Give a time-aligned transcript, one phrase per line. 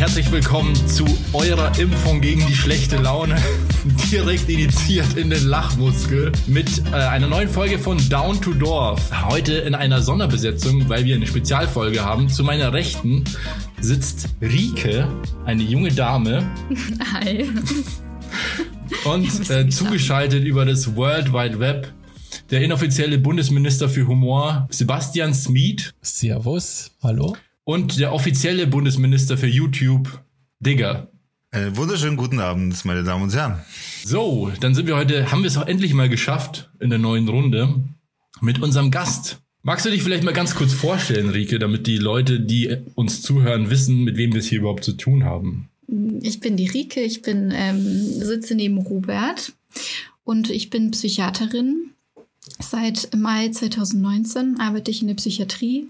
[0.00, 3.36] herzlich willkommen zu eurer Impfung gegen die schlechte Laune.
[4.10, 9.10] Direkt initiiert in den Lachmuskel mit äh, einer neuen Folge von Down to Dorf.
[9.28, 12.30] Heute in einer Sonderbesetzung, weil wir eine Spezialfolge haben.
[12.30, 13.24] Zu meiner Rechten
[13.82, 15.06] sitzt Rike,
[15.44, 16.50] eine junge Dame.
[17.12, 17.50] Hi.
[19.04, 21.92] Und äh, zugeschaltet über das World Wide Web
[22.50, 25.92] der inoffizielle Bundesminister für Humor Sebastian Smeed.
[26.00, 27.36] Servus, hallo.
[27.70, 30.24] Und der offizielle Bundesminister für YouTube,
[30.58, 31.08] Digger.
[31.52, 33.60] Einen wunderschönen guten Abend, meine Damen und Herren.
[34.04, 37.28] So, dann sind wir heute, haben wir es auch endlich mal geschafft in der neuen
[37.28, 37.76] Runde
[38.40, 39.38] mit unserem Gast.
[39.62, 43.70] Magst du dich vielleicht mal ganz kurz vorstellen, Rike, damit die Leute, die uns zuhören,
[43.70, 45.68] wissen, mit wem wir es hier überhaupt zu tun haben?
[46.22, 49.52] Ich bin die Rike, ich bin ähm, sitze neben Robert
[50.24, 51.92] und ich bin Psychiaterin.
[52.58, 55.86] Seit Mai 2019 arbeite ich in der Psychiatrie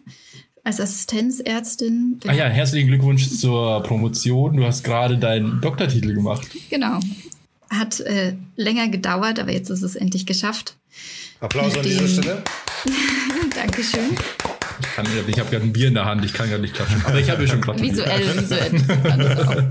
[0.65, 2.21] als Assistenzärztin.
[2.27, 4.57] Ah ja, herzlichen Glückwunsch zur Promotion.
[4.57, 6.47] Du hast gerade deinen Doktortitel gemacht.
[6.69, 7.01] Genau.
[7.71, 10.77] Hat äh, länger gedauert, aber jetzt ist es endlich geschafft.
[11.41, 12.43] Applaus an dieser Stelle.
[13.55, 14.17] Dankeschön.
[14.81, 17.03] Ich, kann, ich habe gerade ein Bier in der Hand, ich kann gerade nicht klatschen.
[17.05, 17.97] Aber ich habe ja schon gratuliert.
[17.97, 18.71] Visuell, visuell.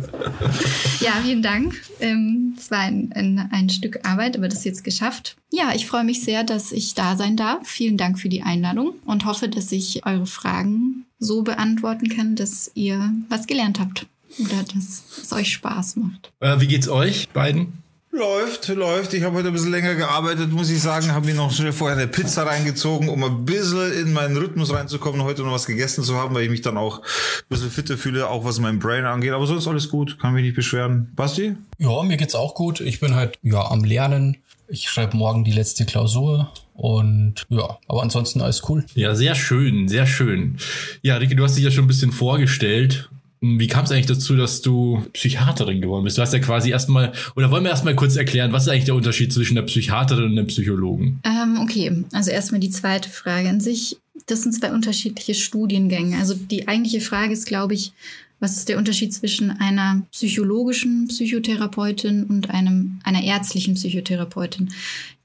[0.99, 1.75] ja, vielen Dank.
[1.99, 5.35] Ähm, es war ein, ein, ein Stück Arbeit, aber das ist jetzt geschafft.
[5.51, 7.67] Ja, ich freue mich sehr, dass ich da sein darf.
[7.67, 12.71] Vielen Dank für die Einladung und hoffe, dass ich eure Fragen so beantworten kann, dass
[12.75, 14.05] ihr was gelernt habt
[14.39, 16.31] oder dass es euch Spaß macht.
[16.39, 17.83] Äh, wie geht's euch beiden?
[18.11, 19.13] Läuft, läuft.
[19.13, 21.11] Ich habe heute ein bisschen länger gearbeitet, muss ich sagen.
[21.13, 25.23] Habe mir noch schnell vorher eine Pizza reingezogen, um ein bisschen in meinen Rhythmus reinzukommen,
[25.23, 27.03] heute noch was gegessen zu haben, weil ich mich dann auch ein
[27.49, 29.31] bisschen fitter fühle, auch was mein Brain angeht.
[29.31, 31.11] Aber sonst alles gut, kann mich nicht beschweren.
[31.15, 31.55] Basti?
[31.77, 32.81] Ja, mir geht's auch gut.
[32.81, 34.37] Ich bin halt ja am Lernen.
[34.67, 38.85] Ich schreibe morgen die letzte Klausur und ja, aber ansonsten alles cool.
[38.95, 40.57] Ja, sehr schön, sehr schön.
[41.03, 43.09] Ja, Rike, du hast dich ja schon ein bisschen vorgestellt.
[43.41, 46.17] Wie kam es eigentlich dazu, dass du Psychiaterin geworden bist?
[46.17, 48.95] Du hast ja quasi erstmal, oder wollen wir erstmal kurz erklären, was ist eigentlich der
[48.95, 51.21] Unterschied zwischen der Psychiaterin und dem Psychologen?
[51.23, 53.97] Ähm, okay, also erstmal die zweite Frage an sich.
[54.25, 56.17] Das sind zwei unterschiedliche Studiengänge.
[56.17, 57.93] Also die eigentliche Frage ist, glaube ich,
[58.41, 64.69] was ist der Unterschied zwischen einer psychologischen Psychotherapeutin und einem, einer ärztlichen Psychotherapeutin?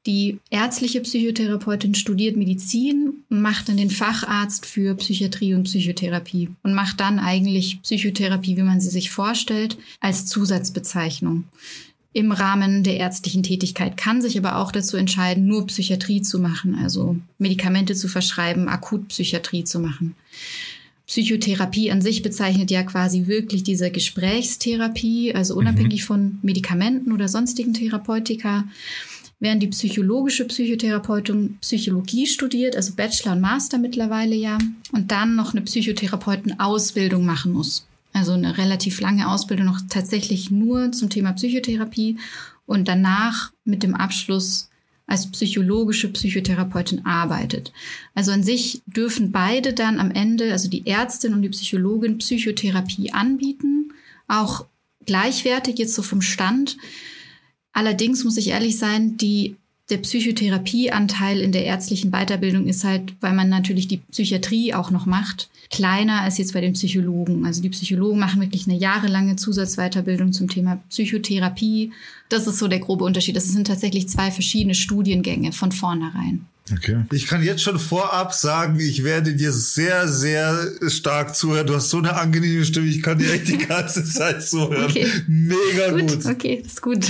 [0.07, 6.75] Die ärztliche Psychotherapeutin studiert Medizin und macht dann den Facharzt für Psychiatrie und Psychotherapie und
[6.75, 11.45] macht dann eigentlich Psychotherapie, wie man sie sich vorstellt, als Zusatzbezeichnung.
[12.13, 16.75] Im Rahmen der ärztlichen Tätigkeit kann sich aber auch dazu entscheiden, nur Psychiatrie zu machen,
[16.77, 20.15] also Medikamente zu verschreiben, Akutpsychiatrie zu machen.
[21.07, 26.07] Psychotherapie an sich bezeichnet ja quasi wirklich diese Gesprächstherapie, also unabhängig mhm.
[26.07, 28.65] von Medikamenten oder sonstigen Therapeutika
[29.41, 34.59] während die psychologische Psychotherapeutin Psychologie studiert, also Bachelor und Master mittlerweile ja,
[34.93, 37.87] und dann noch eine Psychotherapeutenausbildung machen muss.
[38.13, 42.17] Also eine relativ lange Ausbildung noch tatsächlich nur zum Thema Psychotherapie
[42.65, 44.71] und danach mit dem Abschluss
[45.07, 47.73] als psychologische Psychotherapeutin arbeitet.
[48.15, 53.13] Also an sich dürfen beide dann am Ende, also die Ärztin und die Psychologin, Psychotherapie
[53.13, 53.93] anbieten,
[54.29, 54.65] auch
[55.05, 56.77] gleichwertig jetzt so vom Stand.
[57.75, 59.57] Allerdings muss ich ehrlich sein, die,
[59.91, 65.05] der Psychotherapieanteil in der ärztlichen Weiterbildung ist halt, weil man natürlich die Psychiatrie auch noch
[65.05, 67.45] macht, kleiner als jetzt bei den Psychologen.
[67.45, 71.93] Also die Psychologen machen wirklich eine jahrelange Zusatzweiterbildung zum Thema Psychotherapie.
[72.29, 73.37] Das ist so der grobe Unterschied.
[73.37, 76.47] Das sind tatsächlich zwei verschiedene Studiengänge von vornherein.
[76.73, 77.05] Okay.
[77.13, 81.67] Ich kann jetzt schon vorab sagen, ich werde dir sehr, sehr stark zuhören.
[81.67, 84.85] Du hast so eine angenehme Stimme, ich kann dir echt die ganze Zeit zuhören.
[84.85, 85.07] Okay.
[85.27, 86.23] Mega gut.
[86.23, 86.27] gut.
[86.27, 87.07] Okay, ist gut.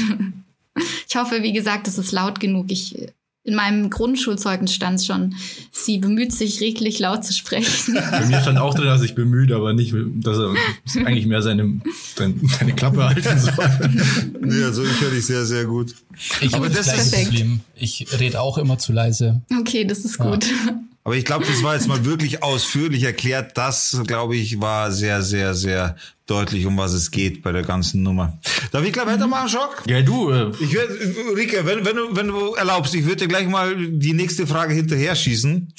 [1.08, 2.72] Ich hoffe, wie gesagt, es ist laut genug.
[2.72, 2.96] Ich,
[3.44, 5.34] in meinem Grundschulzeugnis stand schon,
[5.70, 7.94] sie bemüht sich, reglich laut zu sprechen.
[8.10, 10.54] Bei mir stand auch drin, dass ich bemüht, aber nicht, dass er
[11.04, 11.80] eigentlich mehr seine,
[12.16, 13.54] seine Klappe halten soll.
[14.40, 15.94] nee, also ich höre dich sehr, sehr gut.
[16.40, 17.60] Ich habe das, das Problem.
[17.76, 19.42] Ich rede auch immer zu leise.
[19.60, 20.46] Okay, das ist gut.
[20.46, 20.80] Ja.
[21.06, 23.58] Aber ich glaube, das war jetzt mal wirklich ausführlich erklärt.
[23.58, 28.02] Das, glaube ich, war sehr, sehr, sehr deutlich, um was es geht bei der ganzen
[28.02, 28.38] Nummer.
[28.72, 29.82] Darf ich gleich weitermachen, Schock?
[29.86, 30.30] Ja, du.
[30.30, 30.94] Äh ich werde,
[31.36, 34.72] Rike, wenn, wenn, du, wenn du erlaubst, ich würde dir gleich mal die nächste Frage
[34.72, 35.74] hinterher schießen.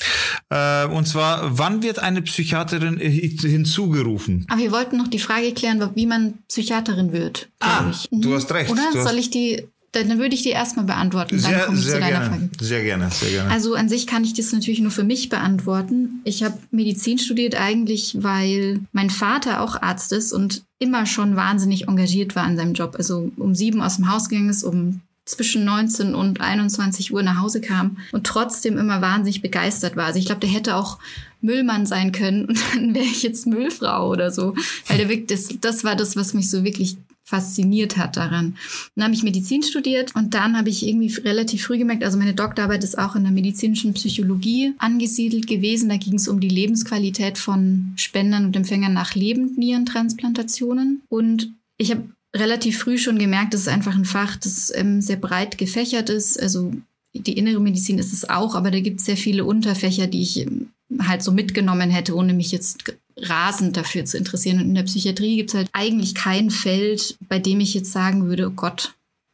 [0.49, 4.45] Äh, und zwar, wann wird eine Psychiaterin hinzugerufen?
[4.47, 7.49] Aber wir wollten noch die Frage klären, wie man Psychiaterin wird.
[7.59, 8.07] Ah, ich.
[8.11, 8.69] du hast recht.
[8.69, 9.67] Oder hast soll ich die
[10.03, 11.41] dann würde ich die erstmal beantworten.
[11.41, 12.25] Dann sehr, komme ich zu deiner gerne.
[12.25, 12.49] Frage.
[12.59, 13.51] Sehr gerne, sehr gerne.
[13.51, 16.21] Also an sich kann ich das natürlich nur für mich beantworten.
[16.23, 21.87] Ich habe Medizin studiert eigentlich, weil mein Vater auch Arzt ist und immer schon wahnsinnig
[21.87, 22.95] engagiert war in seinem Job.
[22.97, 27.41] Also um sieben aus dem Haus gegangen ist, um zwischen 19 und 21 Uhr nach
[27.41, 30.05] Hause kam und trotzdem immer wahnsinnig begeistert war.
[30.05, 30.99] Also ich glaube, der hätte auch
[31.41, 34.55] Müllmann sein können und dann wäre ich jetzt Müllfrau oder so.
[34.87, 38.55] Weil der wirklich, das, das war das, was mich so wirklich fasziniert hat daran.
[38.95, 42.35] Dann habe ich Medizin studiert und dann habe ich irgendwie relativ früh gemerkt, also meine
[42.35, 45.89] Doktorarbeit ist auch in der medizinischen Psychologie angesiedelt gewesen.
[45.89, 51.01] Da ging es um die Lebensqualität von Spendern und Empfängern nach Lebendnierentransplantationen.
[51.09, 55.17] Und ich habe relativ früh schon gemerkt, das ist einfach ein Fach, das ähm, sehr
[55.17, 56.39] breit gefächert ist.
[56.39, 56.73] Also
[57.13, 60.41] die innere Medizin ist es auch, aber da gibt es sehr viele Unterfächer, die ich
[60.41, 60.69] ähm,
[60.99, 62.83] halt so mitgenommen hätte, ohne mich jetzt
[63.17, 64.59] rasend dafür zu interessieren.
[64.59, 68.27] Und in der Psychiatrie gibt es halt eigentlich kein Feld, bei dem ich jetzt sagen
[68.27, 68.93] würde, oh Gott,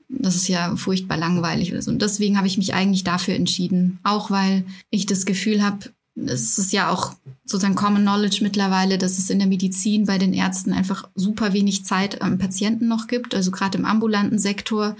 [0.09, 1.91] das ist ja furchtbar langweilig oder so.
[1.91, 3.99] Und deswegen habe ich mich eigentlich dafür entschieden.
[4.03, 9.17] Auch weil ich das Gefühl habe, es ist ja auch sozusagen Common Knowledge mittlerweile, dass
[9.17, 13.33] es in der Medizin bei den Ärzten einfach super wenig Zeit am Patienten noch gibt.
[13.33, 14.95] Also gerade im ambulanten Sektor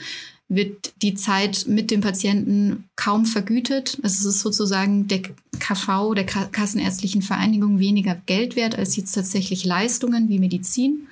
[0.53, 3.97] wird die Zeit mit dem Patienten kaum vergütet.
[4.03, 5.21] Also es ist sozusagen der
[5.59, 11.07] KV, der Kassenärztlichen Vereinigung, weniger Geld wert als jetzt tatsächlich Leistungen wie Medizin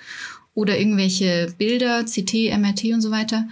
[0.56, 3.48] oder irgendwelche Bilder, CT, MRT und so weiter.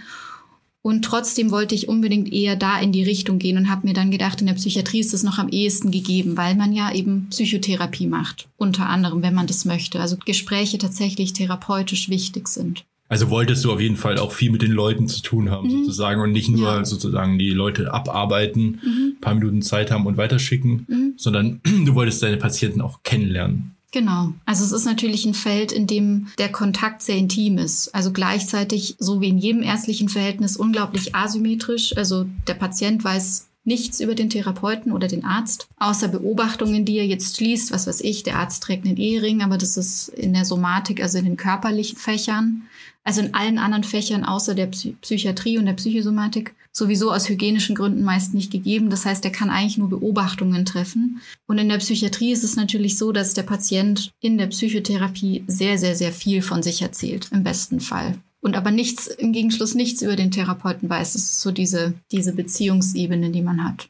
[0.82, 4.10] Und trotzdem wollte ich unbedingt eher da in die Richtung gehen und habe mir dann
[4.10, 8.06] gedacht, in der Psychiatrie ist das noch am ehesten gegeben, weil man ja eben Psychotherapie
[8.06, 10.00] macht, unter anderem, wenn man das möchte.
[10.00, 12.84] Also Gespräche tatsächlich therapeutisch wichtig sind.
[13.08, 15.84] Also wolltest du auf jeden Fall auch viel mit den Leuten zu tun haben, mhm.
[15.84, 16.84] sozusagen, und nicht nur ja.
[16.84, 19.16] sozusagen die Leute abarbeiten, mhm.
[19.20, 21.14] paar Minuten Zeit haben und weiterschicken, mhm.
[21.16, 23.74] sondern du wolltest deine Patienten auch kennenlernen.
[23.90, 24.34] Genau.
[24.44, 27.94] Also es ist natürlich ein Feld, in dem der Kontakt sehr intim ist.
[27.94, 31.96] Also gleichzeitig, so wie in jedem ärztlichen Verhältnis, unglaublich asymmetrisch.
[31.96, 37.06] Also der Patient weiß nichts über den Therapeuten oder den Arzt, außer Beobachtungen, die er
[37.06, 37.70] jetzt schließt.
[37.72, 41.18] Was weiß ich, der Arzt trägt einen Ehering, aber das ist in der Somatik, also
[41.18, 42.62] in den körperlichen Fächern
[43.08, 48.04] also in allen anderen Fächern außer der Psychiatrie und der Psychosomatik, sowieso aus hygienischen Gründen
[48.04, 48.90] meist nicht gegeben.
[48.90, 51.22] Das heißt, er kann eigentlich nur Beobachtungen treffen.
[51.46, 55.78] Und in der Psychiatrie ist es natürlich so, dass der Patient in der Psychotherapie sehr,
[55.78, 58.18] sehr, sehr viel von sich erzählt, im besten Fall.
[58.42, 61.14] Und aber nichts, im Gegenschluss nichts über den Therapeuten weiß.
[61.14, 63.88] Das ist so diese, diese Beziehungsebene, die man hat.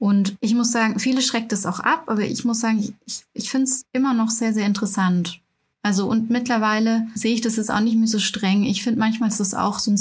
[0.00, 3.48] Und ich muss sagen, viele schreckt es auch ab, aber ich muss sagen, ich, ich
[3.48, 5.38] finde es immer noch sehr, sehr interessant.
[5.84, 8.64] Also und mittlerweile sehe ich das jetzt auch nicht mehr so streng.
[8.64, 10.00] Ich finde manchmal ist das auch so ein,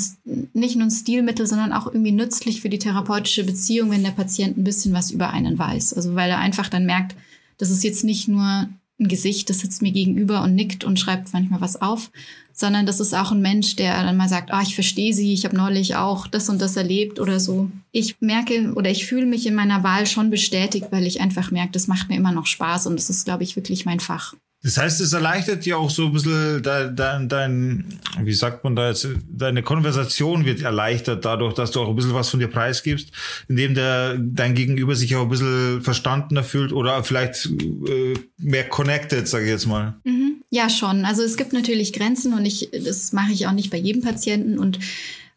[0.53, 4.57] nicht nur ein Stilmittel, sondern auch irgendwie nützlich für die therapeutische Beziehung, wenn der Patient
[4.57, 5.93] ein bisschen was über einen weiß.
[5.93, 7.17] Also weil er einfach dann merkt,
[7.57, 11.33] das ist jetzt nicht nur ein Gesicht, das sitzt mir gegenüber und nickt und schreibt
[11.33, 12.11] manchmal was auf,
[12.53, 15.43] sondern das ist auch ein Mensch, der dann mal sagt, ah, ich verstehe Sie, ich
[15.43, 17.69] habe neulich auch das und das erlebt oder so.
[17.91, 21.73] Ich merke oder ich fühle mich in meiner Wahl schon bestätigt, weil ich einfach merke,
[21.73, 24.33] das macht mir immer noch Spaß und das ist, glaube ich, wirklich mein Fach.
[24.63, 28.77] Das heißt, es erleichtert dir auch so ein bisschen dein, dein, dein, wie sagt man
[28.77, 32.47] da jetzt, deine Konversation wird erleichtert dadurch, dass du auch ein bisschen was von dir
[32.47, 33.11] preisgibst,
[33.49, 39.27] indem der, dein Gegenüber sich auch ein bisschen verstandener fühlt oder vielleicht äh, mehr connected,
[39.27, 39.95] sage ich jetzt mal.
[40.05, 40.35] Mhm.
[40.49, 41.03] Ja, schon.
[41.03, 44.59] Also es gibt natürlich Grenzen und ich, das mache ich auch nicht bei jedem Patienten
[44.59, 44.79] und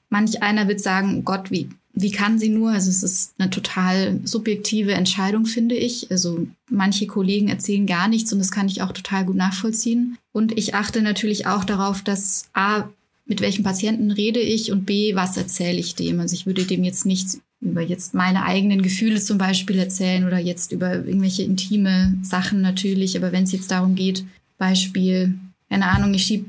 [0.09, 2.73] manch einer wird sagen, Gott, wie wie kann sie nur?
[2.73, 6.11] Also es ist eine total subjektive Entscheidung, finde ich.
[6.11, 10.19] Also manche Kollegen erzählen gar nichts und das kann ich auch total gut nachvollziehen.
[10.31, 12.85] Und ich achte natürlich auch darauf, dass A,
[13.25, 16.21] mit welchem Patienten rede ich und B, was erzähle ich dem?
[16.21, 20.39] Also ich würde dem jetzt nichts über jetzt meine eigenen Gefühle zum Beispiel erzählen oder
[20.39, 23.17] jetzt über irgendwelche intime Sachen natürlich.
[23.17, 24.23] Aber wenn es jetzt darum geht,
[24.59, 25.39] Beispiel,
[25.69, 26.47] keine Ahnung, ich schieb,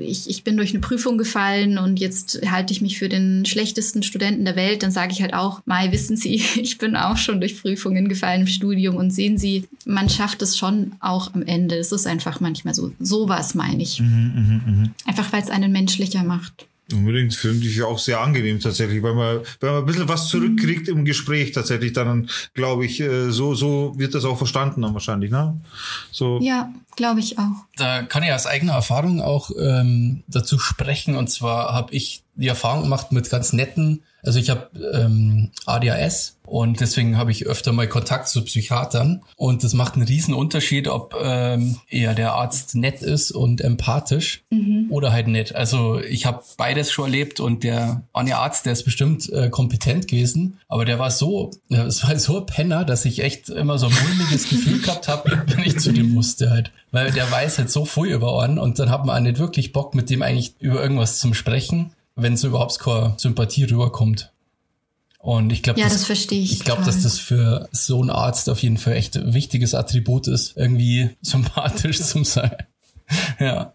[0.00, 4.02] ich, ich bin durch eine Prüfung gefallen und jetzt halte ich mich für den schlechtesten
[4.02, 7.40] Studenten der Welt, dann sage ich halt auch, Mai, wissen Sie, ich bin auch schon
[7.40, 11.76] durch Prüfungen gefallen im Studium und sehen Sie, man schafft es schon auch am Ende.
[11.76, 12.92] Es ist einfach manchmal so.
[13.00, 14.00] Sowas meine ich.
[14.00, 14.90] Mhm, mh, mh.
[15.06, 16.66] Einfach weil es einen menschlicher macht.
[16.92, 20.88] Unbedingt finde ich auch sehr angenehm tatsächlich, weil man, wenn man ein bisschen was zurückkriegt
[20.88, 25.30] im Gespräch tatsächlich, dann glaube ich, äh, so, so wird das auch verstanden dann wahrscheinlich,
[25.30, 25.60] ne?
[26.10, 26.38] So.
[26.42, 27.64] Ja, glaube ich auch.
[27.76, 31.16] Da kann ich aus eigener Erfahrung auch ähm, dazu sprechen.
[31.16, 36.36] Und zwar habe ich die Erfahrung gemacht mit ganz netten also ich habe ähm, ADHS
[36.44, 40.88] und deswegen habe ich öfter mal Kontakt zu Psychiatern und das macht einen riesen Unterschied,
[40.88, 44.88] ob ähm, eher der Arzt nett ist und empathisch mhm.
[44.90, 45.54] oder halt nett.
[45.54, 50.08] Also ich habe beides schon erlebt und der eine Arzt, der ist bestimmt äh, kompetent
[50.08, 53.86] gewesen, aber der war so, es war so ein Penner, dass ich echt immer so
[53.86, 56.72] ein mulmiges Gefühl gehabt habe, wenn ich zu dem musste halt.
[56.90, 59.72] Weil der weiß halt so viel über Ohren und dann hat man auch nicht wirklich
[59.72, 64.32] Bock, mit dem eigentlich über irgendwas zum Sprechen wenn so überhaupt keine Sympathie rüberkommt.
[65.18, 66.52] Und ich glaube, ja, das, das ich.
[66.52, 70.26] Ich glaube, dass das für so einen Arzt auf jeden Fall echt ein wichtiges Attribut
[70.26, 72.56] ist, irgendwie sympathisch zu sein.
[73.38, 73.74] ja.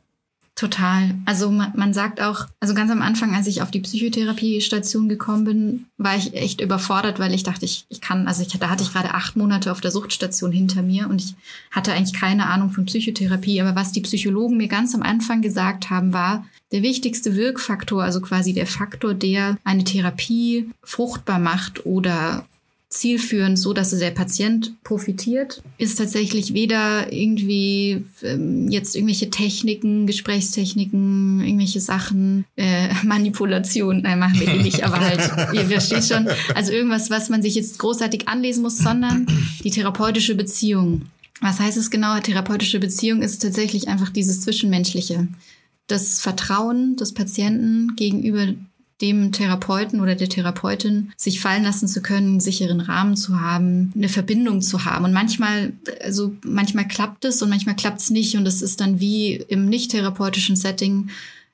[0.56, 1.14] Total.
[1.26, 5.44] Also man, man, sagt auch, also ganz am Anfang, als ich auf die Psychotherapiestation gekommen
[5.44, 8.82] bin, war ich echt überfordert, weil ich dachte, ich, ich kann, also ich, da hatte
[8.82, 11.36] ich gerade acht Monate auf der Suchtstation hinter mir und ich
[11.72, 13.62] hatte eigentlich keine Ahnung von Psychotherapie.
[13.62, 16.46] Aber was die Psychologen mir ganz am Anfang gesagt haben, war,
[16.76, 22.46] der wichtigste Wirkfaktor, also quasi der Faktor, der eine Therapie fruchtbar macht oder
[22.90, 31.40] zielführend, so dass der Patient profitiert, ist tatsächlich weder irgendwie ähm, jetzt irgendwelche Techniken, Gesprächstechniken,
[31.46, 36.74] irgendwelche Sachen, äh, Manipulation, nein, machen wir die nicht, aber halt, ihr versteht schon, also
[36.74, 39.28] irgendwas, was man sich jetzt großartig anlesen muss, sondern
[39.64, 41.04] die therapeutische Beziehung.
[41.40, 42.20] Was heißt es genau?
[42.20, 45.30] Therapeutische Beziehung ist tatsächlich einfach dieses Zwischenmenschliche.
[45.88, 48.48] Das Vertrauen des Patienten gegenüber
[49.02, 53.92] dem Therapeuten oder der Therapeutin sich fallen lassen zu können, einen sicheren Rahmen zu haben,
[53.94, 55.04] eine Verbindung zu haben.
[55.04, 58.38] Und manchmal, also manchmal klappt es und manchmal klappt es nicht.
[58.38, 61.10] Und es ist dann wie im nicht therapeutischen Setting.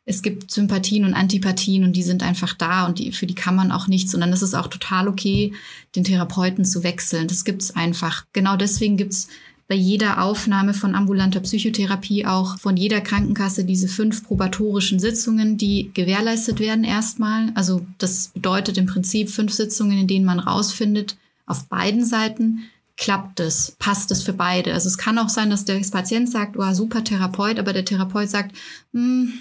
[0.05, 3.55] Es gibt Sympathien und Antipathien und die sind einfach da und die, für die kann
[3.55, 4.13] man auch nichts.
[4.13, 5.53] Und dann ist es auch total okay,
[5.95, 7.27] den Therapeuten zu wechseln.
[7.27, 8.25] Das gibt's einfach.
[8.33, 9.29] Genau deswegen gibt's
[9.71, 15.91] bei jeder Aufnahme von ambulanter Psychotherapie auch von jeder Krankenkasse diese fünf probatorischen Sitzungen, die
[15.93, 17.53] gewährleistet werden erstmal.
[17.55, 22.63] Also das bedeutet im Prinzip fünf Sitzungen, in denen man rausfindet, auf beiden Seiten
[22.97, 24.73] klappt es, passt es für beide.
[24.73, 28.29] Also es kann auch sein, dass der Patient sagt, oh, super Therapeut, aber der Therapeut
[28.29, 28.53] sagt,
[28.91, 29.31] hm,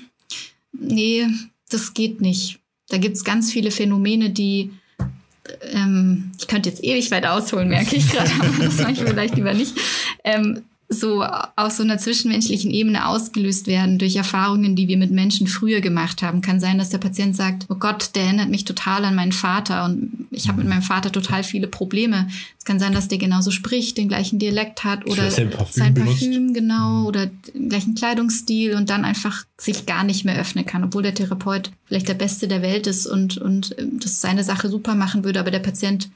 [0.71, 1.27] nee,
[1.71, 2.61] das geht nicht.
[2.89, 4.71] Da gibt es ganz viele Phänomene, die
[5.73, 9.37] ähm, ich könnte jetzt ewig weit ausholen, merke ich gerade, aber das mache ich vielleicht
[9.37, 9.77] lieber nicht.
[10.25, 10.63] Ähm,
[10.93, 15.81] so auf so einer zwischenmenschlichen Ebene ausgelöst werden durch Erfahrungen, die wir mit Menschen früher
[15.81, 16.41] gemacht haben.
[16.41, 19.85] Kann sein, dass der Patient sagt, oh Gott, der erinnert mich total an meinen Vater
[19.85, 22.29] und ich habe mit meinem Vater total viele Probleme.
[22.59, 25.95] Es kann sein, dass der genauso spricht, den gleichen Dialekt hat oder sein Parfüm, sein
[25.95, 27.07] Parfüm genau mhm.
[27.07, 31.15] oder den gleichen Kleidungsstil und dann einfach sich gar nicht mehr öffnen kann, obwohl der
[31.15, 35.23] Therapeut vielleicht der Beste der Welt ist und, und ähm, das seine Sache super machen
[35.23, 36.11] würde, aber der Patient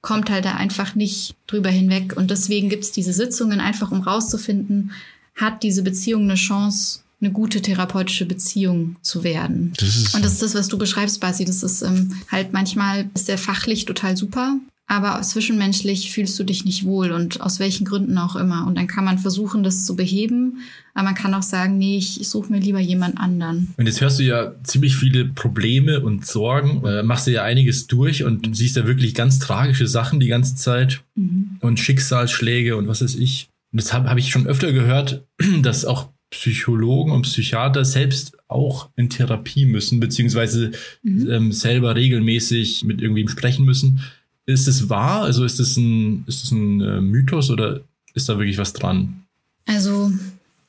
[0.00, 2.16] kommt halt da einfach nicht drüber hinweg.
[2.16, 4.92] Und deswegen gibt es diese Sitzungen, einfach um rauszufinden,
[5.34, 9.72] hat diese Beziehung eine Chance, eine gute therapeutische Beziehung zu werden.
[9.76, 11.44] Das und das ist das, was du beschreibst, Basi.
[11.44, 14.56] Das ist ähm, halt manchmal ist der fachlich total super,
[14.90, 18.66] aber zwischenmenschlich fühlst du dich nicht wohl und aus welchen Gründen auch immer.
[18.66, 20.60] Und dann kann man versuchen, das zu beheben,
[20.94, 23.74] aber man kann auch sagen, nee, ich, ich suche mir lieber jemand anderen.
[23.76, 27.86] Und jetzt hörst du ja ziemlich viele Probleme und Sorgen, äh, machst du ja einiges
[27.86, 31.58] durch und siehst ja wirklich ganz tragische Sachen die ganze Zeit mhm.
[31.60, 33.50] und Schicksalsschläge und was weiß ich.
[33.70, 35.26] Und das habe hab ich schon öfter gehört,
[35.62, 41.30] dass auch Psychologen und Psychiater selbst auch in Therapie müssen, beziehungsweise mhm.
[41.30, 44.00] ähm, selber regelmäßig mit irgendwem sprechen müssen.
[44.48, 45.24] Ist es wahr?
[45.24, 47.82] Also ist es ein, ist es ein äh, Mythos oder
[48.14, 49.24] ist da wirklich was dran?
[49.66, 50.10] Also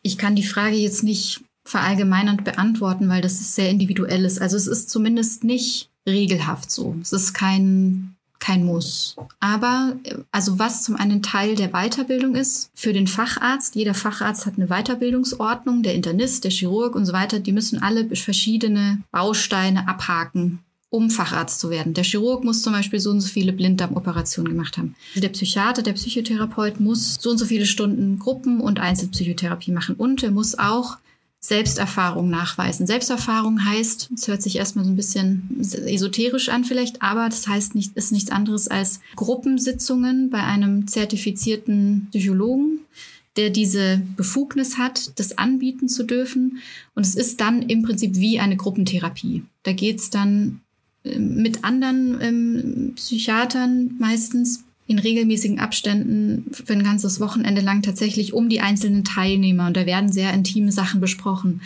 [0.01, 4.41] ich kann die Frage jetzt nicht verallgemeinernd beantworten, weil das ist sehr individuell ist.
[4.41, 6.97] Also es ist zumindest nicht regelhaft so.
[7.01, 9.15] Es ist kein kein Muss.
[9.39, 9.95] Aber
[10.31, 14.67] also was zum einen Teil der Weiterbildung ist für den Facharzt, jeder Facharzt hat eine
[14.67, 20.59] Weiterbildungsordnung, der Internist, der Chirurg und so weiter, die müssen alle verschiedene Bausteine abhaken
[20.89, 21.93] um Facharzt zu werden.
[21.93, 24.95] Der Chirurg muss zum Beispiel so und so viele Blinddarmoperationen gemacht haben.
[25.15, 29.95] Der Psychiater, der Psychotherapeut muss so und so viele Stunden Gruppen- und Einzelpsychotherapie machen.
[29.95, 30.97] Und er muss auch
[31.41, 32.85] Selbsterfahrung nachweisen.
[32.85, 37.75] Selbsterfahrung heißt, es hört sich erstmal so ein bisschen esoterisch an vielleicht, aber das heißt
[37.75, 42.79] nicht, ist nichts anderes als Gruppensitzungen bei einem zertifizierten Psychologen,
[43.37, 46.57] der diese Befugnis hat, das anbieten zu dürfen.
[46.93, 49.43] Und es ist dann im Prinzip wie eine Gruppentherapie.
[49.63, 50.59] Da geht es dann
[51.03, 58.49] mit anderen ähm, Psychiatern meistens in regelmäßigen Abständen für ein ganzes Wochenende lang tatsächlich um
[58.49, 61.61] die einzelnen Teilnehmer und da werden sehr intime Sachen besprochen,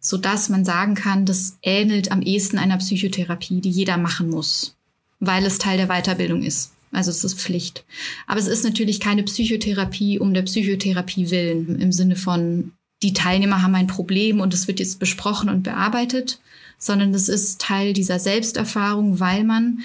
[0.00, 4.74] so dass man sagen kann, das ähnelt am ehesten einer Psychotherapie, die jeder machen muss,
[5.20, 6.72] weil es Teil der Weiterbildung ist.
[6.90, 7.84] Also es ist Pflicht.
[8.26, 12.72] Aber es ist natürlich keine Psychotherapie um der Psychotherapie willen im Sinne von
[13.02, 16.40] die Teilnehmer haben ein Problem und es wird jetzt besprochen und bearbeitet,
[16.78, 19.80] sondern es ist Teil dieser Selbsterfahrung, weil man,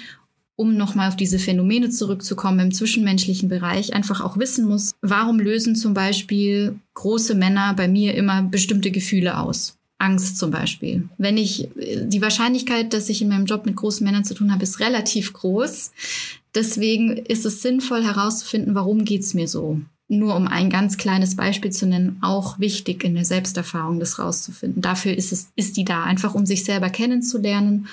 [0.56, 5.74] um nochmal auf diese Phänomene zurückzukommen im zwischenmenschlichen Bereich, einfach auch wissen muss, warum lösen
[5.74, 9.76] zum Beispiel große Männer bei mir immer bestimmte Gefühle aus.
[9.98, 11.08] Angst zum Beispiel.
[11.18, 14.62] Wenn ich, die Wahrscheinlichkeit, dass ich in meinem Job mit großen Männern zu tun habe,
[14.62, 15.92] ist relativ groß.
[16.54, 21.70] Deswegen ist es sinnvoll herauszufinden, warum geht's mir so nur um ein ganz kleines Beispiel
[21.70, 24.82] zu nennen, auch wichtig in der Selbsterfahrung, das rauszufinden.
[24.82, 27.86] Dafür ist es, ist die da, einfach um sich selber kennenzulernen,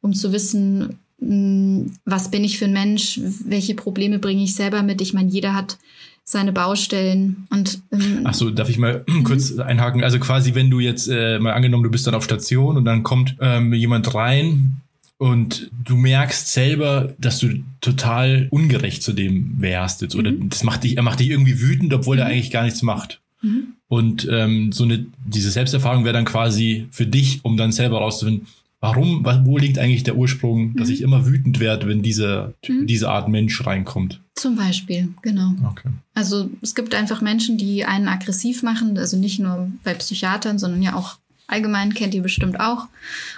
[0.00, 4.82] um zu wissen, hm, was bin ich für ein Mensch, welche Probleme bringe ich selber
[4.82, 5.00] mit.
[5.02, 5.78] Ich meine, jeder hat
[6.24, 10.02] seine Baustellen und ähm, Ach so, darf ich mal kurz einhaken?
[10.02, 13.02] Also quasi, wenn du jetzt äh, mal angenommen, du bist dann auf Station und dann
[13.02, 14.80] kommt ähm, jemand rein
[15.20, 20.48] und du merkst selber, dass du total ungerecht zu dem wärst jetzt oder mhm.
[20.48, 22.22] das macht dich, er macht dich irgendwie wütend, obwohl mhm.
[22.22, 23.20] er eigentlich gar nichts macht.
[23.42, 23.74] Mhm.
[23.86, 28.46] Und ähm, so eine diese Selbsterfahrung wäre dann quasi für dich, um dann selber rauszufinden,
[28.80, 30.94] warum, wo liegt eigentlich der Ursprung, dass mhm.
[30.94, 32.86] ich immer wütend werde, wenn diese, mhm.
[32.86, 34.22] diese Art Mensch reinkommt?
[34.36, 35.52] Zum Beispiel, genau.
[35.68, 35.90] Okay.
[36.14, 40.80] Also es gibt einfach Menschen, die einen aggressiv machen, also nicht nur bei Psychiatern, sondern
[40.80, 41.18] ja auch
[41.50, 42.86] allgemein, kennt ihr bestimmt auch,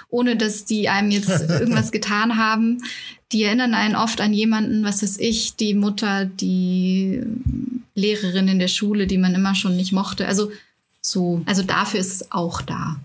[0.09, 2.83] ohne dass die einem jetzt irgendwas getan haben.
[3.31, 7.21] Die erinnern einen oft an jemanden, was weiß ich, die Mutter, die
[7.95, 10.27] Lehrerin in der Schule, die man immer schon nicht mochte.
[10.27, 10.51] Also
[11.01, 12.97] so, also dafür ist es auch da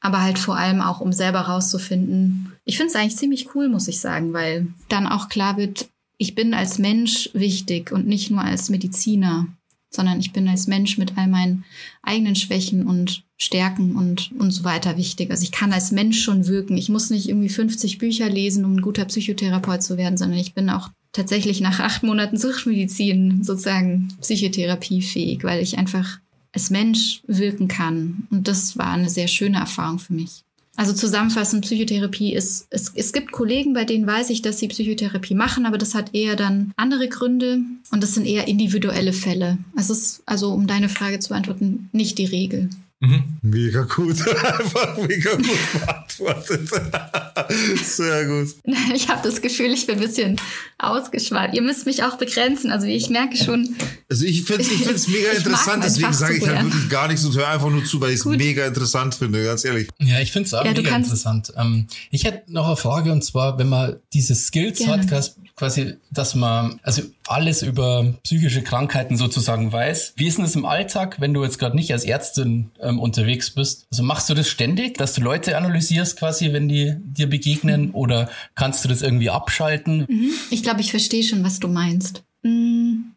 [0.00, 2.52] aber halt vor allem auch, um selber rauszufinden.
[2.64, 6.34] Ich finde es eigentlich ziemlich cool, muss ich sagen, weil dann auch klar wird, ich
[6.34, 9.46] bin als Mensch wichtig und nicht nur als Mediziner,
[9.90, 11.64] sondern ich bin als Mensch mit all meinen
[12.02, 15.30] eigenen Schwächen und Stärken und, und so weiter wichtig.
[15.30, 16.76] Also ich kann als Mensch schon wirken.
[16.76, 20.54] Ich muss nicht irgendwie 50 Bücher lesen, um ein guter Psychotherapeut zu werden, sondern ich
[20.54, 26.20] bin auch tatsächlich nach acht Monaten Suchtmedizin sozusagen psychotherapiefähig, weil ich einfach
[26.52, 28.26] als Mensch wirken kann.
[28.30, 30.44] Und das war eine sehr schöne Erfahrung für mich.
[30.80, 35.34] Also zusammenfassend, Psychotherapie ist, es, es gibt Kollegen, bei denen weiß ich, dass sie Psychotherapie
[35.34, 37.58] machen, aber das hat eher dann andere Gründe
[37.90, 39.58] und das sind eher individuelle Fälle.
[39.78, 42.70] Es ist also, um deine Frage zu beantworten, nicht die Regel.
[43.02, 43.38] Mhm.
[43.40, 44.26] Mega gut.
[44.44, 46.68] Einfach mega gut beantwortet.
[47.82, 48.54] Sehr gut.
[48.94, 50.36] Ich habe das Gefühl, ich bin ein bisschen
[50.78, 51.54] ausgeschweift.
[51.54, 52.70] Ihr müsst mich auch begrenzen.
[52.70, 53.76] Also ich merke schon.
[54.10, 57.24] Also ich finde es ich find's mega interessant, deswegen sage ich halt wirklich gar nichts
[57.24, 59.88] und höre einfach nur zu, weil ich es mega interessant finde, ganz ehrlich.
[59.98, 61.52] Ja, ich finde es auch ja, mega interessant.
[61.56, 65.10] Ähm, ich hätte noch eine Frage und zwar, wenn man diese Skills Gerne.
[65.10, 70.14] hat, quasi, dass man also alles über psychische Krankheiten sozusagen weiß.
[70.16, 73.50] Wie ist denn das im Alltag, wenn du jetzt gerade nicht als Ärztin ähm, unterwegs
[73.50, 73.86] bist?
[73.90, 78.30] Also machst du das ständig, dass du Leute analysierst quasi, wenn die dir begegnen oder
[78.54, 80.06] kannst du das irgendwie abschalten?
[80.08, 80.32] Mhm.
[80.48, 82.22] Ich glaube, ich verstehe schon, was du meinst.
[82.42, 83.10] Mm,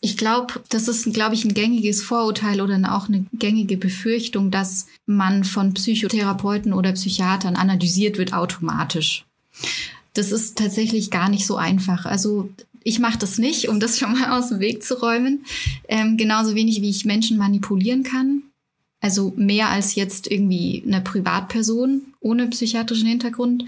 [0.00, 4.86] ich glaube, das ist, glaube ich, ein gängiges Vorurteil oder auch eine gängige Befürchtung, dass
[5.04, 9.26] man von Psychotherapeuten oder Psychiatern analysiert wird automatisch
[10.14, 12.04] das ist tatsächlich gar nicht so einfach.
[12.06, 12.50] Also
[12.84, 15.44] ich mache das nicht, um das schon mal aus dem Weg zu räumen.
[15.88, 18.42] Ähm, genauso wenig, wie ich Menschen manipulieren kann.
[19.00, 23.64] Also mehr als jetzt irgendwie eine Privatperson ohne psychiatrischen Hintergrund.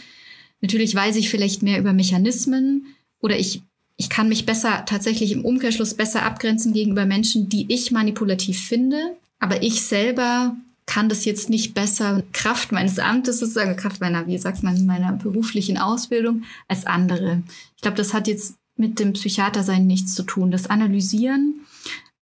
[0.61, 2.87] Natürlich weiß ich vielleicht mehr über Mechanismen
[3.21, 3.61] oder ich,
[3.97, 9.17] ich kann mich besser tatsächlich im Umkehrschluss besser abgrenzen gegenüber Menschen, die ich manipulativ finde.
[9.41, 14.39] Aber ich selber kann das jetzt nicht besser Kraft meines Amtes sozusagen, Kraft meiner, wie
[14.39, 17.43] sagt man, meiner beruflichen Ausbildung als andere.
[17.77, 20.51] Ich glaube, das hat jetzt mit dem Psychiatersein nichts zu tun.
[20.51, 21.61] Das Analysieren,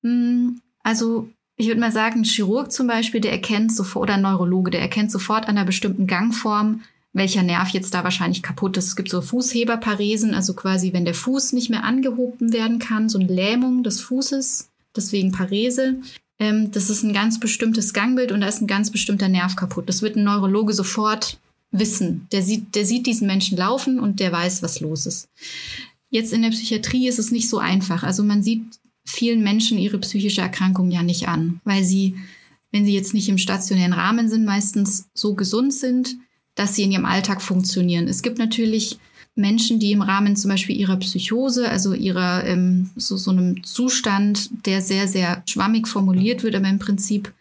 [0.02, 4.22] hm, also ich würde mal sagen, ein Chirurg zum Beispiel, der erkennt sofort, oder ein
[4.22, 8.86] Neurologe, der erkennt sofort an einer bestimmten Gangform, welcher Nerv jetzt da wahrscheinlich kaputt ist.
[8.86, 13.18] Es gibt so Fußheberparesen, also quasi, wenn der Fuß nicht mehr angehoben werden kann, so
[13.18, 16.00] eine Lähmung des Fußes, deswegen Parese.
[16.42, 19.88] Ähm, das ist ein ganz bestimmtes Gangbild und da ist ein ganz bestimmter Nerv kaputt.
[19.88, 21.38] Das wird ein Neurologe sofort
[21.70, 22.26] wissen.
[22.32, 25.28] Der sieht, der sieht diesen Menschen laufen und der weiß, was los ist.
[26.10, 28.02] Jetzt in der Psychiatrie ist es nicht so einfach.
[28.02, 28.64] Also man sieht
[29.04, 32.16] vielen Menschen ihre psychische Erkrankung ja nicht an, weil sie,
[32.72, 36.16] wenn sie jetzt nicht im stationären Rahmen sind, meistens so gesund sind,
[36.56, 38.08] dass sie in ihrem Alltag funktionieren.
[38.08, 38.98] Es gibt natürlich
[39.34, 44.50] Menschen, die im Rahmen zum Beispiel ihrer Psychose, also ihrer ähm, so, so einem Zustand,
[44.66, 47.32] der sehr, sehr schwammig formuliert wird, aber im Prinzip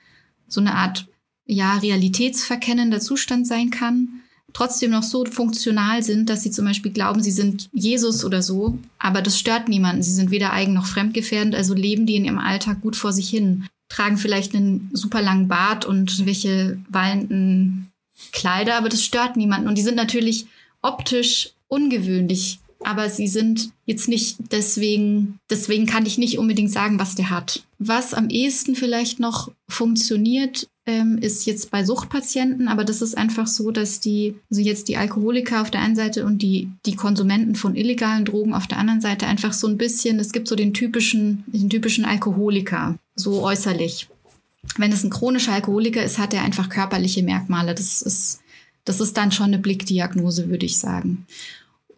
[0.47, 1.07] so eine Art
[1.45, 4.21] ja, realitätsverkennender Zustand sein kann,
[4.53, 8.77] trotzdem noch so funktional sind, dass sie zum Beispiel glauben, sie sind Jesus oder so,
[8.99, 10.03] aber das stört niemanden.
[10.03, 13.29] Sie sind weder eigen noch fremdgefährdend, also leben die in ihrem Alltag gut vor sich
[13.29, 17.91] hin, tragen vielleicht einen super langen Bart und welche wallenden
[18.31, 19.67] Kleider, aber das stört niemanden.
[19.67, 20.47] Und die sind natürlich
[20.81, 27.15] optisch ungewöhnlich, aber sie sind jetzt nicht deswegen, deswegen kann ich nicht unbedingt sagen, was
[27.15, 27.63] der hat.
[27.79, 33.47] Was am ehesten vielleicht noch funktioniert, ähm, ist jetzt bei Suchtpatienten, aber das ist einfach
[33.47, 37.55] so, dass die, also jetzt die Alkoholiker auf der einen Seite und die, die Konsumenten
[37.55, 40.73] von illegalen Drogen auf der anderen Seite einfach so ein bisschen, es gibt so den
[40.73, 44.09] typischen, den typischen Alkoholiker, so äußerlich.
[44.77, 47.75] Wenn es ein chronischer Alkoholiker ist, hat er einfach körperliche Merkmale.
[47.75, 48.41] Das ist,
[48.85, 51.25] das ist dann schon eine Blickdiagnose, würde ich sagen.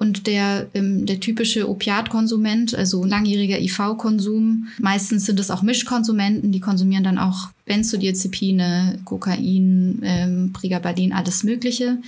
[0.03, 6.59] Und der, ähm, der typische Opiatkonsument, also langjähriger IV-Konsum, meistens sind es auch Mischkonsumenten, die
[6.59, 11.99] konsumieren dann auch Benzodiazepine, Kokain, ähm, Prigabaldin, alles Mögliche.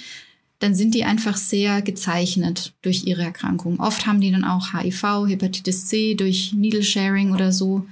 [0.59, 3.79] dann sind die einfach sehr gezeichnet durch ihre Erkrankung.
[3.79, 7.85] Oft haben die dann auch HIV, Hepatitis C durch Needle Sharing oder so.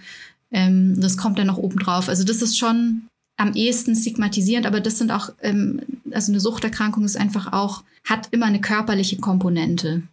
[0.49, 2.09] Ähm, das kommt dann noch oben drauf.
[2.09, 3.03] Also das ist schon
[3.43, 8.29] am ehesten stigmatisierend, aber das sind auch, ähm, also eine Suchterkrankung ist einfach auch, hat
[8.31, 10.03] immer eine körperliche Komponente.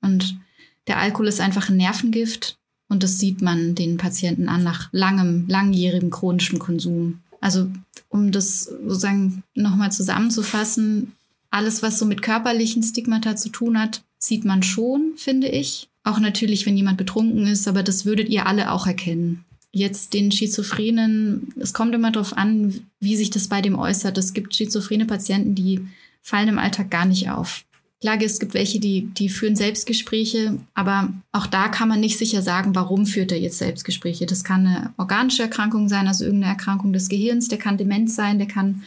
[0.00, 0.38] Und
[0.86, 2.56] der Alkohol ist einfach ein Nervengift
[2.88, 7.20] und das sieht man den Patienten an nach langem, langjährigem chronischem Konsum.
[7.40, 7.68] Also
[8.08, 11.12] um das sozusagen nochmal zusammenzufassen,
[11.50, 15.88] alles, was so mit körperlichen Stigmata zu tun hat, sieht man schon, finde ich.
[16.04, 19.44] Auch natürlich, wenn jemand betrunken ist, aber das würdet ihr alle auch erkennen.
[19.76, 24.16] Jetzt den Schizophrenen, es kommt immer darauf an, wie sich das bei dem äußert.
[24.16, 25.86] Es gibt schizophrene Patienten, die
[26.22, 27.66] fallen im Alltag gar nicht auf.
[28.00, 32.40] Klar, es gibt welche, die, die führen Selbstgespräche, aber auch da kann man nicht sicher
[32.40, 34.24] sagen, warum führt er jetzt Selbstgespräche.
[34.24, 38.38] Das kann eine organische Erkrankung sein, also irgendeine Erkrankung des Gehirns, der kann Demenz sein,
[38.38, 38.82] der kann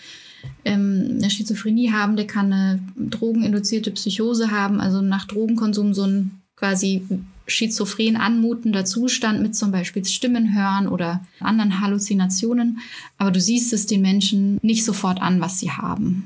[0.65, 6.31] ähm, eine Schizophrenie haben, der kann eine drogeninduzierte Psychose haben, also nach Drogenkonsum so ein
[6.55, 7.03] quasi
[7.49, 12.79] schizophren anmutender Zustand mit zum Beispiel Stimmen hören oder anderen Halluzinationen.
[13.17, 16.25] Aber du siehst es den Menschen nicht sofort an, was sie haben.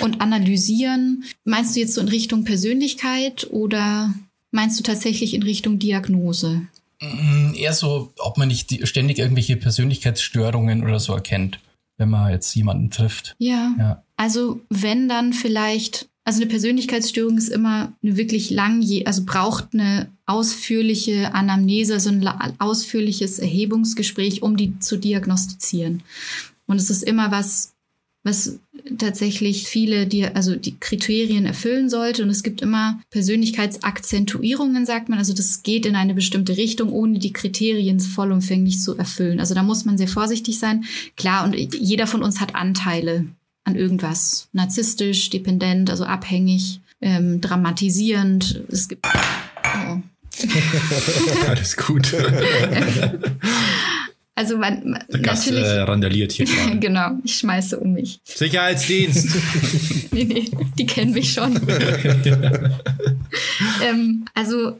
[0.00, 4.14] Und analysieren, meinst du jetzt so in Richtung Persönlichkeit oder
[4.50, 6.62] meinst du tatsächlich in Richtung Diagnose?
[7.00, 11.60] Mm, eher so, ob man nicht ständig irgendwelche Persönlichkeitsstörungen oder so erkennt,
[11.98, 13.34] wenn man jetzt jemanden trifft.
[13.38, 13.74] Ja.
[13.78, 14.02] ja.
[14.16, 20.10] Also wenn dann vielleicht, also eine Persönlichkeitsstörung ist immer eine wirklich lang, also braucht eine
[20.24, 22.26] ausführliche Anamnese, also ein
[22.58, 26.02] ausführliches Erhebungsgespräch, um die zu diagnostizieren.
[26.66, 27.74] Und es ist immer was,
[28.22, 28.58] was
[28.96, 32.22] tatsächlich viele, die, also die Kriterien erfüllen sollte.
[32.22, 35.18] Und es gibt immer Persönlichkeitsakzentuierungen, sagt man.
[35.18, 39.40] Also das geht in eine bestimmte Richtung, ohne die Kriterien vollumfänglich zu erfüllen.
[39.40, 40.84] Also da muss man sehr vorsichtig sein.
[41.18, 43.26] Klar, und jeder von uns hat Anteile
[43.64, 44.48] an irgendwas.
[44.52, 48.62] Narzisstisch, dependent, also abhängig, ähm, dramatisierend.
[48.70, 49.06] Es gibt.
[49.06, 49.98] Oh.
[51.48, 52.14] Alles gut.
[54.36, 56.78] Also man, Der Gast natürlich äh, randaliert hier gerade.
[56.80, 58.18] genau, ich schmeiße um mich.
[58.24, 59.28] Sicherheitsdienst.
[60.10, 61.54] nee, nee, die kennen mich schon.
[63.88, 64.76] ähm, also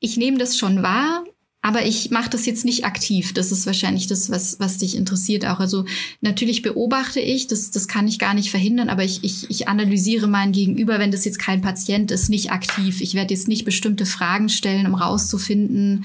[0.00, 1.24] ich nehme das schon wahr,
[1.60, 3.34] aber ich mache das jetzt nicht aktiv.
[3.34, 5.58] Das ist wahrscheinlich das, was, was dich interessiert auch.
[5.58, 5.84] Also
[6.20, 10.28] natürlich beobachte ich, das, das kann ich gar nicht verhindern, aber ich, ich, ich analysiere
[10.28, 13.00] mein Gegenüber, wenn das jetzt kein Patient ist, nicht aktiv.
[13.00, 16.04] Ich werde jetzt nicht bestimmte Fragen stellen, um rauszufinden,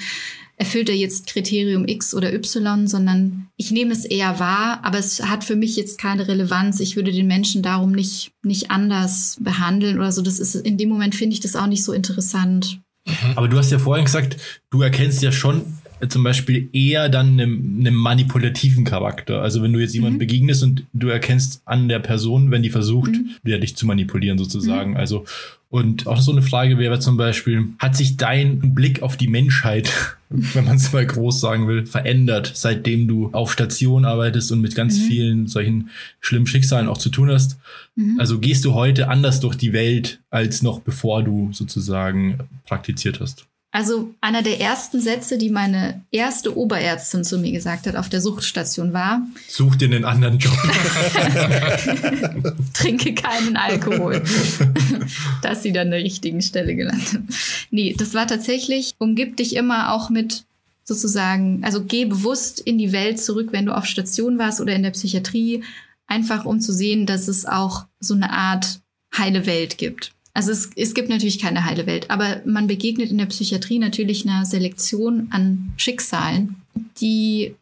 [0.56, 5.22] erfüllt er jetzt Kriterium X oder Y, sondern ich nehme es eher wahr, aber es
[5.24, 6.80] hat für mich jetzt keine Relevanz.
[6.80, 10.22] Ich würde den Menschen darum nicht, nicht anders behandeln oder so.
[10.22, 12.83] Das ist, in dem Moment finde ich das auch nicht so interessant.
[13.36, 14.38] Aber du hast ja vorhin gesagt,
[14.70, 15.78] du erkennst ja schon
[16.10, 19.42] zum Beispiel eher dann einem, einem manipulativen Charakter.
[19.42, 20.20] Also wenn du jetzt jemandem mhm.
[20.20, 23.32] begegnest und du erkennst an der Person, wenn die versucht, mhm.
[23.44, 24.92] ja, dich zu manipulieren sozusagen.
[24.92, 24.98] Mhm.
[24.98, 25.26] Also
[25.74, 29.92] und auch so eine Frage wäre zum Beispiel, hat sich dein Blick auf die Menschheit,
[30.30, 34.76] wenn man es mal groß sagen will, verändert, seitdem du auf Station arbeitest und mit
[34.76, 35.04] ganz mhm.
[35.06, 35.90] vielen solchen
[36.20, 37.58] schlimmen Schicksalen auch zu tun hast?
[37.96, 38.20] Mhm.
[38.20, 42.38] Also gehst du heute anders durch die Welt als noch bevor du sozusagen
[42.68, 43.48] praktiziert hast?
[43.74, 48.22] Also einer der ersten Sätze, die meine erste Oberärztin zu mir gesagt hat auf der
[48.22, 50.54] Suchtstation war: Such dir einen anderen Job.
[52.76, 54.22] Trinke keinen Alkohol.
[55.42, 57.22] Dass sie dann an der richtigen Stelle gelandet.
[57.72, 60.46] Nee, das war tatsächlich, umgib dich immer auch mit
[60.84, 64.84] sozusagen, also geh bewusst in die Welt zurück, wenn du auf Station warst oder in
[64.84, 65.64] der Psychiatrie,
[66.06, 68.82] einfach um zu sehen, dass es auch so eine Art
[69.18, 70.13] heile Welt gibt.
[70.34, 74.28] Also es, es gibt natürlich keine heile Welt, aber man begegnet in der Psychiatrie natürlich
[74.28, 76.56] einer Selektion an Schicksalen,
[77.00, 77.56] die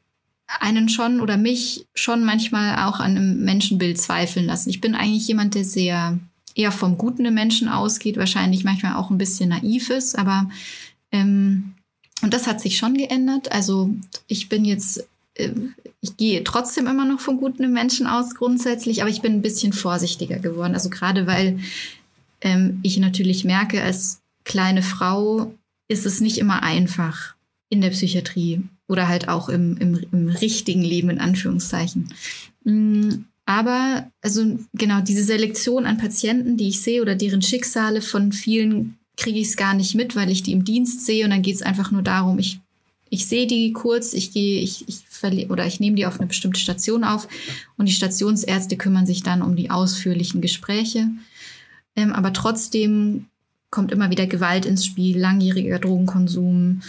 [0.59, 4.69] einen schon oder mich schon manchmal auch an einem Menschenbild zweifeln lassen.
[4.69, 6.17] Ich bin eigentlich jemand, der sehr
[6.55, 10.49] eher vom Guten im Menschen ausgeht, wahrscheinlich manchmal auch ein bisschen naiv ist, aber
[11.11, 11.73] ähm,
[12.21, 13.51] und das hat sich schon geändert.
[13.51, 13.89] Also
[14.27, 15.51] ich bin jetzt, äh,
[16.01, 19.41] ich gehe trotzdem immer noch vom Guten im Menschen aus grundsätzlich, aber ich bin ein
[19.41, 20.73] bisschen vorsichtiger geworden.
[20.73, 21.59] Also gerade weil
[22.41, 25.53] ähm, ich natürlich merke, als kleine Frau
[25.87, 27.35] ist es nicht immer einfach
[27.69, 32.13] in der Psychiatrie oder halt auch im, im, im richtigen Leben in Anführungszeichen.
[32.63, 38.31] Mm, aber also genau diese Selektion an Patienten, die ich sehe oder deren Schicksale von
[38.31, 41.41] vielen kriege ich es gar nicht mit, weil ich die im Dienst sehe und dann
[41.41, 42.59] geht es einfach nur darum, ich,
[43.09, 45.03] ich sehe die kurz, ich gehe, ich, ich
[45.49, 47.27] oder ich nehme die auf eine bestimmte Station auf
[47.77, 51.09] und die Stationsärzte kümmern sich dann um die ausführlichen Gespräche.
[51.95, 53.25] Ähm, aber trotzdem
[53.69, 56.81] kommt immer wieder Gewalt ins Spiel, langjähriger Drogenkonsum,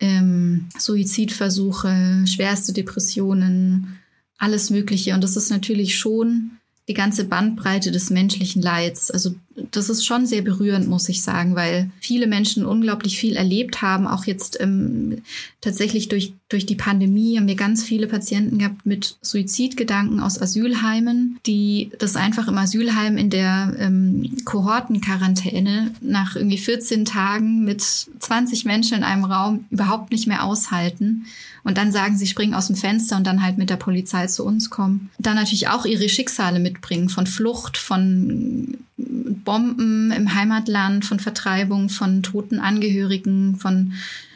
[0.00, 3.98] ähm, Suizidversuche, schwerste Depressionen,
[4.38, 5.14] alles Mögliche.
[5.14, 6.52] Und das ist natürlich schon
[6.88, 9.10] die ganze Bandbreite des menschlichen Leids.
[9.10, 9.34] Also
[9.70, 14.06] das ist schon sehr berührend, muss ich sagen, weil viele Menschen unglaublich viel erlebt haben.
[14.06, 15.22] Auch jetzt ähm,
[15.60, 21.38] tatsächlich durch, durch die Pandemie haben wir ganz viele Patienten gehabt mit Suizidgedanken aus Asylheimen,
[21.46, 28.66] die das einfach im Asylheim in der ähm, Kohortenquarantäne nach irgendwie 14 Tagen mit 20
[28.66, 31.26] Menschen in einem Raum überhaupt nicht mehr aushalten.
[31.64, 34.44] Und dann sagen, sie springen aus dem Fenster und dann halt mit der Polizei zu
[34.44, 35.10] uns kommen.
[35.18, 42.22] Dann natürlich auch ihre Schicksale mitbringen von Flucht, von Bomben im Heimatland, von Vertreibung, von
[42.22, 43.92] toten Angehörigen, von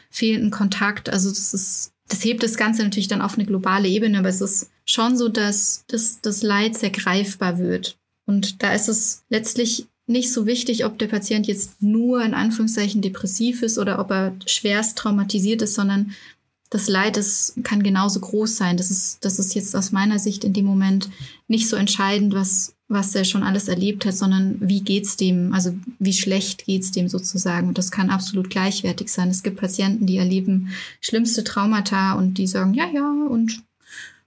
[0.09, 1.09] fehlenden Kontakt.
[1.09, 4.41] Also das ist, das hebt das Ganze natürlich dann auf eine globale Ebene, aber es
[4.41, 7.97] ist schon so, dass das, das Leid sehr greifbar wird.
[8.25, 13.01] Und da ist es letztlich nicht so wichtig, ob der Patient jetzt nur in Anführungszeichen
[13.01, 16.11] depressiv ist oder ob er schwerst traumatisiert ist, sondern
[16.69, 18.77] das Leid das kann genauso groß sein.
[18.77, 21.09] Das ist, das ist jetzt aus meiner Sicht in dem Moment
[21.47, 25.73] nicht so entscheidend, was, was er schon alles erlebt hat, sondern wie geht's dem, also
[25.99, 27.69] wie schlecht geht's dem sozusagen.
[27.69, 29.29] Und das kann absolut gleichwertig sein.
[29.29, 33.63] Es gibt Patienten, die erleben schlimmste Traumata und die sagen, ja, ja, und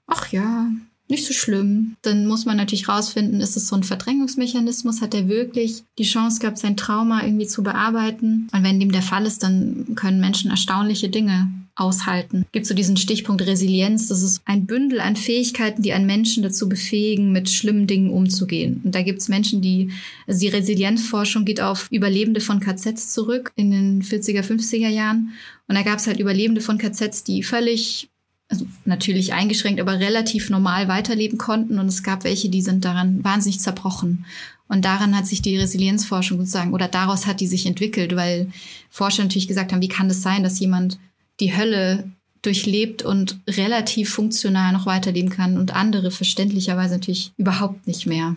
[0.06, 0.70] ach ja,
[1.08, 1.96] nicht so schlimm.
[2.02, 5.02] Dann muss man natürlich rausfinden, ist es so ein Verdrängungsmechanismus?
[5.02, 8.48] Hat er wirklich die Chance gehabt, sein Trauma irgendwie zu bearbeiten?
[8.52, 12.46] Und wenn dem der Fall ist, dann können Menschen erstaunliche Dinge aushalten.
[12.52, 14.08] Gibt so diesen Stichpunkt Resilienz.
[14.08, 18.80] Das ist ein Bündel an Fähigkeiten, die einen Menschen dazu befähigen, mit schlimmen Dingen umzugehen.
[18.84, 19.90] Und da gibt es Menschen, die,
[20.26, 25.32] also die Resilienzforschung geht auf Überlebende von KZs zurück in den 40er, 50er Jahren.
[25.66, 28.08] Und da gab es halt Überlebende von KZs, die völlig
[28.48, 31.78] also natürlich eingeschränkt, aber relativ normal weiterleben konnten.
[31.78, 34.26] Und es gab welche, die sind daran wahnsinnig zerbrochen.
[34.68, 38.50] Und daran hat sich die Resilienzforschung sozusagen, oder daraus hat die sich entwickelt, weil
[38.90, 40.98] Forscher natürlich gesagt haben, wie kann es das sein, dass jemand
[41.40, 42.10] die Hölle
[42.42, 48.36] durchlebt und relativ funktional noch weiterleben kann und andere verständlicherweise natürlich überhaupt nicht mehr.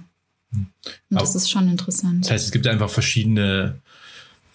[0.53, 0.67] Und
[1.11, 2.25] Aber das ist schon interessant.
[2.25, 3.75] Das heißt, es gibt einfach verschiedene,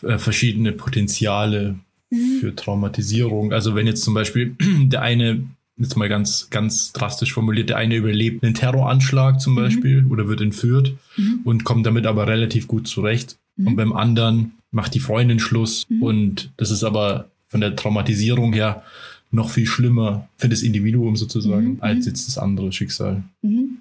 [0.03, 1.79] äh, verschiedene Potenziale
[2.11, 2.39] mhm.
[2.41, 3.53] für Traumatisierung.
[3.53, 5.45] Also wenn jetzt zum Beispiel der eine,
[5.77, 9.57] jetzt mal ganz, ganz drastisch formuliert, der eine überlebt einen Terroranschlag zum mhm.
[9.57, 11.41] Beispiel oder wird entführt mhm.
[11.45, 13.37] und kommt damit aber relativ gut zurecht.
[13.59, 13.77] Und mhm.
[13.77, 16.03] beim anderen macht die Freundin Schluss mhm.
[16.03, 18.83] und das ist aber von der Traumatisierung her
[19.31, 21.79] noch viel schlimmer für das Individuum sozusagen, mhm.
[21.81, 23.23] als jetzt das andere Schicksal.
[23.43, 23.79] Mhm.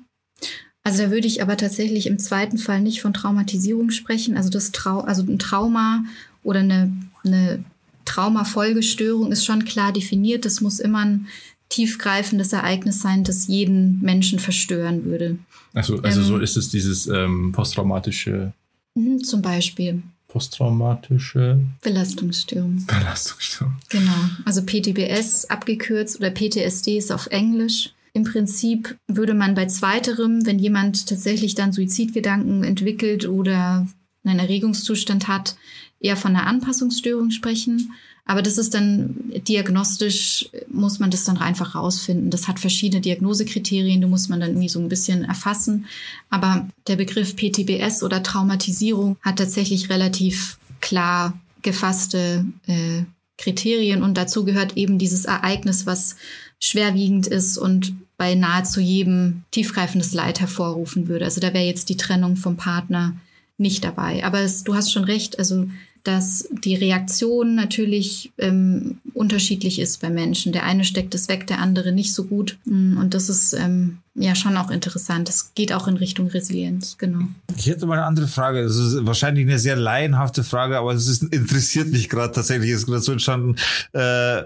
[0.84, 4.36] Also da würde ich aber tatsächlich im zweiten Fall nicht von Traumatisierung sprechen.
[4.36, 6.04] Also das Trau also ein Trauma
[6.44, 6.92] oder eine,
[7.24, 7.64] eine
[8.06, 10.44] Traumafolgestörung ist schon klar definiert.
[10.44, 11.28] Das muss immer ein
[11.70, 15.38] tiefgreifendes Ereignis sein, das jeden Menschen verstören würde.
[15.74, 18.52] Also, also ähm, so ist es dieses ähm, posttraumatische.
[18.96, 22.86] Mhm, zum Beispiel posttraumatische Belastungsstörung.
[22.88, 23.76] Belastungsstörung.
[23.90, 24.12] Genau.
[24.46, 27.94] Also PTBS abgekürzt oder PTSD ist auf Englisch.
[28.14, 33.88] Im Prinzip würde man bei zweiterem, wenn jemand tatsächlich dann Suizidgedanken entwickelt oder
[34.24, 35.56] einen Erregungszustand hat,
[36.00, 37.92] eher von einer Anpassungsstörung sprechen.
[38.26, 39.16] Aber das ist dann
[39.48, 42.30] diagnostisch, muss man das dann einfach rausfinden.
[42.30, 45.86] Das hat verschiedene Diagnosekriterien, die muss man dann irgendwie so ein bisschen erfassen.
[46.30, 53.04] Aber der Begriff PTBS oder Traumatisierung hat tatsächlich relativ klar gefasste äh,
[53.38, 56.16] Kriterien und dazu gehört eben dieses Ereignis, was
[56.60, 61.26] schwerwiegend ist und bei nahezu jedem tiefgreifendes Leid hervorrufen würde.
[61.26, 63.16] Also da wäre jetzt die Trennung vom Partner
[63.58, 64.24] nicht dabei.
[64.24, 65.68] Aber es, du hast schon recht, also
[66.04, 70.52] dass die Reaktion natürlich ähm, unterschiedlich ist bei Menschen.
[70.52, 72.58] Der eine steckt es weg, der andere nicht so gut.
[72.66, 75.28] Mm, und das ist ähm, ja schon auch interessant.
[75.28, 77.26] Das geht auch in Richtung Resilienz, genau.
[77.56, 78.64] Ich hätte mal eine andere Frage.
[78.64, 83.02] Das ist wahrscheinlich eine sehr laienhafte Frage, aber es interessiert mich gerade tatsächlich, ist gerade
[83.02, 83.56] so entstanden.
[83.94, 84.44] Äh,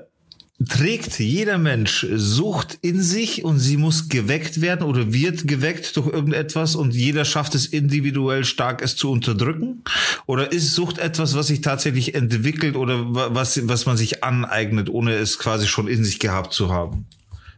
[0.63, 6.07] trägt jeder Mensch Sucht in sich und sie muss geweckt werden oder wird geweckt durch
[6.07, 9.83] irgendetwas und jeder schafft es individuell stark, es zu unterdrücken?
[10.25, 13.03] Oder ist Sucht etwas, was sich tatsächlich entwickelt oder
[13.35, 17.05] was, was man sich aneignet, ohne es quasi schon in sich gehabt zu haben?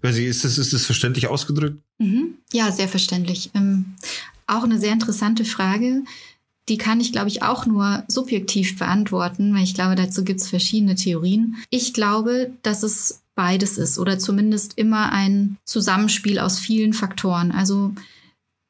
[0.01, 1.81] Ist das, ist das verständlich ausgedrückt?
[1.97, 2.35] Mhm.
[2.53, 3.51] Ja, sehr verständlich.
[3.53, 3.95] Ähm,
[4.47, 6.03] auch eine sehr interessante Frage
[6.69, 10.49] die kann ich, glaube ich, auch nur subjektiv beantworten, weil ich glaube, dazu gibt es
[10.49, 11.55] verschiedene Theorien.
[11.69, 17.51] Ich glaube, dass es beides ist oder zumindest immer ein Zusammenspiel aus vielen Faktoren.
[17.51, 17.93] Also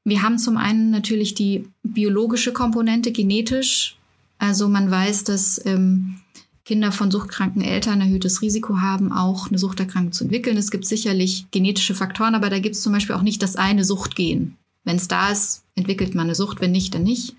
[0.03, 3.97] wir haben zum einen natürlich die biologische Komponente genetisch.
[4.37, 6.19] Also man weiß, dass ähm,
[6.65, 10.57] Kinder von suchtkranken Eltern erhöhtes Risiko haben, auch eine Suchterkrankung zu entwickeln.
[10.57, 13.85] Es gibt sicherlich genetische Faktoren, aber da gibt es zum Beispiel auch nicht das eine
[13.85, 14.57] Suchtgen.
[14.83, 17.35] Wenn es da ist, entwickelt man eine Sucht, wenn nicht, dann nicht,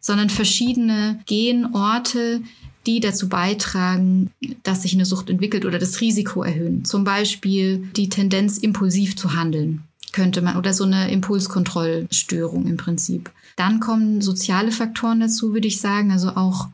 [0.00, 2.40] sondern verschiedene Genorte,
[2.86, 4.30] die dazu beitragen,
[4.62, 6.84] dass sich eine Sucht entwickelt oder das Risiko erhöhen.
[6.84, 13.30] Zum Beispiel die Tendenz, impulsiv zu handeln, könnte man, oder so eine Impulskontrollstörung im Prinzip.
[13.56, 16.10] Dann kommen soziale Faktoren dazu, würde ich sagen.
[16.10, 16.68] Also auch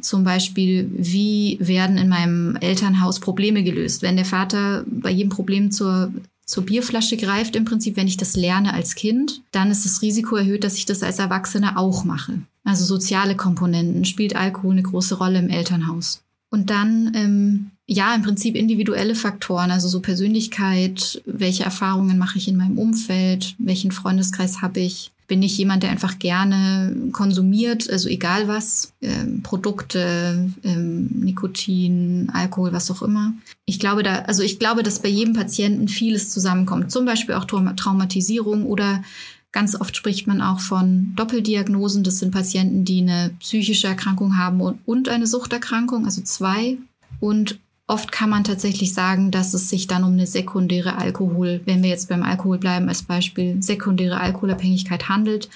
[0.00, 4.02] zum Beispiel, wie werden in meinem Elternhaus Probleme gelöst?
[4.02, 6.12] Wenn der Vater bei jedem Problem zur,
[6.46, 10.36] zur Bierflasche greift, im Prinzip, wenn ich das lerne als Kind, dann ist das Risiko
[10.36, 12.40] erhöht, dass ich das als Erwachsener auch mache.
[12.64, 16.22] Also soziale Komponenten spielt Alkohol eine große Rolle im Elternhaus.
[16.48, 22.48] Und dann, ähm, ja, im Prinzip individuelle Faktoren, also so Persönlichkeit, welche Erfahrungen mache ich
[22.48, 28.08] in meinem Umfeld, welchen Freundeskreis habe ich, bin ich jemand, der einfach gerne konsumiert, also
[28.08, 33.34] egal was, ähm, Produkte, ähm, Nikotin, Alkohol, was auch immer.
[33.64, 36.92] Ich glaube da, also ich glaube, dass bei jedem Patienten vieles zusammenkommt.
[36.92, 39.02] Zum Beispiel auch Traumatisierung oder
[39.56, 42.04] Ganz oft spricht man auch von Doppeldiagnosen.
[42.04, 46.76] Das sind Patienten, die eine psychische Erkrankung haben und, eine Suchterkrankung, also zwei.
[47.20, 51.82] Und oft kann man tatsächlich sagen, dass es sich dann um eine sekundäre Alkohol, wenn
[51.82, 55.48] wir jetzt beim Alkohol bleiben als Beispiel, sekundäre Alkoholabhängigkeit handelt,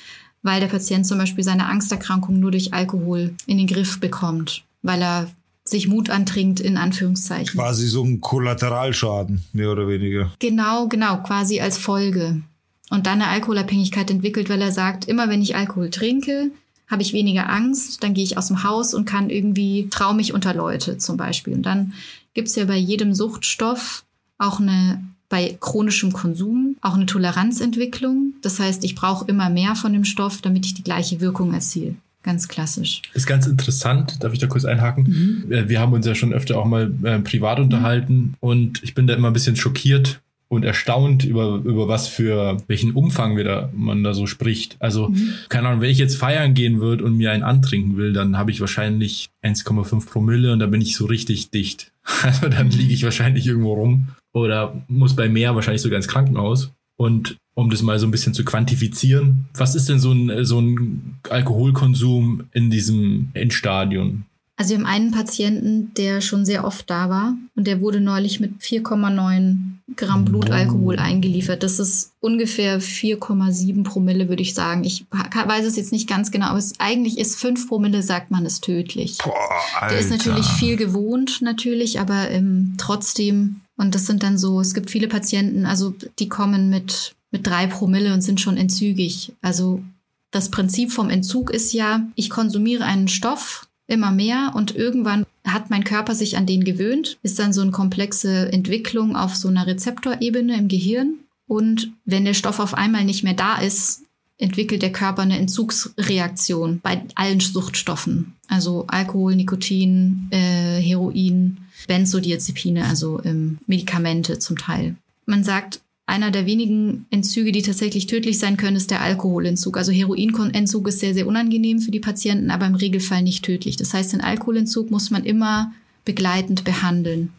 [0.42, 5.02] weil der Patient zum Beispiel seine Angsterkrankung nur durch Alkohol in den Griff bekommt, weil
[5.02, 5.30] er
[5.64, 7.58] sich Mut antrinkt, in Anführungszeichen.
[7.58, 10.32] Quasi so ein Kollateralschaden, mehr oder weniger.
[10.38, 12.42] Genau, genau, quasi als Folge
[12.90, 16.50] und dann eine Alkoholabhängigkeit entwickelt, weil er sagt, immer wenn ich Alkohol trinke,
[16.88, 20.34] habe ich weniger Angst, dann gehe ich aus dem Haus und kann irgendwie, traue mich
[20.34, 21.54] unter Leute zum Beispiel.
[21.54, 21.92] Und dann
[22.34, 24.04] gibt es ja bei jedem Suchtstoff
[24.38, 28.34] auch eine, bei chronischem Konsum, auch eine Toleranzentwicklung.
[28.42, 31.94] Das heißt, ich brauche immer mehr von dem Stoff, damit ich die gleiche Wirkung erziele.
[32.22, 33.02] Ganz klassisch.
[33.14, 34.22] Ist ganz interessant.
[34.22, 35.04] Darf ich da kurz einhaken?
[35.48, 35.68] Mhm.
[35.68, 38.34] Wir haben uns ja schon öfter auch mal äh, privat unterhalten mhm.
[38.40, 42.90] und ich bin da immer ein bisschen schockiert, und erstaunt über, über was für welchen
[42.90, 44.76] Umfang wir da, man da so spricht.
[44.80, 45.32] Also, mhm.
[45.48, 48.50] keine Ahnung, wenn ich jetzt feiern gehen würde und mir einen antrinken will, dann habe
[48.50, 51.89] ich wahrscheinlich 1,5 Promille und da bin ich so richtig dicht.
[52.22, 52.72] Also dann mhm.
[52.72, 56.72] liege ich wahrscheinlich irgendwo rum oder muss bei mehr wahrscheinlich sogar ins Krankenhaus.
[56.96, 60.60] Und um das mal so ein bisschen zu quantifizieren, was ist denn so ein, so
[60.60, 64.24] ein Alkoholkonsum in diesem Endstadion?
[64.60, 68.40] Also wir haben einen Patienten, der schon sehr oft da war und der wurde neulich
[68.40, 69.56] mit 4,9
[69.96, 71.02] Gramm Blutalkohol oh.
[71.02, 71.62] eingeliefert.
[71.62, 74.84] Das ist ungefähr 4,7 Promille, würde ich sagen.
[74.84, 78.44] Ich weiß es jetzt nicht ganz genau, aber es, eigentlich ist 5 Promille, sagt man,
[78.44, 79.16] ist tödlich.
[79.24, 79.32] Boah,
[79.80, 79.94] Alter.
[79.94, 83.62] Der ist natürlich viel gewohnt, natürlich, aber ähm, trotzdem.
[83.78, 87.68] Und das sind dann so, es gibt viele Patienten, also die kommen mit, mit 3
[87.68, 89.32] Promille und sind schon entzügig.
[89.40, 89.82] Also
[90.30, 95.70] das Prinzip vom Entzug ist ja, ich konsumiere einen Stoff, immer mehr und irgendwann hat
[95.70, 99.66] mein Körper sich an den gewöhnt, ist dann so eine komplexe Entwicklung auf so einer
[99.66, 101.14] Rezeptorebene im Gehirn.
[101.46, 104.02] Und wenn der Stoff auf einmal nicht mehr da ist,
[104.38, 108.34] entwickelt der Körper eine Entzugsreaktion bei allen Suchtstoffen.
[108.48, 114.96] Also Alkohol, Nikotin, äh, Heroin, Benzodiazepine, also ähm, Medikamente zum Teil.
[115.26, 119.76] Man sagt, einer der wenigen Entzüge, die tatsächlich tödlich sein können, ist der Alkoholentzug.
[119.76, 123.76] Also Heroinentzug ist sehr, sehr unangenehm für die Patienten, aber im Regelfall nicht tödlich.
[123.76, 125.72] Das heißt, den Alkoholentzug muss man immer
[126.04, 127.30] begleitend behandeln.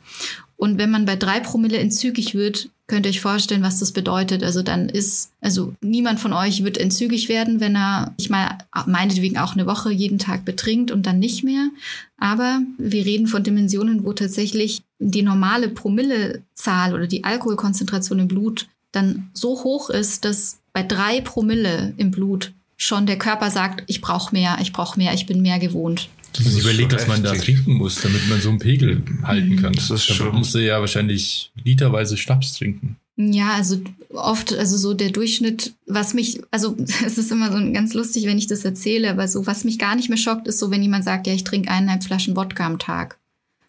[0.55, 4.43] Und wenn man bei drei Promille entzügig wird, könnt ihr euch vorstellen, was das bedeutet.
[4.43, 9.37] Also dann ist, also niemand von euch wird entzügig werden, wenn er, ich meine, meinetwegen
[9.37, 11.69] auch eine Woche jeden Tag betrinkt und dann nicht mehr.
[12.17, 18.67] Aber wir reden von Dimensionen, wo tatsächlich die normale Promillezahl oder die Alkoholkonzentration im Blut
[18.91, 24.01] dann so hoch ist, dass bei drei Promille im Blut schon der Körper sagt, ich
[24.01, 26.09] brauche mehr, ich brauche mehr, ich bin mehr gewohnt.
[26.33, 29.73] Das man überlegt, was man da trinken muss, damit man so einen Pegel halten kann.
[29.73, 30.35] Das ist schon.
[30.35, 32.97] musst du ja wahrscheinlich literweise Schnaps trinken.
[33.17, 37.93] Ja, also oft, also so der Durchschnitt, was mich, also es ist immer so ganz
[37.93, 40.71] lustig, wenn ich das erzähle, aber so, was mich gar nicht mehr schockt, ist so,
[40.71, 43.17] wenn jemand sagt, ja, ich trinke eineinhalb Flaschen Wodka am Tag.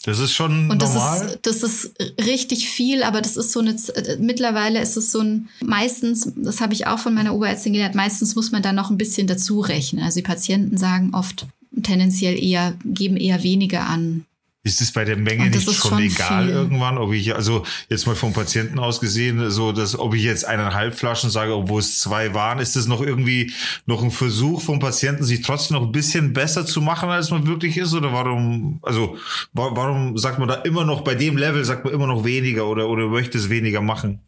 [0.05, 1.27] Das ist schon und das normal.
[1.29, 1.95] Ist, das ist
[2.25, 3.77] richtig viel, aber das ist so eine,
[4.19, 8.35] mittlerweile ist es so ein, meistens, das habe ich auch von meiner Oberärztin gelernt, meistens
[8.35, 10.03] muss man da noch ein bisschen dazu rechnen.
[10.03, 11.47] Also die Patienten sagen oft
[11.83, 14.27] tendenziell eher, geben eher weniger an.
[14.65, 16.55] Ist es bei der Menge nicht schon, schon egal viel.
[16.55, 20.45] irgendwann, ob ich, also jetzt mal vom Patienten aus gesehen, so dass, ob ich jetzt
[20.45, 23.53] eineinhalb Flaschen sage, obwohl es zwei waren, ist das noch irgendwie
[23.87, 27.49] noch ein Versuch vom Patienten, sich trotzdem noch ein bisschen besser zu machen, als man
[27.49, 27.93] wirklich ist?
[27.93, 29.17] Oder warum, also
[29.53, 32.89] warum sagt man da immer noch bei dem Level, sagt man immer noch weniger oder,
[32.89, 34.21] oder möchte es weniger machen?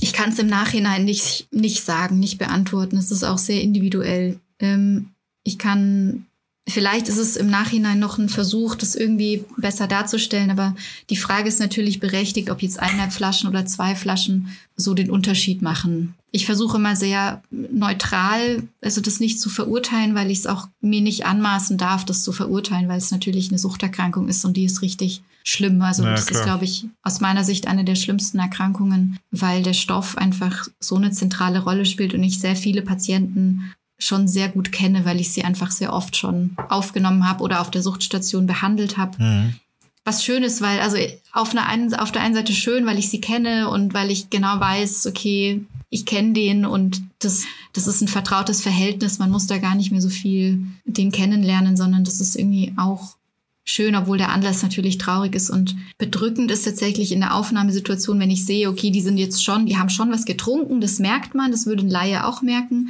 [0.00, 2.96] Ich kann es im Nachhinein nicht, nicht sagen, nicht beantworten.
[2.96, 4.38] Es ist auch sehr individuell.
[4.60, 5.10] Ähm,
[5.44, 6.26] ich kann
[6.68, 10.76] Vielleicht ist es im Nachhinein noch ein Versuch, das irgendwie besser darzustellen, aber
[11.08, 15.62] die Frage ist natürlich berechtigt, ob jetzt eineinhalb Flaschen oder zwei Flaschen so den Unterschied
[15.62, 16.14] machen.
[16.30, 21.00] Ich versuche immer sehr neutral, also das nicht zu verurteilen, weil ich es auch mir
[21.00, 24.82] nicht anmaßen darf, das zu verurteilen, weil es natürlich eine Suchterkrankung ist und die ist
[24.82, 25.82] richtig schlimm.
[25.82, 26.40] Also ja, das klar.
[26.40, 30.96] ist, glaube ich, aus meiner Sicht eine der schlimmsten Erkrankungen, weil der Stoff einfach so
[30.96, 35.32] eine zentrale Rolle spielt und ich sehr viele Patienten schon sehr gut kenne, weil ich
[35.32, 39.22] sie einfach sehr oft schon aufgenommen habe oder auf der Suchtstation behandelt habe.
[39.22, 39.54] Mhm.
[40.04, 40.96] Was schön ist, weil, also
[41.32, 44.30] auf, einer einen, auf der einen Seite schön, weil ich sie kenne und weil ich
[44.30, 47.44] genau weiß, okay, ich kenne den und das,
[47.74, 49.18] das ist ein vertrautes Verhältnis.
[49.18, 53.16] Man muss da gar nicht mehr so viel den kennenlernen, sondern das ist irgendwie auch
[53.64, 58.30] schön, obwohl der Anlass natürlich traurig ist und bedrückend ist tatsächlich in der Aufnahmesituation, wenn
[58.30, 61.50] ich sehe, okay, die sind jetzt schon, die haben schon was getrunken, das merkt man,
[61.50, 62.88] das würde ein Laie auch merken,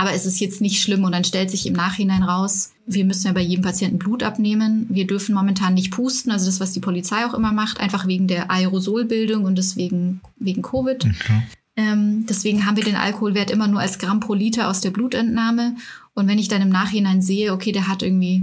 [0.00, 3.26] aber es ist jetzt nicht schlimm und dann stellt sich im Nachhinein raus, wir müssen
[3.26, 4.86] ja bei jedem Patienten Blut abnehmen.
[4.88, 8.26] Wir dürfen momentan nicht pusten, also das, was die Polizei auch immer macht, einfach wegen
[8.26, 11.04] der Aerosolbildung und deswegen wegen Covid.
[11.04, 11.42] Okay.
[11.76, 15.76] Ähm, deswegen haben wir den Alkoholwert immer nur als Gramm pro Liter aus der Blutentnahme.
[16.14, 18.42] Und wenn ich dann im Nachhinein sehe, okay, der hat irgendwie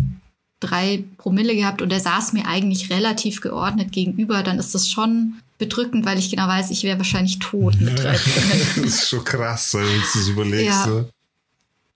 [0.60, 5.40] drei Promille gehabt und der saß mir eigentlich relativ geordnet gegenüber, dann ist das schon
[5.58, 8.66] bedrückend, weil ich genau weiß, ich wäre wahrscheinlich tot mit drei Promille.
[8.76, 10.68] das ist schon krass, wenn du es überlegst.
[10.68, 10.86] Ja.
[10.86, 11.10] So.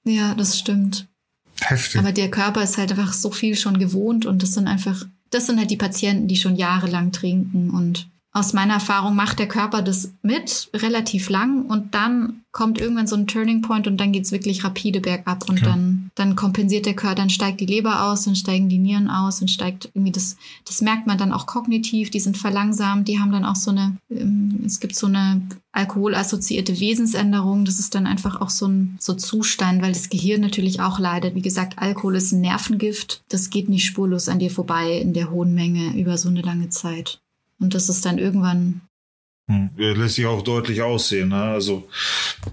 [0.04, 1.08] Ja, das stimmt.
[1.62, 2.00] Heftig.
[2.00, 5.46] Aber der Körper ist halt einfach so viel schon gewohnt und das sind einfach, das
[5.46, 9.82] sind halt die Patienten, die schon jahrelang trinken und aus meiner Erfahrung macht der Körper
[9.82, 14.32] das mit relativ lang und dann kommt irgendwann so ein Turning Point und dann geht's
[14.32, 15.66] wirklich rapide bergab und okay.
[15.66, 19.42] dann, dann kompensiert der Körper, dann steigt die Leber aus, dann steigen die Nieren aus
[19.42, 20.36] und steigt irgendwie das,
[20.66, 23.98] das merkt man dann auch kognitiv, die sind verlangsamt, die haben dann auch so eine,
[24.10, 25.42] ähm, es gibt so eine
[25.72, 30.82] alkoholassoziierte Wesensänderung, das ist dann einfach auch so ein so Zustand, weil das Gehirn natürlich
[30.82, 31.36] auch leidet.
[31.36, 35.32] Wie gesagt, Alkohol ist ein Nervengift, das geht nicht spurlos an dir vorbei in der
[35.32, 37.22] hohen Menge über so eine lange Zeit.
[37.62, 38.82] Und das ist dann irgendwann.
[39.48, 39.70] Hm.
[39.76, 41.30] Lässt sich auch deutlich aussehen.
[41.30, 41.42] Ne?
[41.42, 41.88] Also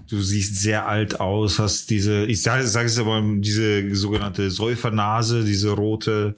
[0.09, 5.43] du siehst sehr alt aus, hast diese, ich sage sag es aber, diese sogenannte Säufernase,
[5.43, 6.35] diese rote,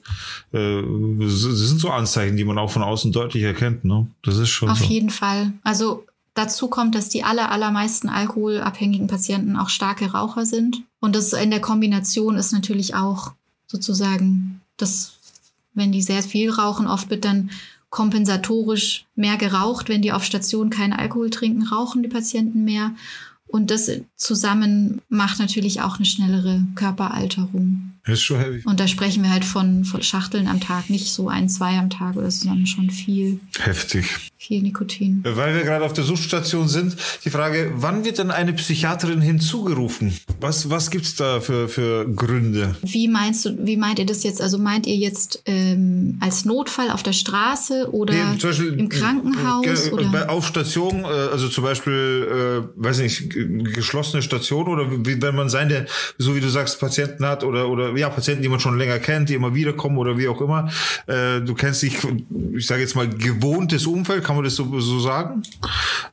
[0.51, 0.81] äh,
[1.19, 3.85] das sind so Anzeichen, die man auch von außen deutlich erkennt.
[3.85, 4.07] Ne?
[4.23, 4.85] Das ist schon Auf so.
[4.85, 5.53] jeden Fall.
[5.63, 10.83] Also Dazu kommt, dass die aller, allermeisten alkoholabhängigen Patienten auch starke Raucher sind.
[11.01, 13.33] Und das in der Kombination ist natürlich auch
[13.67, 15.13] sozusagen, dass
[15.73, 17.51] wenn die sehr viel rauchen, oft wird dann
[17.91, 19.87] kompensatorisch mehr geraucht.
[19.87, 22.95] Wenn die auf Station keinen Alkohol trinken, rauchen die Patienten mehr.
[23.45, 27.90] Und das zusammen macht natürlich auch eine schnellere Körperalterung.
[28.05, 28.63] Das ist schon heavy.
[28.65, 31.89] Und da sprechen wir halt von, von Schachteln am Tag, nicht so ein, zwei am
[31.89, 33.39] Tag oder so, sondern schon viel.
[33.59, 34.05] Heftig.
[34.39, 35.21] Viel Nikotin.
[35.23, 40.17] Weil wir gerade auf der Suchstation sind, die Frage, wann wird denn eine Psychiaterin hinzugerufen?
[40.39, 42.75] Was, was gibt's da für, für Gründe?
[42.81, 44.41] Wie meinst du, wie meint ihr das jetzt?
[44.41, 49.89] Also meint ihr jetzt ähm, als Notfall auf der Straße oder nee, Beispiel, im Krankenhaus?
[49.89, 50.31] Äh, oder?
[50.31, 55.49] Auf Station, äh, also zum Beispiel, äh, weiß nicht, geschlossene Station oder wie, wenn man
[55.49, 55.85] seine,
[56.17, 59.29] so wie du sagst, Patienten hat oder, oder ja, Patienten, die man schon länger kennt,
[59.29, 60.69] die immer wiederkommen oder wie auch immer.
[61.07, 61.97] Äh, du kennst dich,
[62.55, 65.43] ich sage jetzt mal, gewohntes Umfeld, kann man das so, so sagen?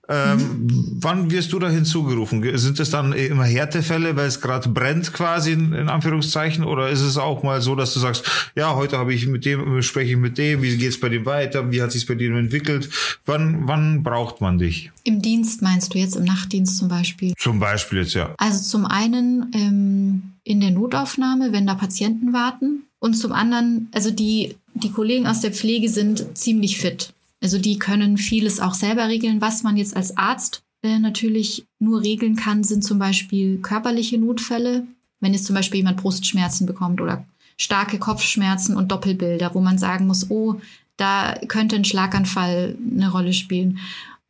[0.09, 0.99] Ähm, mhm.
[1.01, 2.57] Wann wirst du da hinzugerufen?
[2.59, 6.65] Sind es dann immer Härtefälle, weil es gerade brennt quasi in, in, Anführungszeichen?
[6.65, 9.83] Oder ist es auch mal so, dass du sagst, ja, heute habe ich mit dem,
[9.83, 12.37] spreche ich mit dem, wie geht es bei dem weiter, wie hat sich bei dem
[12.37, 12.89] entwickelt?
[13.27, 14.91] Wann, wann braucht man dich?
[15.09, 17.33] Im Dienst meinst du jetzt, im Nachtdienst zum Beispiel?
[17.39, 18.35] Zum Beispiel jetzt, ja.
[18.37, 22.83] Also zum einen ähm, in der Notaufnahme, wenn da Patienten warten.
[22.99, 27.15] Und zum anderen, also die, die Kollegen aus der Pflege sind ziemlich fit.
[27.43, 29.41] Also die können vieles auch selber regeln.
[29.41, 34.87] Was man jetzt als Arzt äh, natürlich nur regeln kann, sind zum Beispiel körperliche Notfälle.
[35.21, 37.25] Wenn jetzt zum Beispiel jemand Brustschmerzen bekommt oder
[37.57, 40.61] starke Kopfschmerzen und Doppelbilder, wo man sagen muss, oh,
[40.99, 43.79] da könnte ein Schlaganfall eine Rolle spielen.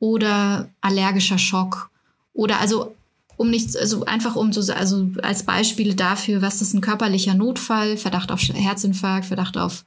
[0.01, 1.91] Oder allergischer Schock.
[2.33, 2.95] Oder also
[3.39, 7.97] um nichts, also einfach um so, also als Beispiele dafür, was ist ein körperlicher Notfall,
[7.97, 9.85] Verdacht auf Herzinfarkt, Verdacht auf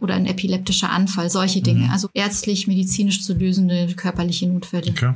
[0.00, 1.86] oder ein epileptischer Anfall, solche Dinge.
[1.86, 1.90] Mhm.
[1.90, 4.90] Also ärztlich, medizinisch zu lösende körperliche Notfälle.
[4.90, 5.14] Okay.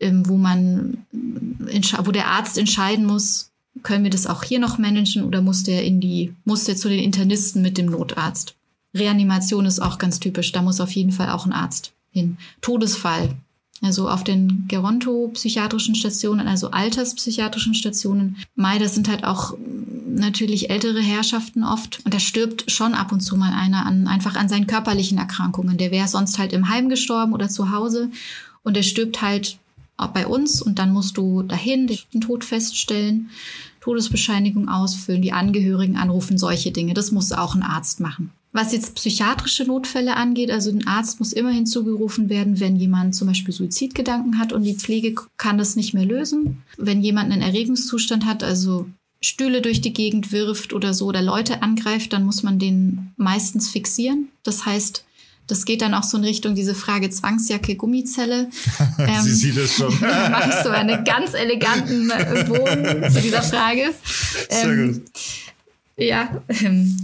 [0.00, 3.50] Ähm, wo man, wo der Arzt entscheiden muss,
[3.84, 6.88] können wir das auch hier noch managen oder muss der in die, muss der zu
[6.88, 8.56] den Internisten mit dem Notarzt?
[8.94, 10.50] Reanimation ist auch ganz typisch.
[10.50, 12.38] Da muss auf jeden Fall auch ein Arzt hin.
[12.60, 13.36] Todesfall
[13.80, 18.36] also auf den Geronto-psychiatrischen Stationen, also alterspsychiatrischen Stationen.
[18.56, 19.56] Mai, das sind halt auch
[20.08, 22.00] natürlich ältere Herrschaften oft.
[22.04, 25.78] Und da stirbt schon ab und zu mal einer an, einfach an seinen körperlichen Erkrankungen.
[25.78, 28.10] Der wäre sonst halt im Heim gestorben oder zu Hause.
[28.64, 29.58] Und der stirbt halt
[29.96, 30.60] auch bei uns.
[30.60, 33.30] Und dann musst du dahin den Tod feststellen,
[33.80, 36.94] Todesbescheinigung ausfüllen, die Angehörigen anrufen, solche Dinge.
[36.94, 38.32] Das muss auch ein Arzt machen.
[38.52, 43.28] Was jetzt psychiatrische Notfälle angeht, also ein Arzt muss immer hinzugerufen werden, wenn jemand zum
[43.28, 46.62] Beispiel Suizidgedanken hat und die Pflege kann das nicht mehr lösen.
[46.78, 48.86] Wenn jemand einen Erregungszustand hat, also
[49.20, 53.68] Stühle durch die Gegend wirft oder so oder Leute angreift, dann muss man den meistens
[53.68, 54.28] fixieren.
[54.44, 55.04] Das heißt,
[55.48, 58.48] Das geht dann auch so in Richtung diese Frage Zwangsjacke, Gummizelle.
[58.98, 59.98] Ähm, Sie sieht es schon.
[60.00, 62.12] mache ich so einen ganz eleganten
[62.46, 63.94] Bogen zu dieser Frage.
[64.50, 65.02] Sehr ähm, gut.
[65.96, 66.96] Ja, ähm,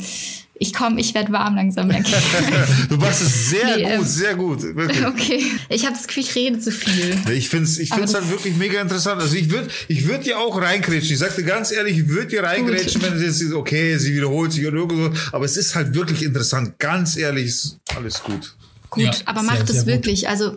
[0.57, 1.89] ich komme, ich werde warm langsam.
[2.89, 4.63] du machst es sehr nee, gut, ähm, sehr gut.
[4.63, 5.07] Wirklich.
[5.07, 7.17] Okay, ich habe das Gefühl, ich rede zu viel.
[7.33, 9.21] Ich finde es ich find's halt wirklich mega interessant.
[9.21, 11.13] Also ich würde ich würd dir auch reingrätschen.
[11.13, 14.67] Ich sagte ganz ehrlich, ich würde dir reingrätschen, wenn es jetzt okay, sie wiederholt sich
[14.67, 15.11] oder irgendwo.
[15.33, 16.79] Aber es ist halt wirklich interessant.
[16.79, 18.55] Ganz ehrlich, ist alles gut.
[18.91, 20.21] Gut, ja, aber macht es wirklich.
[20.21, 20.31] Gut.
[20.31, 20.57] Also,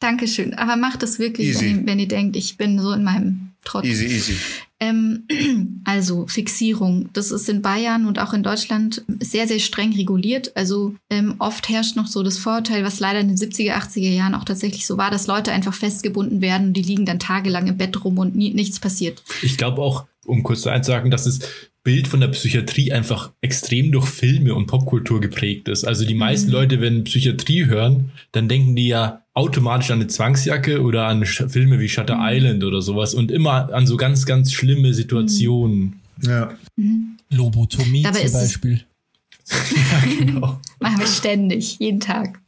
[0.00, 0.54] Dankeschön.
[0.54, 3.84] Aber macht es wirklich, wenn ihr, wenn ihr denkt, ich bin so in meinem Trotz.
[3.84, 4.36] Easy, easy.
[4.80, 5.26] Ähm,
[5.84, 10.56] also Fixierung, das ist in Bayern und auch in Deutschland sehr, sehr streng reguliert.
[10.56, 14.34] Also ähm, oft herrscht noch so das Vorurteil, was leider in den 70er, 80er Jahren
[14.34, 17.76] auch tatsächlich so war, dass Leute einfach festgebunden werden und die liegen dann tagelang im
[17.76, 19.22] Bett rum und nie, nichts passiert.
[19.42, 21.40] Ich glaube auch, um kurz einzusagen, dass es
[21.88, 25.86] Bild von der Psychiatrie einfach extrem durch Filme und Popkultur geprägt ist.
[25.86, 26.52] Also die meisten mhm.
[26.52, 31.80] Leute, wenn Psychiatrie hören, dann denken die ja automatisch an eine Zwangsjacke oder an Filme
[31.80, 32.26] wie Shutter mhm.
[32.26, 36.00] Island oder sowas und immer an so ganz, ganz schlimme Situationen.
[36.20, 36.52] Ja.
[36.76, 37.16] Mhm.
[37.30, 38.84] Lobotomie Dabei zum Beispiel.
[39.48, 40.60] ja, genau.
[40.80, 42.38] Machen wir ständig, jeden Tag.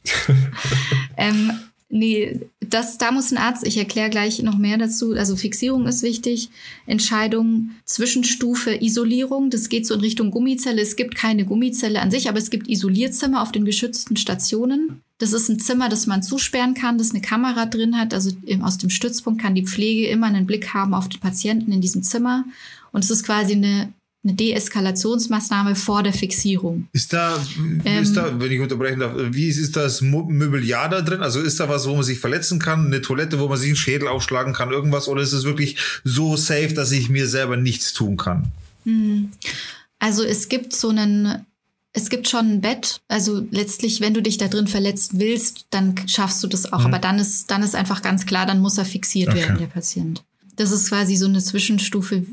[1.17, 1.51] ähm,
[1.93, 5.11] Nee, das, da muss ein Arzt, ich erkläre gleich noch mehr dazu.
[5.11, 6.49] Also Fixierung ist wichtig,
[6.85, 10.81] Entscheidung, Zwischenstufe, Isolierung, das geht so in Richtung Gummizelle.
[10.81, 15.01] Es gibt keine Gummizelle an sich, aber es gibt Isolierzimmer auf den geschützten Stationen.
[15.17, 18.13] Das ist ein Zimmer, das man zusperren kann, das eine Kamera drin hat.
[18.13, 18.31] Also
[18.61, 22.03] aus dem Stützpunkt kann die Pflege immer einen Blick haben auf den Patienten in diesem
[22.03, 22.45] Zimmer.
[22.93, 23.91] Und es ist quasi eine
[24.23, 26.87] eine Deeskalationsmaßnahme vor der Fixierung.
[26.93, 27.43] Ist da,
[27.85, 31.21] ähm, ist da, wenn ich unterbrechen darf, wie ist, ist das Möbeljahr da drin?
[31.21, 32.85] Also ist da was, wo man sich verletzen kann?
[32.85, 35.07] Eine Toilette, wo man sich einen Schädel aufschlagen kann, irgendwas?
[35.07, 38.51] Oder ist es wirklich so safe, dass ich mir selber nichts tun kann?
[38.85, 39.31] Hm.
[39.97, 41.45] Also es gibt so einen,
[41.93, 43.01] es gibt schon ein Bett.
[43.07, 46.81] Also letztlich, wenn du dich da drin verletzt willst, dann schaffst du das auch.
[46.81, 46.85] Mhm.
[46.85, 49.39] Aber dann ist, dann ist einfach ganz klar, dann muss er fixiert okay.
[49.39, 50.23] werden, der Patient.
[50.57, 52.23] Das ist quasi so eine Zwischenstufe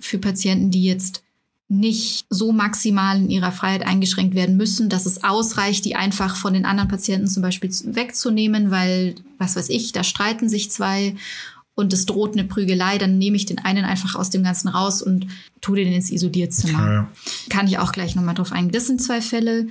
[0.00, 1.22] für Patienten, die jetzt
[1.68, 6.54] nicht so maximal in ihrer Freiheit eingeschränkt werden müssen, dass es ausreicht, die einfach von
[6.54, 11.16] den anderen Patienten zum Beispiel wegzunehmen, weil, was weiß ich, da streiten sich zwei
[11.74, 15.02] und es droht eine Prügelei, dann nehme ich den einen einfach aus dem Ganzen raus
[15.02, 15.26] und
[15.60, 16.92] tue den ins Isolierzimmer.
[16.92, 17.10] Ja.
[17.50, 18.72] Kann ich auch gleich nochmal drauf eingehen.
[18.72, 19.66] Das sind zwei Fälle.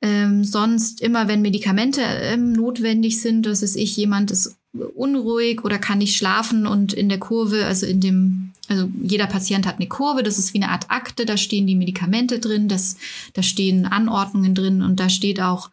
[0.00, 4.56] Ähm, sonst immer, wenn Medikamente ähm, notwendig sind, dass es ich, jemand ist
[4.94, 9.66] unruhig oder kann nicht schlafen und in der Kurve, also in dem, also jeder Patient
[9.66, 12.96] hat eine Kurve, das ist wie eine Art Akte, da stehen die Medikamente drin, das,
[13.32, 15.70] da stehen Anordnungen drin und da steht auch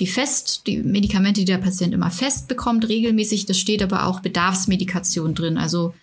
[0.00, 4.20] die fest, die Medikamente, die der Patient immer fest bekommt, regelmäßig, das steht aber auch
[4.20, 5.58] Bedarfsmedikation drin.
[5.58, 5.94] Also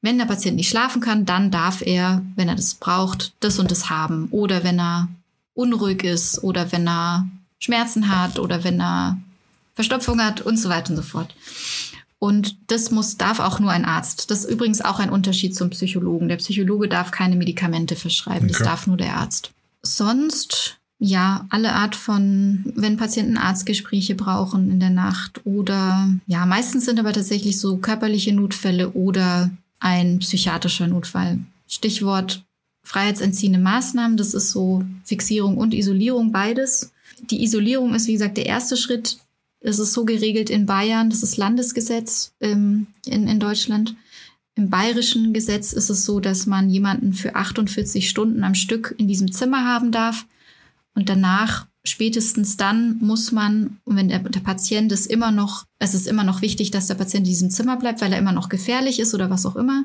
[0.00, 3.70] wenn der Patient nicht schlafen kann, dann darf er, wenn er das braucht, das und
[3.70, 4.28] das haben.
[4.30, 5.08] Oder wenn er
[5.54, 9.18] unruhig ist oder wenn er Schmerzen hat oder wenn er
[9.74, 11.34] Verstopfung hat und so weiter und so fort.
[12.18, 14.30] Und das muss, darf auch nur ein Arzt.
[14.30, 16.28] Das ist übrigens auch ein Unterschied zum Psychologen.
[16.28, 18.48] Der Psychologe darf keine Medikamente verschreiben.
[18.48, 18.58] Okay.
[18.58, 19.52] Das darf nur der Arzt.
[19.82, 26.86] Sonst, ja, alle Art von, wenn Patienten Arztgespräche brauchen in der Nacht oder, ja, meistens
[26.86, 31.38] sind aber tatsächlich so körperliche Notfälle oder ein psychiatrischer Notfall.
[31.68, 32.42] Stichwort
[32.82, 34.16] freiheitsentziehende Maßnahmen.
[34.16, 36.92] Das ist so Fixierung und Isolierung, beides.
[37.30, 39.18] Die Isolierung ist, wie gesagt, der erste Schritt.
[39.68, 43.96] Es ist so geregelt in Bayern, das ist Landesgesetz ähm, in, in Deutschland.
[44.54, 49.08] Im bayerischen Gesetz ist es so, dass man jemanden für 48 Stunden am Stück in
[49.08, 50.24] diesem Zimmer haben darf.
[50.94, 56.06] Und danach, spätestens dann, muss man, wenn der, der Patient ist immer noch, es ist
[56.06, 58.98] immer noch wichtig, dass der Patient in diesem Zimmer bleibt, weil er immer noch gefährlich
[58.98, 59.84] ist oder was auch immer,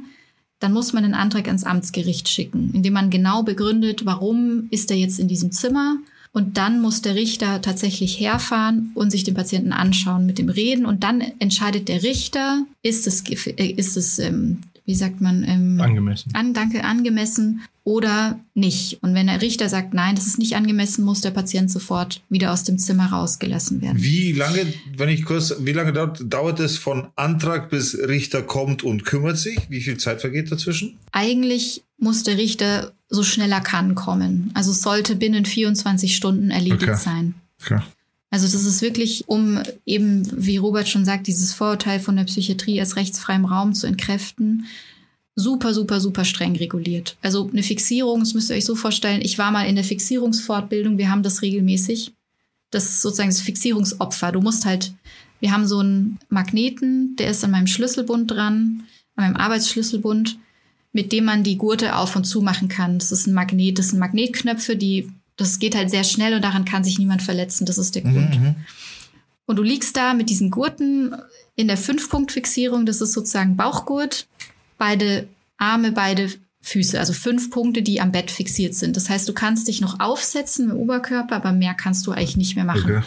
[0.60, 4.98] dann muss man den Antrag ans Amtsgericht schicken, indem man genau begründet, warum ist er
[4.98, 5.98] jetzt in diesem Zimmer
[6.34, 10.86] und dann muss der Richter tatsächlich herfahren und sich den Patienten anschauen, mit dem reden.
[10.86, 15.44] Und dann entscheidet der Richter, ist es, äh, ist es ähm, wie sagt man?
[15.44, 16.32] Ähm, angemessen.
[16.34, 19.02] An, danke, angemessen oder nicht.
[19.02, 22.52] Und wenn der Richter sagt, nein, das ist nicht angemessen, muss der Patient sofort wieder
[22.52, 24.02] aus dem Zimmer rausgelassen werden.
[24.02, 28.84] Wie lange, wenn ich kurz, wie lange dauert, dauert es von Antrag bis Richter kommt
[28.84, 29.60] und kümmert sich?
[29.70, 30.98] Wie viel Zeit vergeht dazwischen?
[31.12, 34.50] Eigentlich muss der Richter so schnell er kann kommen.
[34.56, 36.96] Also es sollte binnen 24 Stunden erledigt okay.
[36.96, 37.36] sein.
[37.62, 37.80] Okay.
[38.32, 42.80] Also das ist wirklich, um eben, wie Robert schon sagt, dieses Vorurteil von der Psychiatrie
[42.80, 44.66] als rechtsfreiem Raum zu entkräften,
[45.36, 47.16] super, super, super streng reguliert.
[47.22, 50.98] Also eine Fixierung, das müsst ihr euch so vorstellen, ich war mal in der Fixierungsfortbildung,
[50.98, 52.14] wir haben das regelmäßig.
[52.72, 54.32] Das ist sozusagen das Fixierungsopfer.
[54.32, 54.92] Du musst halt,
[55.40, 58.86] wir haben so einen Magneten, der ist an meinem Schlüsselbund dran,
[59.16, 60.40] an meinem Arbeitsschlüsselbund,
[60.94, 63.00] mit dem man die Gurte auf und zu machen kann.
[63.00, 66.66] Das ist ein Magnet, das sind Magnetknöpfe, die das geht halt sehr schnell und daran
[66.66, 67.66] kann sich niemand verletzen.
[67.66, 68.40] Das ist der Grund.
[68.40, 68.56] Mhm.
[69.46, 71.16] Und du liegst da mit diesen Gurten
[71.56, 72.86] in der Fünf-Punkt-Fixierung.
[72.86, 74.28] Das ist sozusagen Bauchgurt,
[74.78, 75.28] beide
[75.58, 76.30] Arme, beide
[76.62, 77.00] Füße.
[77.00, 78.96] Also fünf Punkte, die am Bett fixiert sind.
[78.96, 82.56] Das heißt, du kannst dich noch aufsetzen im Oberkörper, aber mehr kannst du eigentlich nicht
[82.56, 82.84] mehr machen.
[82.84, 83.04] Okay.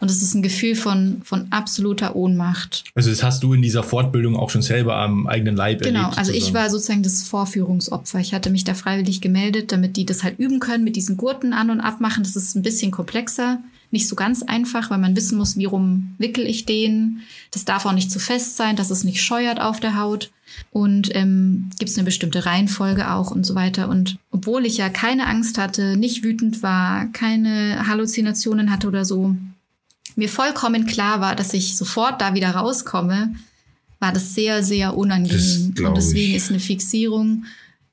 [0.00, 2.84] Und es ist ein Gefühl von, von absoluter Ohnmacht.
[2.94, 6.18] Also das hast du in dieser Fortbildung auch schon selber am eigenen Leib Genau, erlebt.
[6.18, 8.18] also ich war sozusagen das Vorführungsopfer.
[8.18, 11.52] Ich hatte mich da freiwillig gemeldet, damit die das halt üben können, mit diesen Gurten
[11.52, 12.22] an und abmachen.
[12.24, 16.14] Das ist ein bisschen komplexer, nicht so ganz einfach, weil man wissen muss, wie rum
[16.16, 17.20] wickel ich den.
[17.50, 20.30] Das darf auch nicht zu fest sein, dass es nicht scheuert auf der Haut.
[20.70, 23.88] Und ähm, gibt es eine bestimmte Reihenfolge auch und so weiter.
[23.88, 29.36] Und obwohl ich ja keine Angst hatte, nicht wütend war, keine Halluzinationen hatte oder so,
[30.16, 33.34] mir vollkommen klar war, dass ich sofort da wieder rauskomme,
[33.98, 35.74] war das sehr, sehr unangenehm.
[35.84, 36.36] Und deswegen ich.
[36.36, 37.44] ist eine Fixierung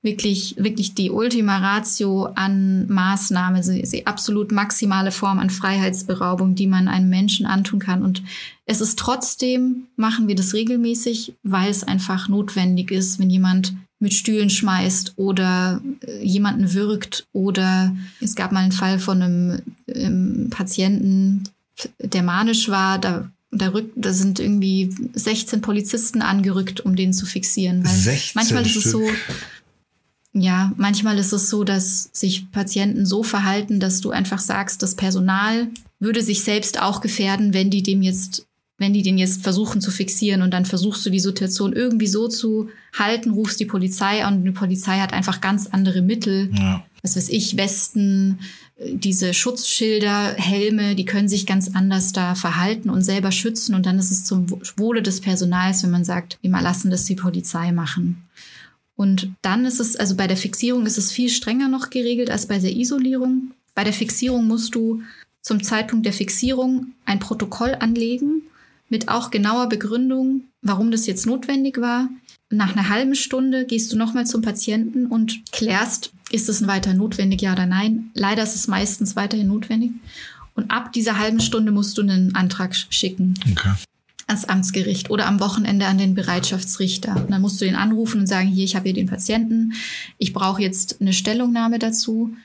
[0.03, 6.67] wirklich, wirklich die Ultima Ratio an Maßnahme, also die absolut maximale Form an Freiheitsberaubung, die
[6.67, 8.03] man einem Menschen antun kann.
[8.03, 8.23] Und
[8.65, 14.13] es ist trotzdem, machen wir das regelmäßig, weil es einfach notwendig ist, wenn jemand mit
[14.13, 20.47] Stühlen schmeißt oder äh, jemanden würgt oder es gab mal einen Fall von einem ähm,
[20.51, 21.43] Patienten,
[21.99, 27.25] der manisch war, da, da, rück, da sind irgendwie 16 Polizisten angerückt, um den zu
[27.25, 27.85] fixieren.
[27.85, 28.91] Weil 16 manchmal ist es Stück.
[28.91, 29.09] so,
[30.33, 34.95] ja, manchmal ist es so, dass sich Patienten so verhalten, dass du einfach sagst, das
[34.95, 35.67] Personal
[35.99, 38.45] würde sich selbst auch gefährden, wenn die dem jetzt,
[38.77, 42.27] wenn die den jetzt versuchen zu fixieren und dann versuchst du die Situation irgendwie so
[42.27, 46.51] zu halten, rufst die Polizei an und die Polizei hat einfach ganz andere Mittel.
[46.53, 46.85] Ja.
[47.01, 48.39] Was weiß ich, Westen,
[48.79, 53.97] diese Schutzschilder, Helme, die können sich ganz anders da verhalten und selber schützen und dann
[53.97, 54.45] ist es zum
[54.77, 58.23] Wohle des Personals, wenn man sagt, wir lassen das die Polizei machen.
[58.95, 62.47] Und dann ist es, also bei der Fixierung ist es viel strenger noch geregelt als
[62.47, 63.51] bei der Isolierung.
[63.75, 65.01] Bei der Fixierung musst du
[65.41, 68.43] zum Zeitpunkt der Fixierung ein Protokoll anlegen
[68.89, 72.09] mit auch genauer Begründung, warum das jetzt notwendig war.
[72.49, 77.41] Nach einer halben Stunde gehst du nochmal zum Patienten und klärst, ist es weiter notwendig,
[77.41, 78.11] ja oder nein.
[78.13, 79.91] Leider ist es meistens weiterhin notwendig.
[80.55, 83.73] Und ab dieser halben Stunde musst du einen Antrag schicken Okay.
[84.25, 87.15] ans Amtsgericht oder am Wochenende an den Bereitschaftsrichter.
[87.15, 89.73] Und dann musst du den anrufen und sagen, hier, ich habe hier den Patienten,
[90.17, 92.35] ich brauche jetzt eine Stellungnahme dazu.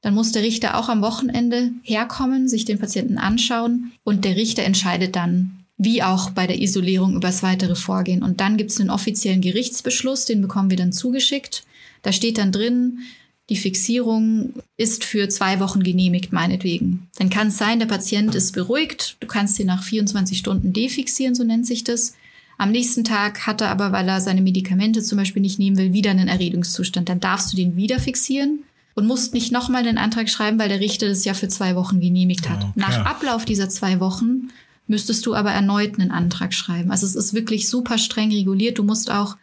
[0.00, 4.62] Dann muss der Richter auch am Wochenende herkommen, sich den Patienten anschauen und der Richter
[4.62, 8.22] entscheidet dann, wie auch bei der Isolierung, über das weitere Vorgehen.
[8.22, 11.64] Und dann gibt es einen offiziellen Gerichtsbeschluss, den bekommen wir dann zugeschickt.
[12.02, 13.00] Da steht dann drin,
[13.48, 17.08] die Fixierung ist für zwei Wochen genehmigt, meinetwegen.
[17.18, 21.34] Dann kann es sein, der Patient ist beruhigt, du kannst ihn nach 24 Stunden defixieren,
[21.34, 22.14] so nennt sich das.
[22.58, 25.92] Am nächsten Tag hat er aber, weil er seine Medikamente zum Beispiel nicht nehmen will,
[25.92, 27.08] wieder einen Erregungszustand.
[27.08, 28.60] Dann darfst du den wieder fixieren
[28.94, 32.00] und musst nicht nochmal den Antrag schreiben, weil der Richter das ja für zwei Wochen
[32.00, 32.62] genehmigt hat.
[32.62, 32.72] Okay.
[32.74, 34.48] Nach Ablauf dieser zwei Wochen
[34.88, 36.90] müsstest du aber erneut einen Antrag schreiben.
[36.90, 38.78] Also es ist wirklich super streng reguliert.
[38.78, 39.36] Du musst auch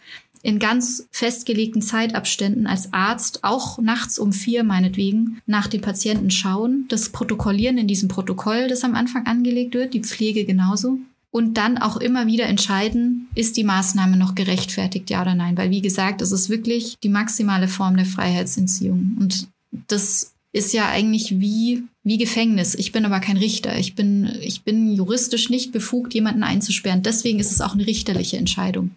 [0.43, 6.85] in ganz festgelegten Zeitabständen als Arzt, auch nachts um vier meinetwegen, nach dem Patienten schauen,
[6.89, 10.99] das protokollieren in diesem Protokoll, das am Anfang angelegt wird, die Pflege genauso.
[11.31, 15.57] Und dann auch immer wieder entscheiden, ist die Maßnahme noch gerechtfertigt, ja oder nein.
[15.57, 19.17] Weil, wie gesagt, es ist wirklich die maximale Form der Freiheitsentziehung.
[19.19, 19.47] Und
[19.87, 22.75] das ist ja eigentlich wie, wie Gefängnis.
[22.75, 23.79] Ich bin aber kein Richter.
[23.79, 27.01] Ich bin, ich bin juristisch nicht befugt, jemanden einzusperren.
[27.01, 28.91] Deswegen ist es auch eine richterliche Entscheidung.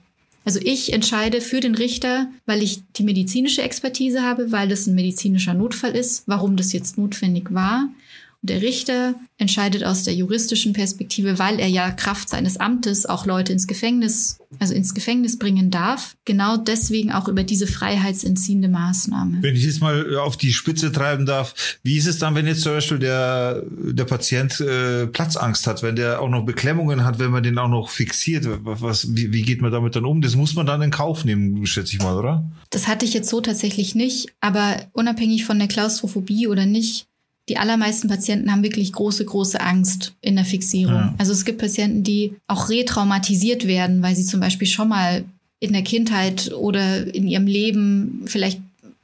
[0.46, 4.94] Also ich entscheide für den Richter, weil ich die medizinische Expertise habe, weil das ein
[4.94, 7.88] medizinischer Notfall ist, warum das jetzt notwendig war.
[8.42, 13.26] Und der Richter entscheidet aus der juristischen Perspektive, weil er ja Kraft seines Amtes auch
[13.26, 16.16] Leute ins Gefängnis, also ins Gefängnis bringen darf.
[16.24, 19.38] Genau deswegen auch über diese freiheitsentziehende Maßnahme.
[19.42, 22.62] Wenn ich jetzt mal auf die Spitze treiben darf, wie ist es dann, wenn jetzt
[22.62, 27.30] zum Beispiel der, der Patient äh, Platzangst hat, wenn der auch noch Beklemmungen hat, wenn
[27.30, 28.46] man den auch noch fixiert?
[28.46, 30.22] Was, wie, wie geht man damit dann um?
[30.22, 32.50] Das muss man dann in Kauf nehmen, schätze ich mal, oder?
[32.70, 37.05] Das hatte ich jetzt so tatsächlich nicht, aber unabhängig von der Klaustrophobie oder nicht,
[37.48, 40.94] die allermeisten Patienten haben wirklich große, große Angst in der Fixierung.
[40.94, 41.14] Ja.
[41.18, 45.24] Also es gibt Patienten, die auch retraumatisiert werden, weil sie zum Beispiel schon mal
[45.60, 48.60] in der Kindheit oder in ihrem Leben vielleicht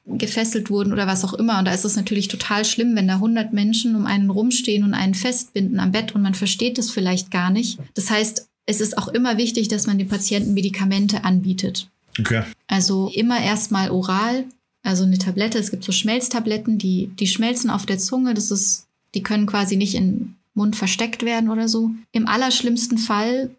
[0.07, 1.59] gefesselt wurden oder was auch immer.
[1.59, 4.95] Und da ist es natürlich total schlimm, wenn da 100 Menschen um einen rumstehen und
[4.95, 7.78] einen festbinden am Bett und man versteht es vielleicht gar nicht.
[7.95, 11.88] Das heißt, es ist auch immer wichtig, dass man den Patienten Medikamente anbietet.
[12.18, 12.43] Okay.
[12.66, 14.45] Also immer erstmal oral,
[14.83, 15.59] also eine Tablette.
[15.59, 18.35] Es gibt so Schmelztabletten, die, die schmelzen auf der Zunge.
[18.35, 21.91] Das ist, die können quasi nicht im Mund versteckt werden oder so.
[22.11, 23.51] Im allerschlimmsten Fall,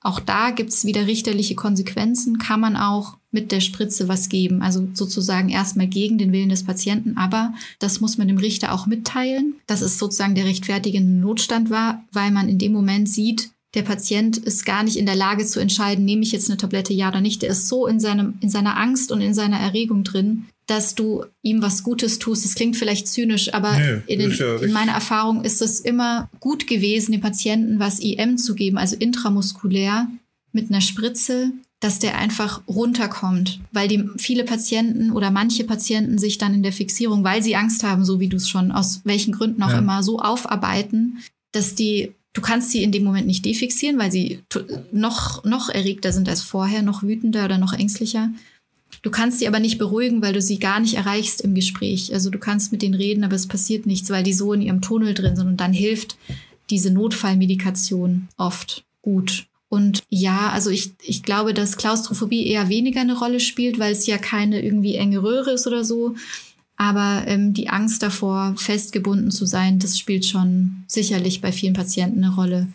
[0.00, 4.62] auch da gibt's wieder richterliche Konsequenzen, kann man auch mit der Spritze was geben.
[4.62, 7.16] Also sozusagen erstmal gegen den Willen des Patienten.
[7.16, 12.04] Aber das muss man dem Richter auch mitteilen, dass es sozusagen der rechtfertigende Notstand war,
[12.12, 15.60] weil man in dem Moment sieht, der Patient ist gar nicht in der Lage zu
[15.60, 17.42] entscheiden, nehme ich jetzt eine Tablette ja oder nicht.
[17.42, 21.24] Der ist so in, seinem, in seiner Angst und in seiner Erregung drin, dass du
[21.42, 22.44] ihm was Gutes tust.
[22.44, 26.30] Das klingt vielleicht zynisch, aber nee, in, den, ja in, meiner Erfahrung ist es immer
[26.40, 30.08] gut gewesen, dem Patienten was IM zu geben, also intramuskulär
[30.52, 36.38] mit einer Spritze, dass der einfach runterkommt, weil die viele Patienten oder manche Patienten sich
[36.38, 39.32] dann in der Fixierung, weil sie Angst haben, so wie du es schon aus welchen
[39.32, 39.78] Gründen auch ja.
[39.78, 41.18] immer so aufarbeiten,
[41.52, 44.40] dass die du kannst sie in dem Moment nicht defixieren, weil sie
[44.92, 48.30] noch noch erregter sind als vorher, noch wütender oder noch ängstlicher.
[49.02, 52.12] Du kannst sie aber nicht beruhigen, weil du sie gar nicht erreichst im Gespräch.
[52.12, 54.80] Also du kannst mit denen reden, aber es passiert nichts, weil die so in ihrem
[54.80, 56.16] Tunnel drin sind und dann hilft
[56.70, 59.46] diese Notfallmedikation oft gut.
[59.68, 64.06] Und ja, also ich, ich glaube, dass Klaustrophobie eher weniger eine Rolle spielt, weil es
[64.06, 66.16] ja keine irgendwie enge Röhre ist oder so.
[66.80, 72.22] Aber ähm, die Angst davor, festgebunden zu sein, das spielt schon sicherlich bei vielen Patienten
[72.22, 72.68] eine Rolle.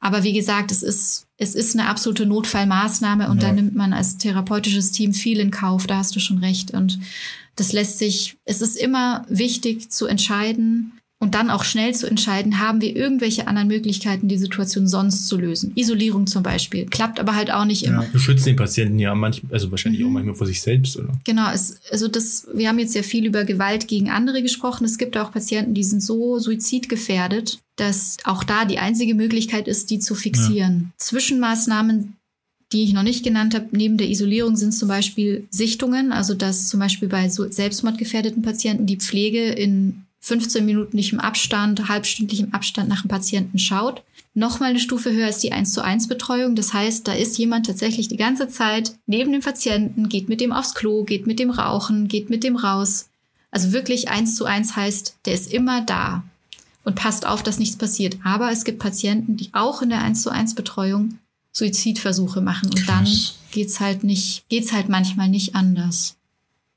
[0.00, 3.48] Aber wie gesagt, es ist, es ist eine absolute Notfallmaßnahme und ja.
[3.48, 6.72] da nimmt man als therapeutisches Team viel in Kauf, da hast du schon recht.
[6.72, 6.98] Und
[7.54, 10.92] das lässt sich, es ist immer wichtig zu entscheiden,
[11.24, 15.38] und dann auch schnell zu entscheiden, haben wir irgendwelche anderen Möglichkeiten, die Situation sonst zu
[15.38, 15.72] lösen.
[15.74, 16.84] Isolierung zum Beispiel.
[16.84, 18.02] Klappt aber halt auch nicht immer.
[18.02, 20.08] Ja, du schützt den Patienten ja manchmal, also wahrscheinlich mhm.
[20.08, 21.08] auch manchmal vor sich selbst, oder?
[21.24, 24.84] Genau, es, also das, wir haben jetzt ja viel über Gewalt gegen andere gesprochen.
[24.84, 29.88] Es gibt auch Patienten, die sind so suizidgefährdet, dass auch da die einzige Möglichkeit ist,
[29.88, 30.92] die zu fixieren.
[30.92, 30.92] Ja.
[30.98, 32.16] Zwischenmaßnahmen
[32.72, 36.66] die ich noch nicht genannt habe, neben der Isolierung sind zum Beispiel Sichtungen, also dass
[36.66, 42.54] zum Beispiel bei selbstmordgefährdeten Patienten die Pflege in 15 Minuten nicht im Abstand, halbstündlich im
[42.54, 44.02] Abstand nach dem Patienten schaut.
[44.32, 46.56] Nochmal eine Stufe höher ist die 1 zu 1 Betreuung.
[46.56, 50.50] Das heißt, da ist jemand tatsächlich die ganze Zeit neben dem Patienten, geht mit dem
[50.50, 53.10] aufs Klo, geht mit dem rauchen, geht mit dem raus.
[53.50, 56.24] Also wirklich 1 zu 1 heißt, der ist immer da
[56.84, 58.16] und passt auf, dass nichts passiert.
[58.24, 61.18] Aber es gibt Patienten, die auch in der 1 zu 1 Betreuung
[61.52, 63.06] Suizidversuche machen und dann
[63.52, 66.16] geht's halt nicht, geht's halt manchmal nicht anders.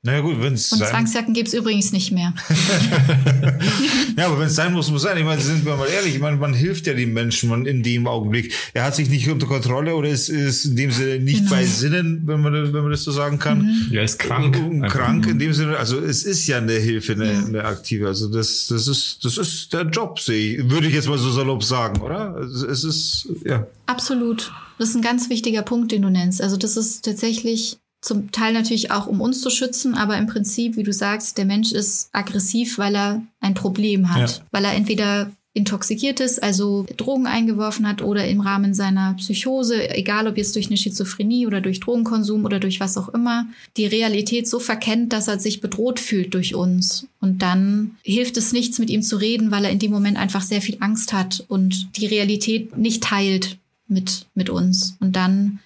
[0.04, 2.32] Naja gut, wenn es Und Zwangsjacken gibt es übrigens nicht mehr.
[4.16, 5.18] ja, aber wenn es sein muss, muss sein.
[5.18, 7.82] Ich meine, sind wir mal ehrlich, ich meine, man hilft ja den Menschen man in
[7.82, 8.54] dem Augenblick.
[8.74, 11.50] Er hat sich nicht unter Kontrolle oder ist, ist in dem Sinne nicht genau.
[11.50, 13.62] bei Sinnen, wenn man, wenn man das so sagen kann.
[13.62, 13.88] Mhm.
[13.90, 14.56] Ja, ist krank.
[14.56, 15.76] Um, krank in dem Sinne.
[15.76, 17.44] Also es ist ja eine Hilfe, eine, ja.
[17.44, 18.06] eine aktive.
[18.06, 20.70] Also das, das ist, das ist der Job, sehe ich.
[20.70, 22.36] Würde ich jetzt mal so salopp sagen, oder?
[22.38, 23.66] Es ist, ja.
[23.86, 24.52] Absolut.
[24.78, 26.40] Das ist ein ganz wichtiger Punkt, den du nennst.
[26.40, 30.76] Also das ist tatsächlich zum Teil natürlich auch, um uns zu schützen, aber im Prinzip,
[30.76, 34.30] wie du sagst, der Mensch ist aggressiv, weil er ein Problem hat.
[34.30, 34.44] Ja.
[34.52, 40.28] Weil er entweder intoxikiert ist, also Drogen eingeworfen hat oder im Rahmen seiner Psychose, egal
[40.28, 43.46] ob jetzt durch eine Schizophrenie oder durch Drogenkonsum oder durch was auch immer,
[43.76, 47.08] die Realität so verkennt, dass er sich bedroht fühlt durch uns.
[47.20, 50.42] Und dann hilft es nichts, mit ihm zu reden, weil er in dem Moment einfach
[50.42, 54.96] sehr viel Angst hat und die Realität nicht teilt mit, mit uns.
[55.00, 55.58] Und dann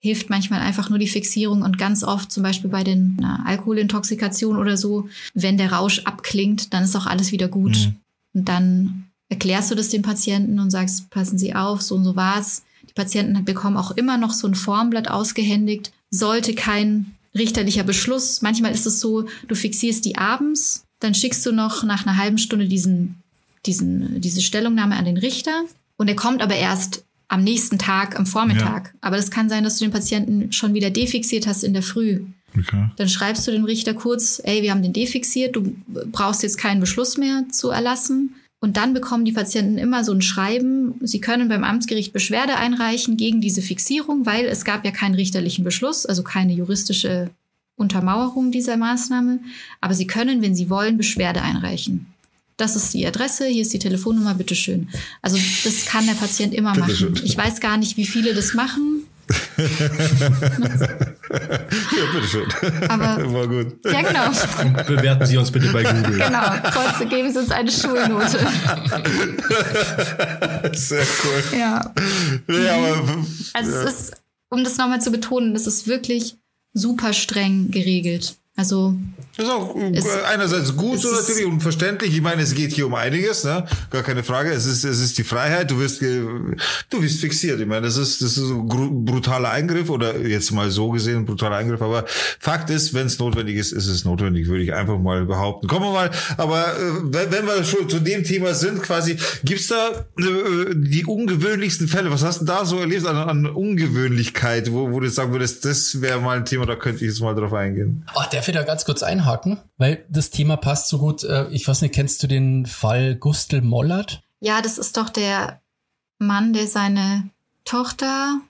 [0.00, 4.60] hilft manchmal einfach nur die Fixierung und ganz oft zum Beispiel bei den na, Alkoholintoxikationen
[4.60, 7.76] oder so, wenn der Rausch abklingt, dann ist auch alles wieder gut.
[7.76, 7.96] Mhm.
[8.32, 12.16] Und dann erklärst du das dem Patienten und sagst, passen Sie auf, so und so
[12.16, 12.64] war's.
[12.88, 15.92] Die Patienten bekommen auch immer noch so ein Formblatt ausgehändigt.
[16.10, 21.52] Sollte kein richterlicher Beschluss, manchmal ist es so, du fixierst die abends, dann schickst du
[21.52, 23.16] noch nach einer halben Stunde diesen,
[23.66, 25.62] diesen, diese Stellungnahme an den Richter
[25.96, 28.86] und er kommt aber erst am nächsten Tag, am Vormittag.
[28.86, 28.92] Ja.
[29.00, 32.24] Aber das kann sein, dass du den Patienten schon wieder defixiert hast in der Früh.
[32.58, 32.90] Okay.
[32.96, 36.80] Dann schreibst du dem Richter kurz, ey, wir haben den defixiert, du brauchst jetzt keinen
[36.80, 38.34] Beschluss mehr zu erlassen.
[38.58, 43.16] Und dann bekommen die Patienten immer so ein Schreiben, sie können beim Amtsgericht Beschwerde einreichen
[43.16, 47.30] gegen diese Fixierung, weil es gab ja keinen richterlichen Beschluss, also keine juristische
[47.76, 49.38] Untermauerung dieser Maßnahme.
[49.80, 52.09] Aber sie können, wenn sie wollen, Beschwerde einreichen
[52.60, 54.90] das ist die Adresse, hier ist die Telefonnummer, bitteschön.
[55.22, 57.14] Also das kann der Patient immer machen.
[57.24, 59.04] Ich weiß gar nicht, wie viele das machen.
[59.56, 59.64] ja,
[62.12, 62.48] bitteschön.
[62.88, 63.78] Aber, War gut.
[63.84, 64.32] Ja, genau.
[64.84, 66.18] Bewerten Sie uns bitte bei Google.
[66.18, 68.38] Genau, kurz, geben Sie uns eine Schulnote.
[70.74, 71.44] Sehr cool.
[71.58, 71.94] Ja.
[72.48, 73.84] ja aber, also ja.
[73.84, 74.16] es ist,
[74.50, 76.36] um das nochmal zu betonen, es ist wirklich
[76.72, 78.39] super streng geregelt.
[78.60, 78.94] Also
[79.38, 82.14] das ist auch es, einerseits gut so natürlich und verständlich.
[82.14, 83.64] Ich meine, es geht hier um einiges, ne?
[83.88, 84.50] Gar keine Frage.
[84.50, 85.70] Es ist, es ist die Freiheit.
[85.70, 87.58] Du wirst, du wirst fixiert.
[87.58, 91.24] Ich meine, das ist, das ist ein brutaler Eingriff oder jetzt mal so gesehen ein
[91.24, 91.80] brutaler Eingriff.
[91.80, 92.04] Aber
[92.38, 95.68] Fakt ist, wenn es notwendig ist, ist es notwendig, würde ich einfach mal behaupten.
[95.68, 96.10] Kommen wir mal.
[96.36, 101.88] Aber äh, wenn wir schon zu dem Thema sind, quasi, gibt's da äh, die ungewöhnlichsten
[101.88, 102.10] Fälle?
[102.10, 106.02] Was hast du da so erlebt an, an Ungewöhnlichkeit, wo, wo du sagen würdest, das
[106.02, 108.04] wäre mal ein Thema, da könnte ich jetzt mal drauf eingehen?
[108.14, 111.24] Ach, darf ich da ganz kurz ein einhaken, weil das Thema passt so gut.
[111.24, 114.22] Äh, ich weiß nicht, kennst du den Fall Gustl Mollert?
[114.40, 115.60] Ja, das ist doch der
[116.18, 117.30] Mann, der seine
[117.64, 118.40] Tochter.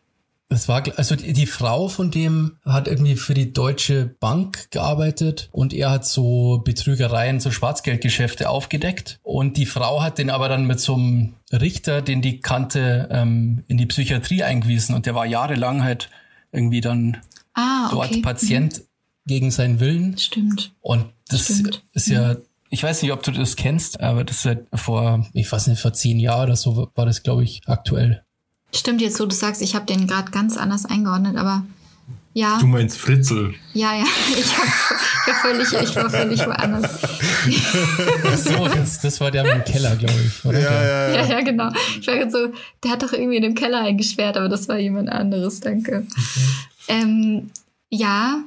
[0.48, 5.48] Das war, also die, die Frau von dem hat irgendwie für die Deutsche Bank gearbeitet
[5.53, 9.20] und er hat so Betrügereien, so Schwarzgeldgeschäfte aufgedeckt.
[9.22, 13.62] Und die Frau hat den aber dann mit so einem Richter, den die kannte, ähm,
[13.68, 16.11] in die Psychiatrie eingewiesen und der war jahrelang halt
[16.51, 17.18] irgendwie dann
[17.55, 17.94] ah, okay.
[17.94, 18.78] dort Patient.
[18.78, 18.89] Mhm
[19.27, 20.16] gegen seinen Willen.
[20.18, 20.73] Stimmt.
[20.81, 21.85] Und das Stimmt.
[21.93, 22.37] ist ja,
[22.71, 25.81] ich weiß nicht, ob du das kennst, aber das ist ja vor, ich weiß nicht,
[25.81, 28.23] vor zehn Jahren oder so war das, glaube ich, aktuell.
[28.73, 31.64] Stimmt jetzt, wo du sagst, ich habe den gerade ganz anders eingeordnet, aber
[32.33, 32.59] ja.
[32.61, 33.55] Du meinst Fritzel.
[33.75, 34.05] Ja, ja,
[34.39, 36.99] ich, hab, ich, war völlig, ich war völlig woanders.
[38.25, 40.61] Ach so, das, das war der im Keller, glaube ich, oder?
[40.61, 41.14] Ja, ja, ja.
[41.14, 41.73] ja, ja genau.
[41.99, 42.53] Ich war jetzt so,
[42.85, 46.07] der hat doch irgendwie in dem Keller eingesperrt, aber das war jemand anderes, danke.
[46.07, 46.23] Okay.
[46.87, 47.51] Ähm,
[47.89, 48.45] ja,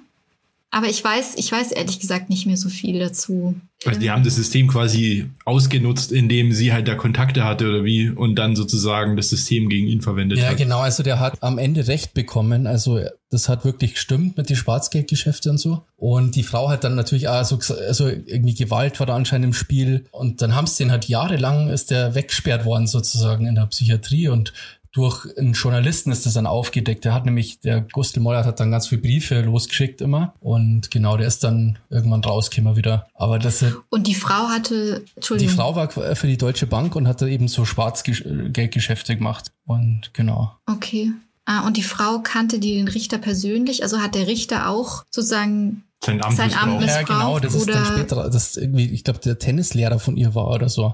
[0.74, 3.54] aber ich weiß, ich weiß ehrlich gesagt nicht mehr so viel dazu.
[3.86, 8.10] Also die haben das System quasi ausgenutzt, indem sie halt da Kontakte hatte oder wie
[8.10, 10.52] und dann sozusagen das System gegen ihn verwendet ja, hat.
[10.54, 10.80] Ja, genau.
[10.80, 12.66] Also der hat am Ende Recht bekommen.
[12.66, 15.84] Also das hat wirklich gestimmt mit den Schwarzgeldgeschäften und so.
[15.96, 19.54] Und die Frau hat dann natürlich auch so, also irgendwie Gewalt war da anscheinend im
[19.54, 20.06] Spiel.
[20.10, 24.28] Und dann haben sie den halt jahrelang ist der weggesperrt worden sozusagen in der Psychiatrie
[24.28, 24.54] und
[24.94, 27.04] durch einen Journalisten ist das dann aufgedeckt.
[27.04, 30.36] Der hat nämlich, der Gustl Mollert hat dann ganz viele Briefe losgeschickt immer.
[30.40, 33.08] Und genau, der ist dann irgendwann rausgekommen wieder.
[33.16, 35.50] Aber das Und die Frau hatte, Entschuldigung.
[35.50, 39.52] Die Frau war für die Deutsche Bank und hatte eben so Schwarzgeldgeschäfte gemacht.
[39.66, 40.54] Und genau.
[40.68, 41.12] Okay.
[41.46, 43.82] Ah, und die Frau kannte die den Richter persönlich?
[43.82, 47.10] Also hat der Richter auch sozusagen sein Amt, sein Amt missbraucht?
[47.10, 50.50] Ja, genau, das ist dann später, das irgendwie, ich glaube, der Tennislehrer von ihr war
[50.50, 50.94] oder so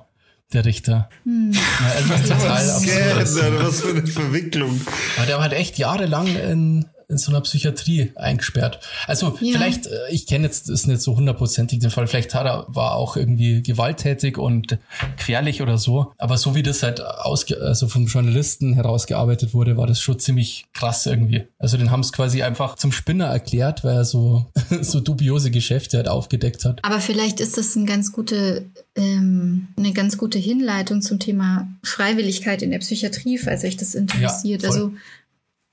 [0.54, 1.10] der Richter.
[1.24, 1.52] Hm.
[1.52, 1.62] Ja,
[1.95, 3.64] also total absurd.
[3.64, 4.82] Was für eine Verwicklung.
[5.18, 8.80] Aber der war halt echt jahrelang in, in so einer Psychiatrie eingesperrt.
[9.07, 9.53] Also ja.
[9.53, 12.93] vielleicht, äh, ich kenne jetzt ist nicht so hundertprozentig den Fall, vielleicht hat er, war
[12.93, 14.78] auch irgendwie gewalttätig und
[15.18, 16.14] gefährlich oder so.
[16.20, 20.68] Aber so wie das halt ausge, also vom Journalisten herausgearbeitet wurde, war das schon ziemlich
[20.72, 21.47] krass irgendwie.
[21.57, 24.45] Also den haben es quasi einfach zum Spinner erklärt, weil er so,
[24.82, 26.80] so dubiose Geschäfte halt aufgedeckt hat.
[26.84, 32.62] Aber vielleicht ist das ein ganz gute, ähm, eine ganz gute Hinleitung zum Thema Freiwilligkeit
[32.62, 34.62] in der Psychiatrie, falls euch das interessiert.
[34.62, 34.93] Ja, also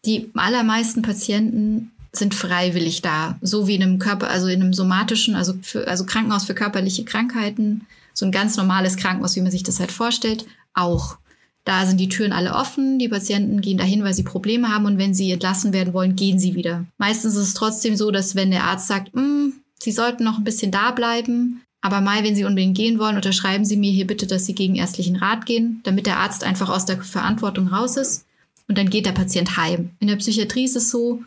[0.07, 5.35] die allermeisten Patienten sind freiwillig da, so wie in einem Körper, also in einem somatischen,
[5.35, 9.63] also für, also Krankenhaus für körperliche Krankheiten, so ein ganz normales Krankenhaus, wie man sich
[9.63, 11.19] das halt vorstellt, auch.
[11.65, 14.99] Da sind die Türen alle offen, die Patienten gehen dahin, weil sie Probleme haben und
[14.99, 16.87] wenn sie entlassen werden wollen, gehen sie wieder.
[16.97, 20.45] Meistens ist es trotzdem so, dass wenn der Arzt sagt, hm, sie sollten noch ein
[20.45, 24.27] bisschen da bleiben, aber mal, wenn Sie unbedingt gehen wollen, unterschreiben Sie mir hier bitte,
[24.27, 28.26] dass Sie gegen ärztlichen Rat gehen, damit der Arzt einfach aus der Verantwortung raus ist
[28.69, 29.91] und dann geht der Patient heim.
[30.01, 31.23] In der Psychiatrie ist es so,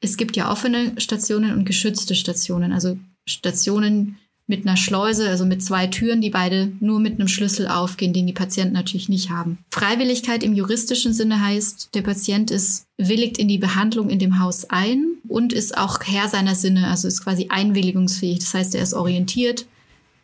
[0.00, 4.16] es gibt ja offene Stationen und geschützte Stationen, also Stationen
[4.50, 8.26] mit einer Schleuse, also mit zwei Türen, die beide nur mit einem Schlüssel aufgehen, den
[8.26, 9.58] die Patienten natürlich nicht haben.
[9.70, 14.68] Freiwilligkeit im juristischen Sinne heißt, der Patient ist willigt in die Behandlung in dem Haus
[14.68, 18.40] ein und ist auch Herr seiner Sinne, also ist quasi einwilligungsfähig.
[18.40, 19.66] Das heißt, er ist orientiert,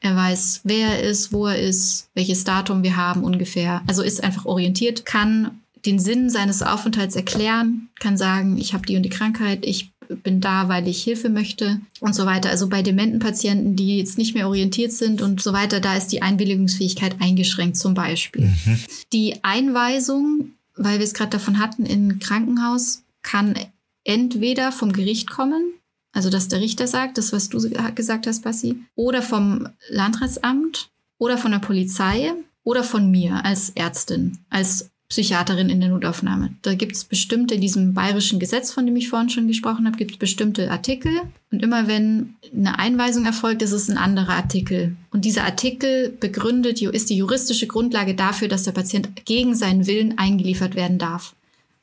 [0.00, 3.82] er weiß, wer er ist, wo er ist, welches Datum wir haben ungefähr.
[3.86, 8.96] Also ist einfach orientiert, kann den Sinn seines Aufenthalts erklären, kann sagen, ich habe die
[8.96, 12.50] und die Krankheit, ich bin da, weil ich Hilfe möchte und so weiter.
[12.50, 16.08] Also bei dementen Patienten, die jetzt nicht mehr orientiert sind und so weiter, da ist
[16.08, 18.46] die Einwilligungsfähigkeit eingeschränkt zum Beispiel.
[18.46, 18.78] Mhm.
[19.12, 23.58] Die Einweisung, weil wir es gerade davon hatten, in Krankenhaus kann
[24.04, 25.72] entweder vom Gericht kommen,
[26.12, 27.58] also dass der Richter sagt, das, was du
[27.94, 32.32] gesagt hast, Bassi, oder vom Landratsamt oder von der Polizei
[32.62, 36.54] oder von mir als Ärztin, als Psychiaterin in der Notaufnahme.
[36.62, 39.96] Da gibt es bestimmte, in diesem bayerischen Gesetz, von dem ich vorhin schon gesprochen habe,
[39.96, 41.12] gibt es bestimmte Artikel.
[41.52, 44.96] Und immer wenn eine Einweisung erfolgt, ist es ein anderer Artikel.
[45.10, 50.18] Und dieser Artikel begründet, ist die juristische Grundlage dafür, dass der Patient gegen seinen Willen
[50.18, 51.34] eingeliefert werden darf.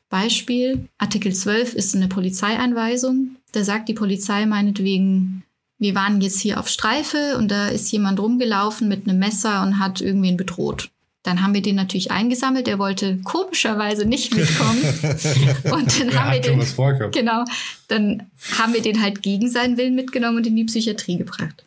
[0.09, 3.37] Beispiel, Artikel 12 ist eine Polizeieinweisung.
[3.53, 5.43] Da sagt die Polizei meinetwegen,
[5.79, 9.79] wir waren jetzt hier auf Streife und da ist jemand rumgelaufen mit einem Messer und
[9.79, 10.89] hat irgendwen bedroht.
[11.23, 12.67] Dann haben wir den natürlich eingesammelt.
[12.67, 14.81] Er wollte komischerweise nicht mitkommen.
[15.71, 17.45] und dann haben wir den, genau,
[17.87, 18.23] dann
[18.57, 21.63] haben wir den halt gegen seinen Willen mitgenommen und in die Psychiatrie gebracht.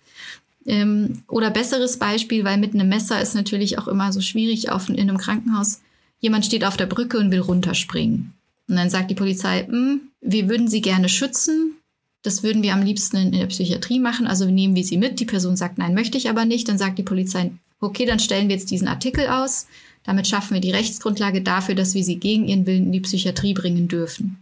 [0.67, 4.91] Ähm, oder besseres Beispiel, weil mit einem Messer ist natürlich auch immer so schwierig auf,
[4.91, 5.81] in einem Krankenhaus.
[6.21, 8.35] Jemand steht auf der Brücke und will runterspringen.
[8.69, 11.77] Und dann sagt die Polizei, hm, wir würden sie gerne schützen.
[12.23, 14.27] Das würden wir am liebsten in, in der Psychiatrie machen.
[14.27, 15.21] Also nehmen wir sie mit.
[15.21, 16.69] Die Person sagt, nein, möchte ich aber nicht.
[16.69, 19.67] Dann sagt die Polizei, okay, dann stellen wir jetzt diesen Artikel aus.
[20.05, 23.55] Damit schaffen wir die Rechtsgrundlage dafür, dass wir sie gegen ihren Willen in die Psychiatrie
[23.55, 24.39] bringen dürfen.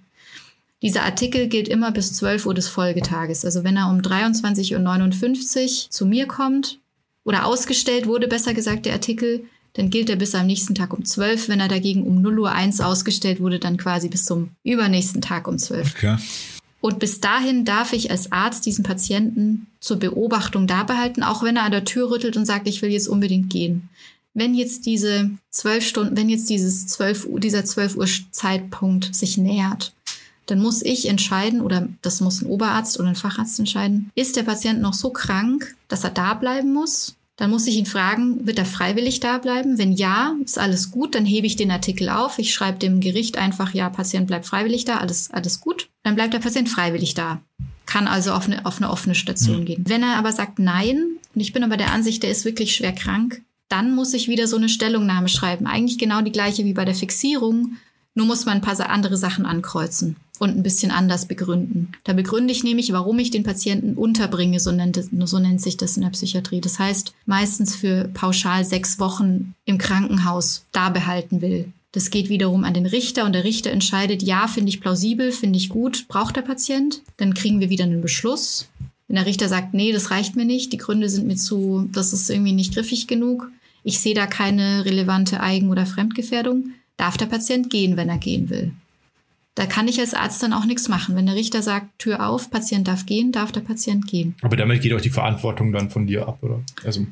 [0.83, 3.45] Dieser Artikel gilt immer bis 12 Uhr des Folgetages.
[3.47, 6.79] Also wenn er um 23.59 Uhr zu mir kommt
[7.25, 11.05] oder ausgestellt wurde, besser gesagt, der Artikel, dann gilt er bis am nächsten Tag um
[11.05, 11.49] 12.
[11.49, 15.49] Wenn er dagegen um 0 Uhr 1 ausgestellt wurde, dann quasi bis zum übernächsten Tag
[15.49, 15.95] um 12.
[15.97, 16.17] Okay.
[16.85, 21.57] Und bis dahin darf ich als Arzt diesen Patienten zur Beobachtung da behalten, auch wenn
[21.57, 23.89] er an der Tür rüttelt und sagt, ich will jetzt unbedingt gehen.
[24.35, 29.95] Wenn jetzt diese zwölf Stunden, wenn jetzt dieses 12, dieser 12 Uhr Zeitpunkt sich nähert,
[30.45, 34.43] dann muss ich entscheiden, oder das muss ein Oberarzt oder ein Facharzt entscheiden, ist der
[34.43, 37.17] Patient noch so krank, dass er da bleiben muss?
[37.37, 39.77] Dann muss ich ihn fragen, wird er freiwillig da bleiben?
[39.77, 42.39] Wenn ja, ist alles gut, dann hebe ich den Artikel auf.
[42.39, 45.89] Ich schreibe dem Gericht einfach, ja, Patient bleibt freiwillig da, alles, alles gut.
[46.05, 47.41] Dann bleibt der Patient freiwillig da.
[47.87, 49.65] Kann also auf eine, auf eine offene Station mhm.
[49.65, 49.85] gehen.
[49.87, 52.93] Wenn er aber sagt nein, und ich bin aber der Ansicht, der ist wirklich schwer
[52.93, 55.67] krank, dann muss ich wieder so eine Stellungnahme schreiben.
[55.67, 57.77] Eigentlich genau die gleiche wie bei der Fixierung,
[58.15, 61.93] nur muss man ein paar andere Sachen ankreuzen und ein bisschen anders begründen.
[62.05, 65.97] Da begründe ich nämlich, warum ich den Patienten unterbringe, so nennt, so nennt sich das
[65.97, 66.61] in der Psychiatrie.
[66.61, 71.73] Das heißt, meistens für pauschal sechs Wochen im Krankenhaus da behalten will.
[71.93, 75.59] Das geht wiederum an den Richter und der Richter entscheidet, ja, finde ich plausibel, finde
[75.59, 77.03] ich gut, braucht der Patient.
[77.19, 78.67] Dann kriegen wir wieder einen Beschluss.
[79.07, 82.13] Wenn der Richter sagt, nee, das reicht mir nicht, die Gründe sind mir zu, das
[82.13, 83.49] ist irgendwie nicht griffig genug,
[83.85, 88.51] ich sehe da keine relevante Eigen- oder Fremdgefährdung, darf der Patient gehen, wenn er gehen
[88.51, 88.73] will.
[89.55, 91.15] Da kann ich als Arzt dann auch nichts machen.
[91.15, 94.35] Wenn der Richter sagt, Tür auf, Patient darf gehen, darf der Patient gehen.
[94.43, 96.61] Aber damit geht auch die Verantwortung dann von dir ab, oder?
[96.85, 97.07] Also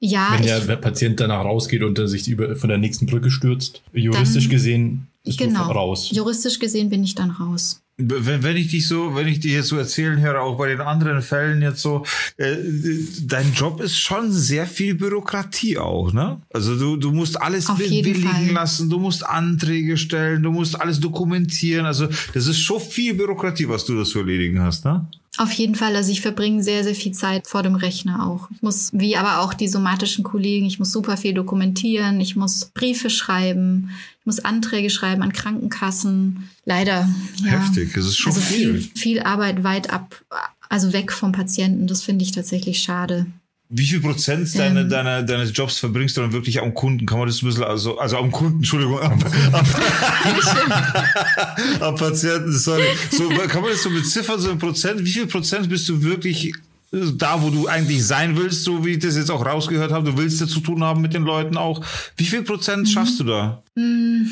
[0.00, 3.82] ja, wenn der ich, Patient danach rausgeht und sich über, von der nächsten Brücke stürzt,
[3.92, 6.10] juristisch dann, gesehen bist genau, du raus.
[6.10, 7.82] Juristisch gesehen bin ich dann raus.
[7.96, 10.80] Wenn, wenn ich dich so, wenn ich dich jetzt so erzählen höre, auch bei den
[10.80, 12.04] anderen Fällen jetzt so,
[12.38, 12.56] äh,
[13.22, 16.40] dein Job ist schon sehr viel Bürokratie auch, ne?
[16.52, 20.98] Also du, du musst alles Auf bewilligen lassen, du musst Anträge stellen, du musst alles
[20.98, 21.86] dokumentieren.
[21.86, 25.06] Also das ist schon viel Bürokratie, was du da zu erledigen hast, ne?
[25.36, 25.96] Auf jeden Fall.
[25.96, 28.48] Also ich verbringe sehr, sehr viel Zeit vor dem Rechner auch.
[28.54, 32.66] Ich muss, wie aber auch die somatischen Kollegen, ich muss super viel dokumentieren, ich muss
[32.72, 36.48] Briefe schreiben, ich muss Anträge schreiben an Krankenkassen.
[36.64, 37.08] Leider.
[37.42, 37.50] Ja.
[37.50, 38.80] Heftig, das ist schon also viel.
[38.94, 40.24] Viel Arbeit weit ab,
[40.68, 41.86] also weg vom Patienten.
[41.88, 43.26] Das finde ich tatsächlich schade.
[43.70, 47.06] Wie viel Prozent deine, ähm, deiner, deines Jobs verbringst du dann wirklich am Kunden?
[47.06, 49.18] Kann man das ein bisschen, also, also am Kunden, Entschuldigung, am,
[49.52, 49.66] am,
[51.80, 52.84] am Patienten, sorry.
[53.10, 55.04] So, kann man das so beziffern, so ein Prozent?
[55.04, 56.52] Wie viel Prozent bist du wirklich
[56.90, 60.10] da, wo du eigentlich sein willst, so wie ich das jetzt auch rausgehört habe?
[60.10, 61.84] Du willst ja zu tun haben mit den Leuten auch.
[62.16, 62.86] Wie viel Prozent mhm.
[62.86, 63.62] schaffst du da?
[63.74, 64.26] Mm,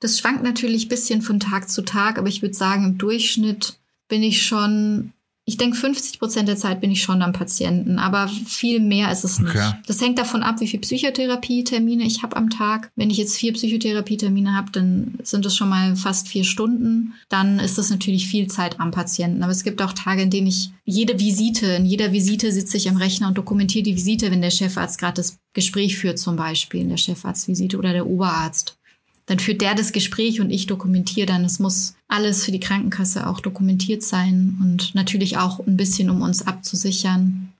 [0.00, 3.78] das schwankt natürlich ein bisschen von Tag zu Tag, aber ich würde sagen, im Durchschnitt
[4.08, 5.12] bin ich schon
[5.52, 9.22] ich denke, 50 Prozent der Zeit bin ich schon am Patienten, aber viel mehr ist
[9.22, 9.50] es nicht.
[9.50, 9.72] Okay.
[9.86, 12.90] Das hängt davon ab, wie viel Psychotherapie-Termine ich habe am Tag.
[12.96, 17.12] Wenn ich jetzt vier Psychotherapie-Termine habe, dann sind das schon mal fast vier Stunden.
[17.28, 19.42] Dann ist das natürlich viel Zeit am Patienten.
[19.42, 22.88] Aber es gibt auch Tage, in denen ich jede Visite, in jeder Visite sitze ich
[22.88, 26.80] am Rechner und dokumentiere die Visite, wenn der Chefarzt gerade das Gespräch führt, zum Beispiel
[26.80, 28.78] in der Chefarztvisite oder der Oberarzt
[29.26, 31.44] dann führt der das Gespräch und ich dokumentiere dann.
[31.44, 36.22] Es muss alles für die Krankenkasse auch dokumentiert sein und natürlich auch ein bisschen, um
[36.22, 37.52] uns abzusichern.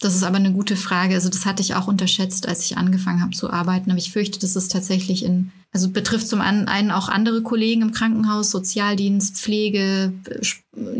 [0.00, 1.14] Das ist aber eine gute Frage.
[1.14, 3.90] Also das hatte ich auch unterschätzt, als ich angefangen habe zu arbeiten.
[3.90, 7.92] Aber ich fürchte, das ist tatsächlich in, also betrifft zum einen auch andere Kollegen im
[7.92, 10.12] Krankenhaus, Sozialdienst, Pflege,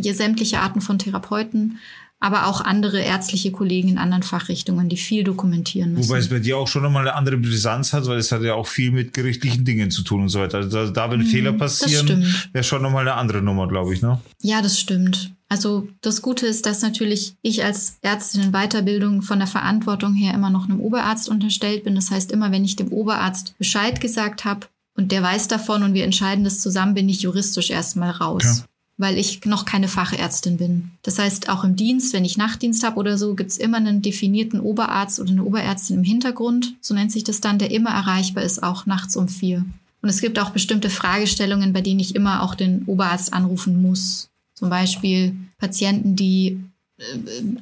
[0.00, 1.78] sämtliche Arten von Therapeuten
[2.20, 6.08] aber auch andere ärztliche Kollegen in anderen Fachrichtungen, die viel dokumentieren müssen.
[6.08, 8.54] Wobei es bei dir auch schon nochmal eine andere Brisanz hat, weil es hat ja
[8.54, 10.58] auch viel mit gerichtlichen Dingen zu tun und so weiter.
[10.58, 14.20] Also da, wenn mhm, Fehler passieren, wäre schon nochmal eine andere Nummer, glaube ich, ne?
[14.42, 15.32] Ja, das stimmt.
[15.48, 20.34] Also das Gute ist, dass natürlich ich als Ärztin in Weiterbildung von der Verantwortung her
[20.34, 21.94] immer noch einem Oberarzt unterstellt bin.
[21.94, 25.94] Das heißt, immer wenn ich dem Oberarzt Bescheid gesagt habe und der weiß davon und
[25.94, 28.42] wir entscheiden das zusammen, bin ich juristisch erstmal raus.
[28.44, 28.64] Ja
[28.99, 30.90] weil ich noch keine Fachärztin bin.
[31.03, 34.61] Das heißt, auch im Dienst, wenn ich Nachtdienst habe oder so, gibt's immer einen definierten
[34.61, 38.62] Oberarzt oder eine Oberärztin im Hintergrund, so nennt sich das dann, der immer erreichbar ist,
[38.62, 39.64] auch nachts um vier.
[40.03, 44.30] Und es gibt auch bestimmte Fragestellungen, bei denen ich immer auch den Oberarzt anrufen muss.
[44.55, 46.61] Zum Beispiel Patienten, die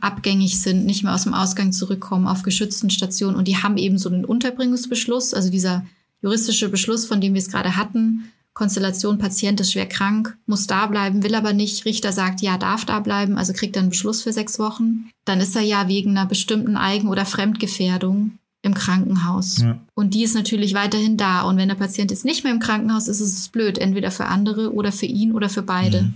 [0.00, 3.98] abgängig sind, nicht mehr aus dem Ausgang zurückkommen auf geschützten Stationen und die haben eben
[3.98, 5.84] so einen Unterbringungsbeschluss, also dieser
[6.22, 10.86] juristische Beschluss, von dem wir es gerade hatten, Konstellation, Patient ist schwer krank, muss da
[10.86, 11.84] bleiben, will aber nicht.
[11.84, 15.10] Richter sagt, ja, darf da bleiben, also kriegt er einen Beschluss für sechs Wochen.
[15.26, 19.58] Dann ist er ja wegen einer bestimmten Eigen- oder Fremdgefährdung im Krankenhaus.
[19.58, 19.78] Ja.
[19.94, 21.42] Und die ist natürlich weiterhin da.
[21.42, 24.24] Und wenn der Patient jetzt nicht mehr im Krankenhaus ist, ist es blöd, entweder für
[24.24, 26.04] andere oder für ihn oder für beide.
[26.04, 26.14] Mhm.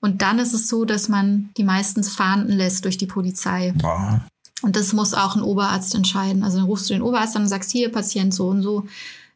[0.00, 3.72] Und dann ist es so, dass man die meistens fahnden lässt durch die Polizei.
[3.78, 4.26] Boah.
[4.60, 6.44] Und das muss auch ein Oberarzt entscheiden.
[6.44, 8.86] Also dann rufst du den Oberarzt an und sagst, hier, Patient so und so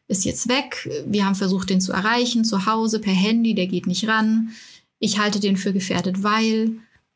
[0.07, 0.89] ist jetzt weg.
[1.07, 4.49] Wir haben versucht, den zu erreichen, zu Hause, per Handy, der geht nicht ran.
[4.99, 6.71] Ich halte den für gefährdet, weil.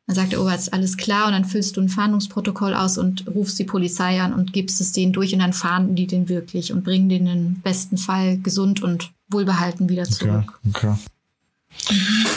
[0.06, 3.60] Dann sagt der Oberarzt, alles klar, und dann füllst du ein Fahndungsprotokoll aus und rufst
[3.60, 6.82] die Polizei an und gibst es denen durch und dann fahnden die den wirklich und
[6.82, 10.58] bringen den im besten Fall gesund und wohlbehalten wieder zurück.
[10.68, 10.94] Okay, okay.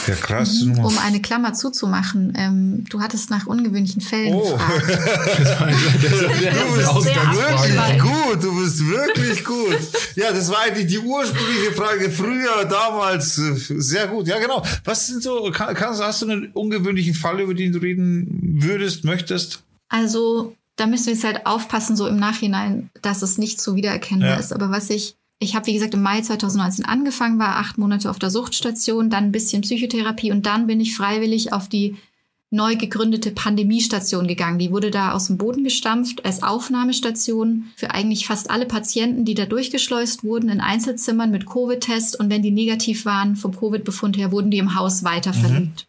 [0.06, 0.62] Ja, krass.
[0.62, 0.78] Mhm.
[0.78, 4.52] Um eine Klammer zuzumachen, ähm, du hattest nach ungewöhnlichen Fällen oh.
[4.52, 4.88] gefragt.
[6.02, 9.78] du bist wirklich gut, du bist wirklich gut.
[10.16, 13.34] Ja, das war eigentlich die ursprüngliche Frage früher, damals.
[13.36, 14.62] Sehr gut, ja genau.
[14.84, 19.62] Was sind so, kannst, hast du einen ungewöhnlichen Fall, über den du reden würdest, möchtest?
[19.88, 24.30] Also, da müssen wir jetzt halt aufpassen, so im Nachhinein, dass es nicht so wiedererkennbar
[24.30, 24.36] ja.
[24.36, 24.52] ist.
[24.52, 28.18] Aber was ich ich habe, wie gesagt, im Mai 2019 angefangen, war acht Monate auf
[28.18, 31.96] der Suchtstation, dann ein bisschen Psychotherapie und dann bin ich freiwillig auf die
[32.54, 34.60] neu gegründete Pandemiestation gegangen.
[34.60, 39.34] Die wurde da aus dem Boden gestampft als Aufnahmestation für eigentlich fast alle Patienten, die
[39.34, 42.18] da durchgeschleust wurden in Einzelzimmern mit Covid-Test.
[42.18, 45.40] Und wenn die negativ waren vom Covid-Befund her, wurden die im Haus weiter mhm.
[45.40, 45.86] verlegt.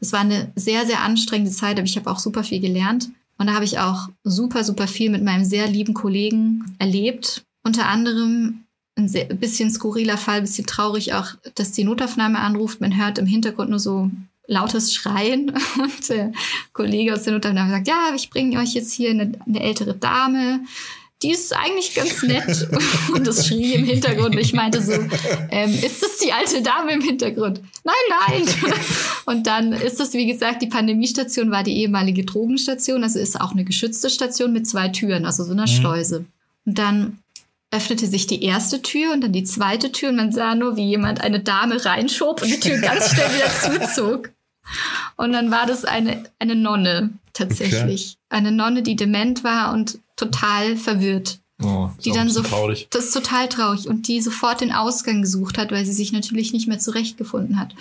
[0.00, 3.10] Es war eine sehr, sehr anstrengende Zeit, aber ich habe auch super viel gelernt.
[3.38, 7.44] Und da habe ich auch super, super viel mit meinem sehr lieben Kollegen erlebt.
[7.62, 8.64] Unter anderem
[8.98, 12.80] ein sehr, bisschen skurriler Fall, bisschen traurig auch, dass die Notaufnahme anruft.
[12.80, 14.10] Man hört im Hintergrund nur so
[14.46, 15.50] lautes Schreien
[15.82, 16.32] und der
[16.72, 20.60] Kollege aus der Notaufnahme sagt, ja, ich bringe euch jetzt hier eine, eine ältere Dame.
[21.22, 22.68] Die ist eigentlich ganz nett.
[23.12, 24.36] Und das schrie im Hintergrund.
[24.38, 24.92] Ich meinte so,
[25.50, 27.60] ähm, ist das die alte Dame im Hintergrund?
[27.82, 27.94] Nein,
[28.28, 28.54] nein.
[29.26, 33.02] Und dann ist das, wie gesagt, die Pandemiestation war die ehemalige Drogenstation.
[33.02, 35.66] Also ist auch eine geschützte Station mit zwei Türen, also so einer mhm.
[35.66, 36.24] Schleuse.
[36.64, 37.18] Und dann
[37.70, 40.86] öffnete sich die erste Tür und dann die zweite Tür und man sah nur, wie
[40.86, 44.30] jemand eine Dame reinschob und die Tür ganz schnell wieder zuzog.
[45.16, 48.16] Und dann war das eine, eine Nonne tatsächlich.
[48.30, 48.38] Okay.
[48.38, 51.40] Eine Nonne, die dement war und total verwirrt.
[51.60, 52.86] Oh, die dann so traurig.
[52.90, 56.52] Das ist total traurig und die sofort den Ausgang gesucht hat, weil sie sich natürlich
[56.52, 57.74] nicht mehr zurechtgefunden hat.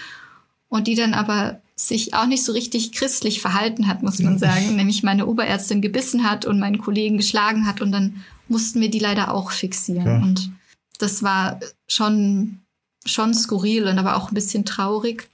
[0.68, 4.76] Und die dann aber sich auch nicht so richtig christlich verhalten hat, muss man sagen.
[4.76, 9.00] Nämlich meine Oberärztin gebissen hat und meinen Kollegen geschlagen hat und dann mussten wir die
[9.00, 10.06] leider auch fixieren.
[10.06, 10.22] Ja.
[10.22, 10.52] Und
[11.00, 12.60] das war schon,
[13.06, 15.30] schon skurril und aber auch ein bisschen traurig.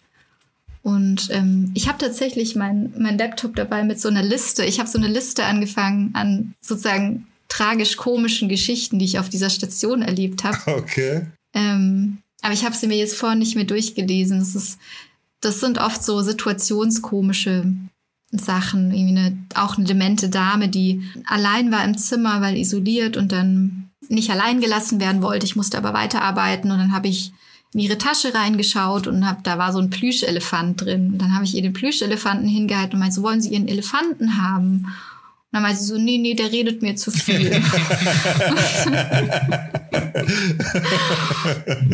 [0.82, 4.66] Und ähm, ich habe tatsächlich mein, mein Laptop dabei mit so einer Liste.
[4.66, 10.02] Ich habe so eine Liste angefangen an sozusagen tragisch-komischen Geschichten, die ich auf dieser Station
[10.02, 10.58] erlebt habe.
[10.68, 11.28] Okay.
[11.56, 14.40] Ähm, aber ich habe sie mir jetzt vorhin nicht mehr durchgelesen.
[14.40, 14.80] Das, ist,
[15.40, 17.72] das sind oft so situationskomische
[18.40, 18.92] Sachen.
[18.92, 23.90] Irgendwie eine, auch eine demente Dame, die allein war im Zimmer, weil isoliert und dann
[24.10, 25.46] nicht allein gelassen werden wollte.
[25.46, 27.32] Ich musste aber weiterarbeiten und dann habe ich
[27.74, 31.14] in ihre Tasche reingeschaut und hab, da war so ein Plüschelefant drin.
[31.14, 34.38] Und dann habe ich ihr den Plüschelefanten hingehalten und meinte, so wollen Sie Ihren Elefanten
[34.42, 34.86] haben?
[34.86, 37.52] Und dann meinte sie so, nee, nee, der redet mir zu viel.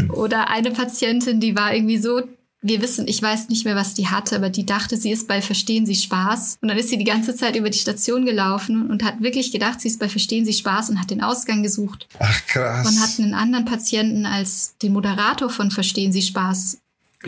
[0.14, 2.22] Oder eine Patientin, die war irgendwie so
[2.62, 5.42] wir wissen, ich weiß nicht mehr, was die hatte, aber die dachte, sie ist bei
[5.42, 6.58] Verstehen Sie Spaß.
[6.62, 9.80] Und dann ist sie die ganze Zeit über die Station gelaufen und hat wirklich gedacht,
[9.80, 12.08] sie ist bei Verstehen Sie Spaß und hat den Ausgang gesucht.
[12.20, 12.88] Ach krass.
[12.88, 16.80] Und hat einen anderen Patienten als den Moderator von Verstehen Sie Spaß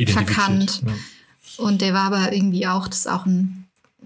[0.08, 0.82] verkannt.
[0.86, 0.94] Ja.
[1.64, 3.61] Und der war aber irgendwie auch, das ist auch ein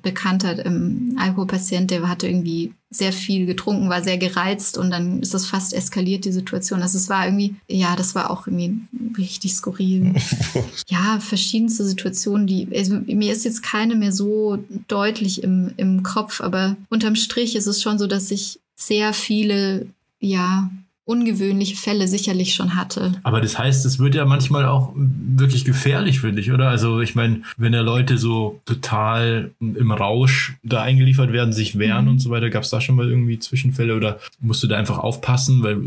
[0.05, 5.33] bekannter ähm, Alkoholpatient, der hatte irgendwie sehr viel getrunken, war sehr gereizt und dann ist
[5.33, 6.83] das fast eskaliert, die Situation.
[6.83, 8.77] Also es war irgendwie, ja, das war auch irgendwie
[9.17, 10.13] richtig skurril.
[10.87, 16.39] ja, verschiedenste Situationen, die, also mir ist jetzt keine mehr so deutlich im, im Kopf,
[16.39, 19.87] aber unterm Strich ist es schon so, dass ich sehr viele,
[20.19, 20.69] ja,
[21.05, 23.13] ungewöhnliche Fälle sicherlich schon hatte.
[23.23, 26.69] Aber das heißt, es wird ja manchmal auch wirklich gefährlich, finde ich, oder?
[26.69, 32.05] Also ich meine, wenn da Leute so total im Rausch da eingeliefert werden, sich wehren
[32.05, 32.11] mhm.
[32.11, 34.97] und so weiter, gab es da schon mal irgendwie Zwischenfälle oder musst du da einfach
[34.97, 35.77] aufpassen, weil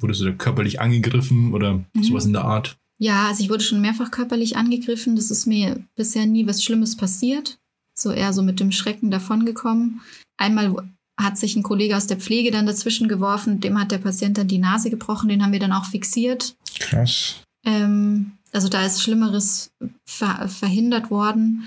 [0.00, 2.02] wurdest du da körperlich angegriffen oder mhm.
[2.02, 2.76] sowas in der Art?
[2.98, 5.16] Ja, also ich wurde schon mehrfach körperlich angegriffen.
[5.16, 7.58] Das ist mir bisher nie was Schlimmes passiert.
[7.94, 10.00] So eher so mit dem Schrecken davongekommen.
[10.38, 10.74] Einmal
[11.18, 14.48] hat sich ein Kollege aus der Pflege dann dazwischen geworfen, dem hat der Patient dann
[14.48, 16.56] die Nase gebrochen, den haben wir dann auch fixiert.
[16.78, 17.36] Krass.
[17.64, 19.72] Ähm, also da ist Schlimmeres
[20.04, 21.64] ver verhindert worden.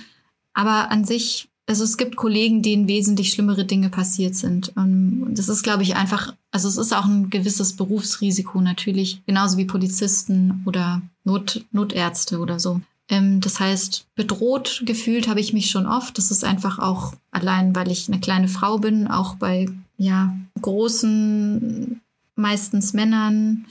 [0.53, 4.71] Aber an sich also es gibt Kollegen, denen wesentlich schlimmere Dinge passiert sind.
[4.75, 9.57] Und das ist, glaube ich, einfach, also es ist auch ein gewisses Berufsrisiko natürlich, genauso
[9.57, 12.81] wie Polizisten oder Not, Notärzte oder so.
[13.09, 16.17] Ähm, das heißt, bedroht gefühlt habe ich mich schon oft.
[16.17, 19.67] Das ist einfach auch allein, weil ich eine kleine Frau bin, auch bei
[19.97, 22.01] ja großen,
[22.35, 23.65] meistens Männern,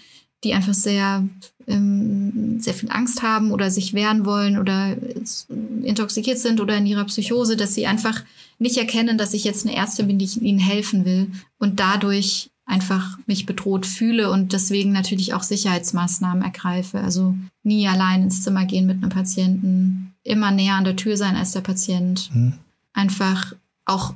[0.44, 1.26] die einfach sehr,
[1.66, 4.96] ähm, sehr viel Angst haben oder sich wehren wollen oder
[5.82, 8.22] intoxikiert sind oder in ihrer Psychose, dass sie einfach
[8.58, 13.18] nicht erkennen, dass ich jetzt eine Ärztin bin, die ihnen helfen will und dadurch einfach
[13.26, 17.00] mich bedroht fühle und deswegen natürlich auch Sicherheitsmaßnahmen ergreife.
[17.00, 21.36] Also nie allein ins Zimmer gehen mit einem Patienten, immer näher an der Tür sein
[21.36, 22.30] als der Patient.
[22.32, 22.54] Hm.
[22.94, 23.54] Einfach
[23.84, 24.14] auch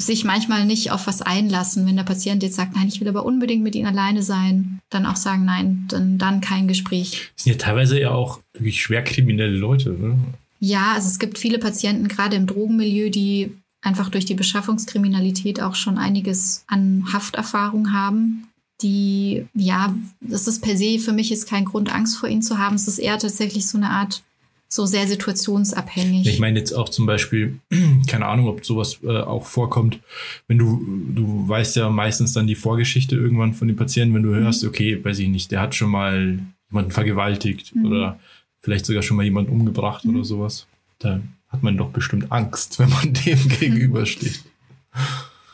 [0.00, 1.86] sich manchmal nicht auf was einlassen.
[1.86, 5.06] Wenn der Patient jetzt sagt, nein, ich will aber unbedingt mit Ihnen alleine sein, dann
[5.06, 7.30] auch sagen, nein, dann, dann kein Gespräch.
[7.34, 9.90] Das sind ja teilweise ja auch wirklich schwer kriminelle Leute.
[9.90, 10.16] Ne?
[10.60, 13.52] Ja, also es gibt viele Patienten, gerade im Drogenmilieu, die
[13.82, 18.48] einfach durch die Beschaffungskriminalität auch schon einiges an Hafterfahrung haben.
[18.82, 22.58] Die, ja, das ist per se für mich ist kein Grund, Angst vor ihnen zu
[22.58, 22.76] haben.
[22.76, 24.22] Es ist eher tatsächlich so eine Art
[24.68, 26.26] so sehr situationsabhängig.
[26.26, 27.58] Ich meine jetzt auch zum Beispiel,
[28.06, 29.98] keine Ahnung, ob sowas äh, auch vorkommt,
[30.46, 30.84] wenn du,
[31.14, 34.44] du weißt ja meistens dann die Vorgeschichte irgendwann von dem Patienten, wenn du mhm.
[34.44, 36.38] hörst, okay, weiß ich nicht, der hat schon mal
[36.70, 37.86] jemanden vergewaltigt mhm.
[37.86, 38.20] oder
[38.60, 40.16] vielleicht sogar schon mal jemanden umgebracht mhm.
[40.16, 40.66] oder sowas.
[40.98, 44.42] Da hat man doch bestimmt Angst, wenn man dem gegenübersteht.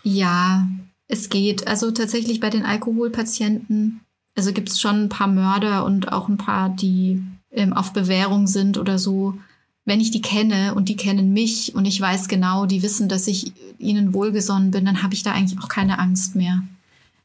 [0.02, 0.68] Ja,
[1.08, 1.66] es geht.
[1.66, 4.00] Also tatsächlich bei den Alkoholpatienten,
[4.36, 8.46] also gibt es schon ein paar Mörder und auch ein paar, die ähm, auf Bewährung
[8.46, 9.38] sind oder so,
[9.84, 13.26] wenn ich die kenne und die kennen mich und ich weiß genau, die wissen, dass
[13.26, 16.62] ich ihnen wohlgesonnen bin, dann habe ich da eigentlich auch keine Angst mehr.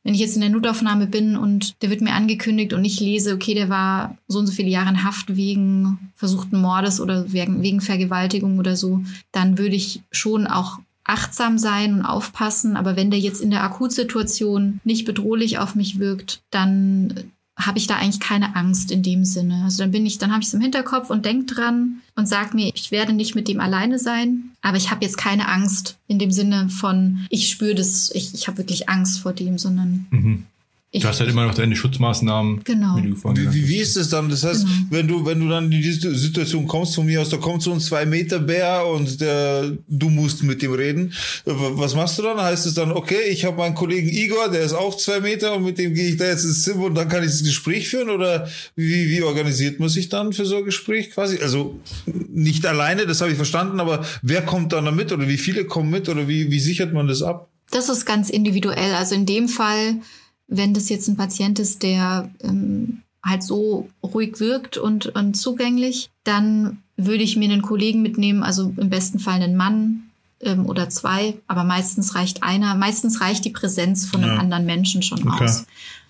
[0.03, 3.33] Wenn ich jetzt in der Notaufnahme bin und der wird mir angekündigt und ich lese,
[3.33, 7.81] okay, der war so und so viele Jahre in Haft wegen versuchten Mordes oder wegen,
[7.81, 9.01] Vergewaltigung oder so,
[9.31, 12.77] dann würde ich schon auch achtsam sein und aufpassen.
[12.77, 17.87] Aber wenn der jetzt in der Akutsituation nicht bedrohlich auf mich wirkt, dann habe ich
[17.87, 19.63] da eigentlich keine Angst in dem Sinne.
[19.63, 22.55] Also dann bin ich, dann habe ich es im Hinterkopf und denke dran und sage
[22.55, 26.19] mir, ich werde nicht mit dem alleine sein, aber ich habe jetzt keine Angst in
[26.19, 30.45] dem Sinne von, ich spüre das, ich, ich habe wirklich Angst vor dem, sondern mhm.
[30.91, 32.63] Ich, du hast halt immer noch deine Schutzmaßnahmen.
[32.63, 32.97] Genau.
[32.97, 34.27] Wie, wie, wie, ist es dann?
[34.27, 34.75] Das heißt, genau.
[34.89, 37.71] wenn du, wenn du dann in die Situation kommst von mir aus, da kommt so
[37.71, 41.13] ein zwei Meter Bär und der, du musst mit dem reden.
[41.45, 42.41] Was machst du dann?
[42.41, 45.63] Heißt es dann, okay, ich habe meinen Kollegen Igor, der ist auch zwei Meter und
[45.63, 48.09] mit dem gehe ich da jetzt ins Zimmer und dann kann ich das Gespräch führen?
[48.09, 51.37] Oder wie, wie organisiert man sich dann für so ein Gespräch quasi?
[51.39, 55.37] Also nicht alleine, das habe ich verstanden, aber wer kommt dann da mit oder wie
[55.37, 57.47] viele kommen mit oder wie, wie sichert man das ab?
[57.69, 58.95] Das ist ganz individuell.
[58.95, 59.97] Also in dem Fall
[60.49, 66.09] wenn das jetzt ein Patient ist, der ähm, halt so ruhig wirkt und, und zugänglich,
[66.23, 70.09] dann würde ich mir einen Kollegen mitnehmen, also im besten Fall einen Mann
[70.41, 74.39] ähm, oder zwei, aber meistens reicht einer, meistens reicht die Präsenz von einem ja.
[74.39, 75.45] anderen Menschen schon okay.
[75.45, 75.65] aus.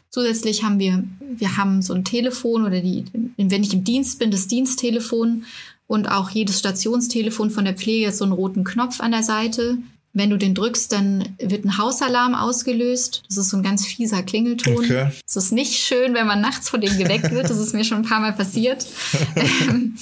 [0.09, 3.05] Zusätzlich haben wir, wir haben so ein Telefon oder die,
[3.37, 5.45] wenn ich im Dienst bin, das Diensttelefon
[5.85, 9.77] und auch jedes Stationstelefon von der Pflege hat so einen roten Knopf an der Seite.
[10.13, 13.23] Wenn du den drückst, dann wird ein Hausalarm ausgelöst.
[13.27, 14.77] Das ist so ein ganz fieser Klingelton.
[14.77, 15.11] Okay.
[15.27, 17.49] Es ist nicht schön, wenn man nachts vor dem geweckt wird.
[17.49, 18.85] Das ist mir schon ein paar Mal passiert.
[19.35, 19.95] Ähm,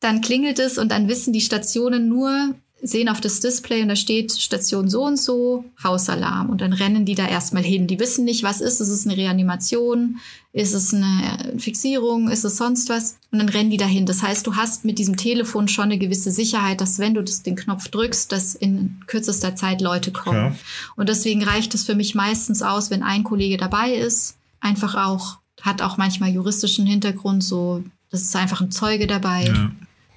[0.00, 3.96] dann klingelt es und dann wissen die Stationen nur, sehen auf das Display und da
[3.96, 6.50] steht Station so und so, Hausalarm.
[6.50, 7.86] Und dann rennen die da erstmal hin.
[7.86, 8.80] Die wissen nicht, was ist.
[8.80, 10.18] Ist es eine Reanimation?
[10.52, 12.28] Ist es eine Fixierung?
[12.28, 13.18] Ist es sonst was?
[13.30, 14.04] Und dann rennen die dahin.
[14.04, 17.44] Das heißt, du hast mit diesem Telefon schon eine gewisse Sicherheit, dass wenn du das,
[17.44, 20.52] den Knopf drückst, dass in kürzester Zeit Leute kommen.
[20.52, 20.54] Ja.
[20.96, 24.36] Und deswegen reicht es für mich meistens aus, wenn ein Kollege dabei ist.
[24.60, 29.70] Einfach auch, hat auch manchmal juristischen Hintergrund, so, das ist einfach ein Zeuge dabei, ja.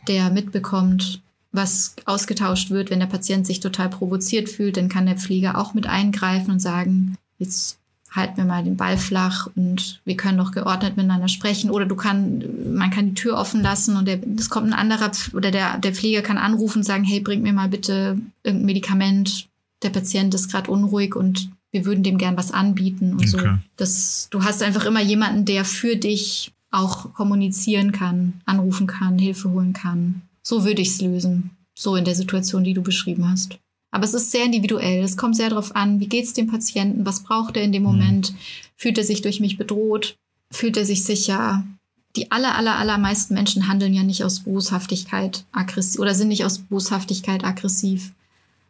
[0.07, 1.21] der mitbekommt,
[1.55, 5.73] was ausgetauscht wird, wenn der Patient sich total provoziert fühlt, dann kann der Pfleger auch
[5.73, 7.77] mit eingreifen und sagen, jetzt
[8.15, 11.69] halten wir mal den Ball flach und wir können doch geordnet miteinander sprechen.
[11.69, 14.07] Oder du kann, man kann die Tür offen lassen und
[14.39, 17.53] es kommt ein anderer oder der, der Pfleger kann anrufen und sagen, hey, bring mir
[17.53, 19.47] mal bitte irgendein Medikament.
[19.83, 23.27] Der Patient ist gerade unruhig und wir würden dem gern was anbieten und okay.
[23.27, 23.39] so.
[23.75, 29.51] Das, du hast einfach immer jemanden, der für dich auch kommunizieren kann, anrufen kann, Hilfe
[29.51, 30.21] holen kann.
[30.47, 31.51] So würde ich es lösen.
[31.73, 33.57] So in der Situation, die du beschrieben hast.
[33.91, 35.03] Aber es ist sehr individuell.
[35.03, 37.83] Es kommt sehr darauf an, wie geht es dem Patienten, was braucht er in dem
[37.83, 37.89] mhm.
[37.89, 38.33] Moment,
[38.75, 40.15] fühlt er sich durch mich bedroht,
[40.51, 41.65] fühlt er sich sicher.
[42.15, 46.59] Die aller, aller, allermeisten Menschen handeln ja nicht aus Boshaftigkeit aggressiv oder sind nicht aus
[46.59, 48.11] Boshaftigkeit aggressiv,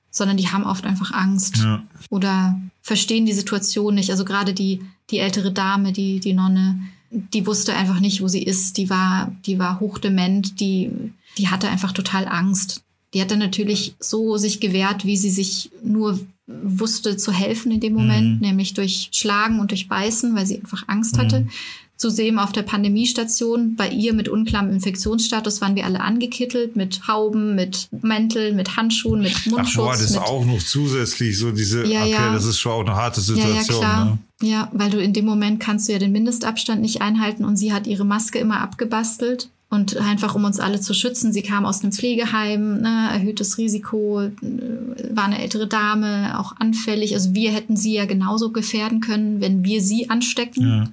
[0.09, 1.83] sondern die haben oft einfach Angst ja.
[2.09, 4.11] oder verstehen die Situation nicht.
[4.11, 6.79] Also gerade die, die ältere Dame, die, die Nonne,
[7.11, 8.77] die wusste einfach nicht, wo sie ist.
[8.77, 10.91] Die war, die war hochdement, die,
[11.37, 12.81] die hatte einfach total Angst.
[13.13, 17.79] die hat dann natürlich so sich gewehrt, wie sie sich nur wusste zu helfen in
[17.79, 18.47] dem Moment, mhm.
[18.47, 21.41] nämlich durch Schlagen und durch Beißen, weil sie einfach Angst hatte.
[21.41, 21.49] Mhm.
[21.97, 27.55] Zudem auf der Pandemiestation, bei ihr mit unklarem Infektionsstatus waren wir alle angekittelt mit Hauben,
[27.55, 29.85] mit Mänteln, mit Handschuhen, mit Mundschutz.
[29.85, 32.33] Ach boah, das ist auch noch zusätzlich so diese, ja, okay, ja.
[32.33, 33.55] das ist schon auch eine harte Situation.
[33.55, 34.05] Ja, ja, klar.
[34.05, 34.49] Ne?
[34.49, 37.71] ja, weil du in dem Moment kannst du ja den Mindestabstand nicht einhalten und sie
[37.71, 41.31] hat ihre Maske immer abgebastelt und einfach um uns alle zu schützen.
[41.31, 44.31] Sie kam aus einem Pflegeheim, ne, erhöhtes Risiko, äh,
[45.11, 47.13] war eine ältere Dame, auch anfällig.
[47.13, 50.67] Also wir hätten sie ja genauso gefährden können, wenn wir sie anstecken.
[50.67, 50.87] Ja.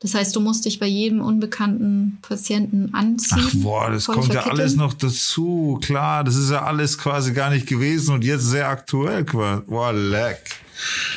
[0.00, 3.46] Das heißt, du musst dich bei jedem unbekannten Patienten anziehen.
[3.46, 5.78] Ach boah, das kommt ja alles noch dazu.
[5.82, 9.24] Klar, das ist ja alles quasi gar nicht gewesen und jetzt sehr aktuell.
[9.24, 10.42] Boah, leck.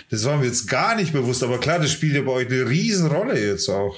[0.09, 2.69] Das war mir jetzt gar nicht bewusst, aber klar, das spielt ja bei euch eine
[2.69, 3.97] Riesenrolle jetzt auch.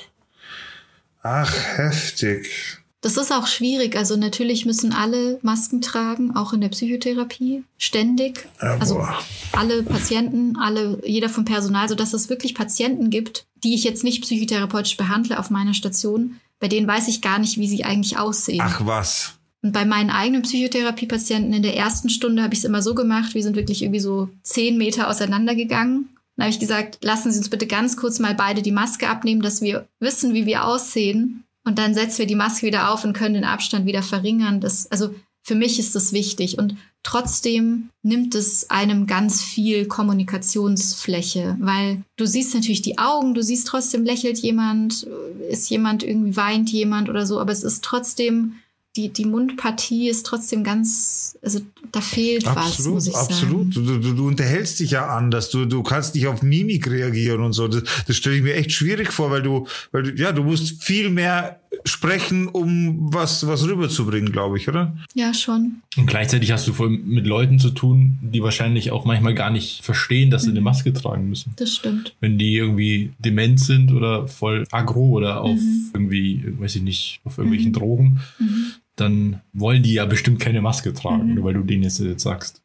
[1.22, 2.79] Ach, heftig.
[3.02, 3.96] Das ist auch schwierig.
[3.96, 8.48] Also natürlich müssen alle Masken tragen, auch in der Psychotherapie, ständig.
[8.62, 9.08] Ja, also
[9.54, 14.22] alle Patienten, alle, jeder vom Personal, sodass es wirklich Patienten gibt, die ich jetzt nicht
[14.22, 16.40] psychotherapeutisch behandle auf meiner Station.
[16.60, 18.62] Bei denen weiß ich gar nicht, wie sie eigentlich aussehen.
[18.62, 19.36] Ach was.
[19.62, 23.34] Und bei meinen eigenen Psychotherapiepatienten in der ersten Stunde habe ich es immer so gemacht,
[23.34, 26.10] wir sind wirklich irgendwie so zehn Meter auseinandergegangen.
[26.36, 29.42] Dann habe ich gesagt, lassen Sie uns bitte ganz kurz mal beide die Maske abnehmen,
[29.42, 31.44] dass wir wissen, wie wir aussehen.
[31.70, 34.60] Und dann setzen wir die Maske wieder auf und können den Abstand wieder verringern.
[34.60, 35.14] Das, also
[35.44, 36.58] für mich ist das wichtig.
[36.58, 43.44] Und trotzdem nimmt es einem ganz viel Kommunikationsfläche, weil du siehst natürlich die Augen, du
[43.44, 45.04] siehst trotzdem lächelt jemand,
[45.48, 48.56] ist jemand irgendwie weint jemand oder so, aber es ist trotzdem
[49.00, 51.62] die, die Mundpartie ist trotzdem ganz, also
[51.92, 53.74] da fehlt absolut, was, muss ich absolut.
[53.74, 53.86] sagen.
[53.86, 57.54] Du, du, du unterhältst dich ja anders, du, du kannst nicht auf Mimik reagieren und
[57.54, 57.68] so.
[57.68, 60.84] Das, das stelle ich mir echt schwierig vor, weil du, weil du, ja, du musst
[60.84, 64.98] viel mehr sprechen, um was, was rüberzubringen, glaube ich, oder?
[65.14, 65.82] Ja, schon.
[65.98, 69.84] Und gleichzeitig hast du voll mit Leuten zu tun, die wahrscheinlich auch manchmal gar nicht
[69.84, 70.66] verstehen, dass sie eine mhm.
[70.66, 71.54] Maske tragen müssen.
[71.56, 72.16] Das stimmt.
[72.20, 75.92] Wenn die irgendwie dement sind oder voll aggro oder auf mhm.
[75.94, 77.74] irgendwie, weiß ich nicht, auf irgendwelchen mhm.
[77.74, 78.74] Drogen, mhm.
[79.00, 81.36] Dann wollen die ja bestimmt keine Maske tragen, mhm.
[81.36, 82.62] nur weil du denen jetzt sagst.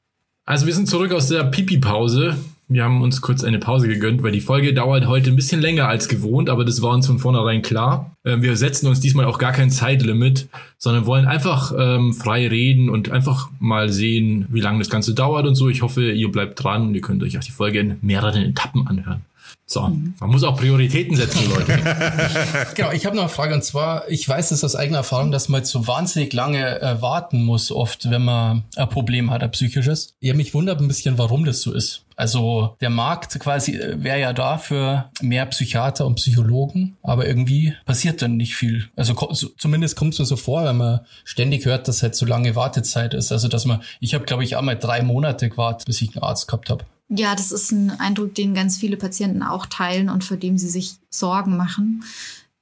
[0.47, 2.37] Also wir sind zurück aus der Pipi-Pause.
[2.69, 5.87] Wir haben uns kurz eine Pause gegönnt, weil die Folge dauert heute ein bisschen länger
[5.87, 8.17] als gewohnt, aber das war uns von vornherein klar.
[8.25, 10.49] Ähm, wir setzen uns diesmal auch gar kein Zeitlimit,
[10.79, 15.47] sondern wollen einfach ähm, frei reden und einfach mal sehen, wie lange das Ganze dauert
[15.47, 15.69] und so.
[15.69, 18.87] Ich hoffe, ihr bleibt dran und ihr könnt euch auch die Folge in mehreren Etappen
[18.87, 19.23] anhören.
[19.67, 20.15] So, mhm.
[20.21, 21.79] man muss auch Prioritäten setzen, Leute.
[22.75, 25.49] genau, ich habe noch eine Frage und zwar, ich weiß es aus eigener Erfahrung, dass
[25.49, 30.15] man so wahnsinnig lange äh, warten muss, oft, wenn man ein Problem hat, ein psychisches.
[30.21, 32.05] Ja, mich wundert ein bisschen, warum das so ist.
[32.17, 37.75] Also der Markt quasi äh, wäre ja da für mehr Psychiater und Psychologen, aber irgendwie
[37.87, 38.89] passiert dann nicht viel.
[38.97, 39.15] Also
[39.59, 43.15] zumindest kommt es mir so vor, wenn man ständig hört, dass halt so lange Wartezeit
[43.15, 43.33] ist.
[43.33, 46.47] Also dass man, ich habe glaube ich einmal drei Monate gewartet, bis ich einen Arzt
[46.47, 46.85] gehabt habe.
[47.09, 50.69] Ja, das ist ein Eindruck, den ganz viele Patienten auch teilen und für den sie
[50.69, 52.03] sich Sorgen machen.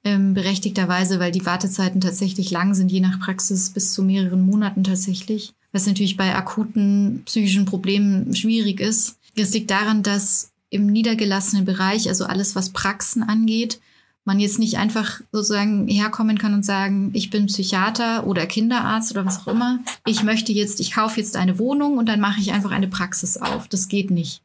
[0.03, 4.83] Ähm, berechtigterweise, weil die Wartezeiten tatsächlich lang sind, je nach Praxis bis zu mehreren Monaten
[4.83, 5.53] tatsächlich.
[5.71, 9.17] Was natürlich bei akuten psychischen Problemen schwierig ist.
[9.35, 13.79] Es liegt daran, dass im niedergelassenen Bereich, also alles, was Praxen angeht,
[14.25, 19.25] man jetzt nicht einfach sozusagen herkommen kann und sagen, ich bin Psychiater oder Kinderarzt oder
[19.25, 19.79] was auch immer.
[20.05, 23.37] Ich möchte jetzt, ich kaufe jetzt eine Wohnung und dann mache ich einfach eine Praxis
[23.37, 23.67] auf.
[23.67, 24.41] Das geht nicht.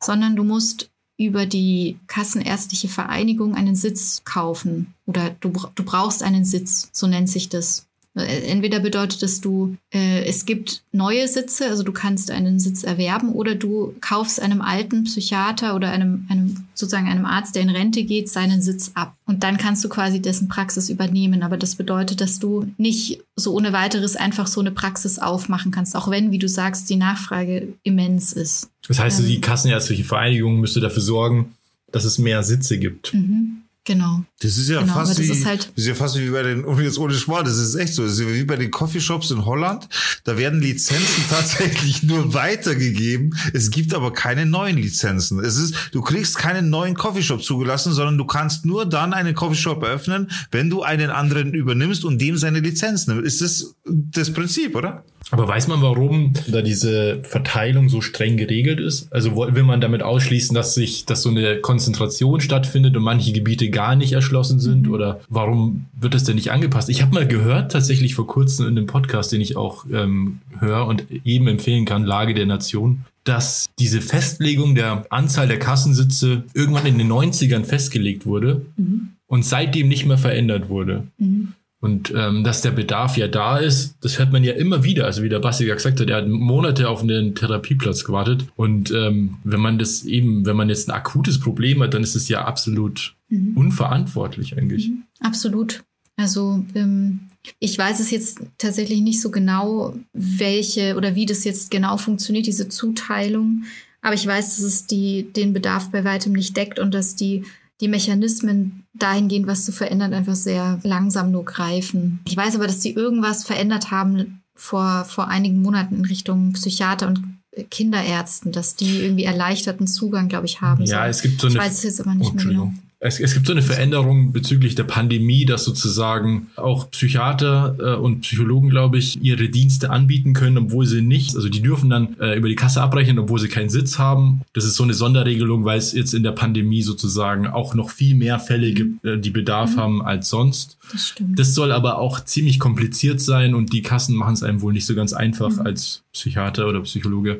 [0.00, 6.44] Sondern du musst über die Kassenärztliche Vereinigung einen Sitz kaufen oder du, du brauchst einen
[6.44, 7.87] Sitz, so nennt sich das.
[8.24, 13.32] Entweder bedeutet es, du, äh, es gibt neue Sitze, also du kannst einen Sitz erwerben,
[13.32, 18.04] oder du kaufst einem alten Psychiater oder einem, einem sozusagen einem Arzt, der in Rente
[18.04, 19.14] geht, seinen Sitz ab.
[19.26, 21.42] Und dann kannst du quasi dessen Praxis übernehmen.
[21.42, 25.94] Aber das bedeutet, dass du nicht so ohne weiteres einfach so eine Praxis aufmachen kannst,
[25.96, 28.70] auch wenn, wie du sagst, die Nachfrage immens ist.
[28.88, 31.54] Das heißt, ähm, die Kassenärztliche Vereinigung müsste dafür sorgen,
[31.92, 33.14] dass es mehr Sitze gibt.
[33.14, 33.62] Mhm.
[33.84, 34.22] Genau.
[34.40, 36.42] Das ist ja genau, fast wie, das ist, halt das ist ja fast wie bei
[36.42, 38.04] den, und jetzt ohne Schmarrn, das ist echt so.
[38.04, 39.88] Das ist wie bei den Coffeeshops in Holland.
[40.24, 43.34] Da werden Lizenzen tatsächlich nur weitergegeben.
[43.54, 45.38] Es gibt aber keine neuen Lizenzen.
[45.40, 49.82] Es ist, du kriegst keinen neuen Coffeeshop zugelassen, sondern du kannst nur dann einen Coffeeshop
[49.82, 53.24] eröffnen, wenn du einen anderen übernimmst und dem seine Lizenz nimmst.
[53.24, 55.04] Ist das das Prinzip, oder?
[55.30, 59.12] Aber weiß man, warum da diese Verteilung so streng geregelt ist?
[59.12, 63.68] Also will man damit ausschließen, dass sich, dass so eine Konzentration stattfindet und manche Gebiete
[63.68, 64.86] gar nicht erschlossen sind?
[64.86, 64.94] Mhm.
[64.94, 66.88] Oder warum wird das denn nicht angepasst?
[66.88, 70.86] Ich habe mal gehört, tatsächlich vor kurzem in einem Podcast, den ich auch ähm, höre
[70.86, 76.86] und eben empfehlen kann, Lage der Nation, dass diese Festlegung der Anzahl der Kassensitze irgendwann
[76.86, 79.10] in den 90ern festgelegt wurde mhm.
[79.26, 81.06] und seitdem nicht mehr verändert wurde.
[81.18, 81.52] Mhm.
[81.80, 85.04] Und ähm, dass der Bedarf ja da ist, das hört man ja immer wieder.
[85.04, 88.46] Also wie der Basti ja gesagt hat, er hat Monate auf einen Therapieplatz gewartet.
[88.56, 92.16] Und ähm, wenn man das eben, wenn man jetzt ein akutes Problem hat, dann ist
[92.16, 93.56] es ja absolut mhm.
[93.56, 94.88] unverantwortlich eigentlich.
[94.88, 95.04] Mhm.
[95.20, 95.84] Absolut.
[96.16, 97.20] Also ähm,
[97.60, 102.46] ich weiß es jetzt tatsächlich nicht so genau, welche oder wie das jetzt genau funktioniert,
[102.46, 103.64] diese Zuteilung.
[104.02, 107.44] Aber ich weiß, dass es die, den Bedarf bei weitem nicht deckt und dass die,
[107.80, 112.20] die Mechanismen dahingehend, was zu verändern, einfach sehr langsam nur greifen.
[112.26, 117.08] Ich weiß aber, dass sie irgendwas verändert haben vor, vor einigen Monaten in Richtung Psychiater
[117.08, 117.22] und
[117.70, 120.84] Kinderärzten, dass die irgendwie erleichterten Zugang, glaube ich, haben.
[120.84, 121.10] Ja, so.
[121.10, 121.56] es gibt so eine.
[121.56, 124.32] Ich weiß es jetzt aber nicht oh, mehr genau es, es gibt so eine Veränderung
[124.32, 130.32] bezüglich der Pandemie, dass sozusagen auch Psychiater äh, und Psychologen, glaube ich, ihre Dienste anbieten
[130.32, 133.48] können, obwohl sie nicht, also die dürfen dann äh, über die Kasse abrechnen, obwohl sie
[133.48, 134.40] keinen Sitz haben.
[134.52, 138.16] Das ist so eine Sonderregelung, weil es jetzt in der Pandemie sozusagen auch noch viel
[138.16, 139.80] mehr Fälle gibt, äh, die Bedarf mhm.
[139.80, 140.76] haben als sonst.
[140.90, 141.38] Das, stimmt.
[141.38, 144.86] das soll aber auch ziemlich kompliziert sein und die Kassen machen es einem wohl nicht
[144.86, 145.60] so ganz einfach mhm.
[145.60, 147.38] als Psychiater oder Psychologe,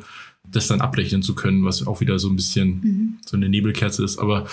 [0.49, 3.19] das dann abrechnen zu können, was auch wieder so ein bisschen mhm.
[3.27, 4.21] so eine Nebelkerze ist.
[4.21, 4.47] Aber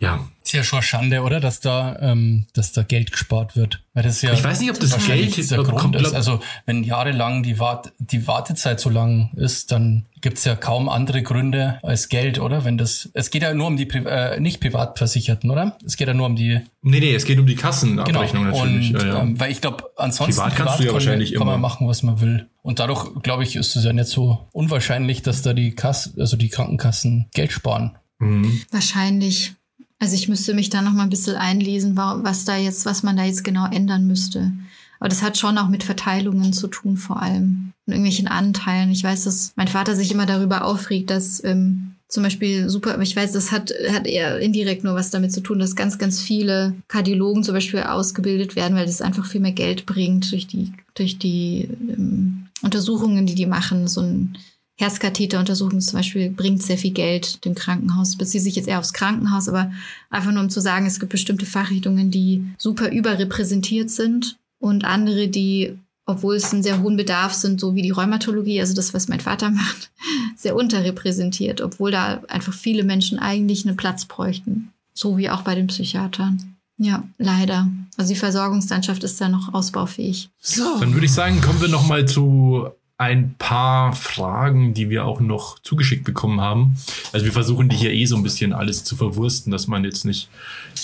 [0.00, 0.26] ja.
[0.42, 1.38] Ist ja schon Schande, oder?
[1.38, 3.84] Dass da, ähm, dass da Geld gespart wird.
[3.92, 6.14] Weil das ja ich weiß nicht, ob das Geld der Grund kommt, ist.
[6.14, 11.22] Also wenn jahrelang die, Wart die Wartezeit so lang ist, dann gibt's ja kaum andere
[11.22, 12.64] Gründe als Geld, oder?
[12.64, 13.10] Wenn das.
[13.12, 15.76] Es geht ja nur um die Pri äh, nicht Privatversicherten, oder?
[15.84, 16.60] Es geht ja nur um die.
[16.82, 18.56] Nee, nee, es geht um die Kassenabrechnung genau.
[18.56, 18.94] natürlich.
[18.94, 19.20] Und, ja, ja.
[19.20, 21.52] Ähm, weil ich glaube, ansonsten Privat kannst du ja wahrscheinlich kann immer.
[21.52, 22.48] man machen, was man will.
[22.62, 26.38] Und dadurch, glaube ich, ist es ja nicht so unwahrscheinlich, dass da die Kass, also
[26.38, 27.98] die Krankenkassen Geld sparen.
[28.18, 28.62] Mhm.
[28.70, 29.54] Wahrscheinlich.
[30.00, 33.16] Also ich müsste mich da noch mal ein bisschen einlesen, was da jetzt, was man
[33.16, 34.50] da jetzt genau ändern müsste.
[34.98, 37.72] Aber das hat schon auch mit Verteilungen zu tun, vor allem.
[37.86, 38.90] Und irgendwelchen Anteilen.
[38.90, 43.14] Ich weiß, dass mein Vater sich immer darüber aufregt, dass ähm, zum Beispiel super, ich
[43.14, 46.74] weiß, das hat, hat eher indirekt nur was damit zu tun, dass ganz, ganz viele
[46.88, 51.18] Kardiologen zum Beispiel ausgebildet werden, weil das einfach viel mehr Geld bringt durch die, durch
[51.18, 53.86] die ähm, Untersuchungen, die die machen.
[53.86, 54.36] So ein
[54.80, 58.16] Herzkatheteruntersuchung zum Beispiel bringt sehr viel Geld dem Krankenhaus.
[58.16, 59.70] Beziehe sich jetzt eher aufs Krankenhaus, aber
[60.08, 65.28] einfach nur um zu sagen, es gibt bestimmte Fachrichtungen, die super überrepräsentiert sind und andere,
[65.28, 65.76] die,
[66.06, 69.20] obwohl es einen sehr hohen Bedarf sind, so wie die Rheumatologie, also das, was mein
[69.20, 69.90] Vater macht,
[70.34, 74.72] sehr unterrepräsentiert, obwohl da einfach viele Menschen eigentlich einen Platz bräuchten.
[74.94, 76.56] So wie auch bei den Psychiatern.
[76.78, 77.68] Ja, leider.
[77.98, 80.30] Also die Versorgungslandschaft ist da noch ausbaufähig.
[80.40, 80.78] So.
[80.80, 82.70] Dann würde ich sagen, kommen wir noch mal zu
[83.00, 86.76] ein paar Fragen, die wir auch noch zugeschickt bekommen haben.
[87.14, 90.04] Also wir versuchen die hier eh so ein bisschen alles zu verwursten, dass man jetzt
[90.04, 90.28] nicht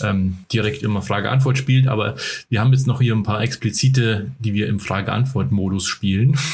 [0.02, 2.16] ähm, direkt immer Frage-Antwort spielt, aber
[2.48, 6.38] wir haben jetzt noch hier ein paar explizite, die wir im Frage-Antwort-Modus spielen.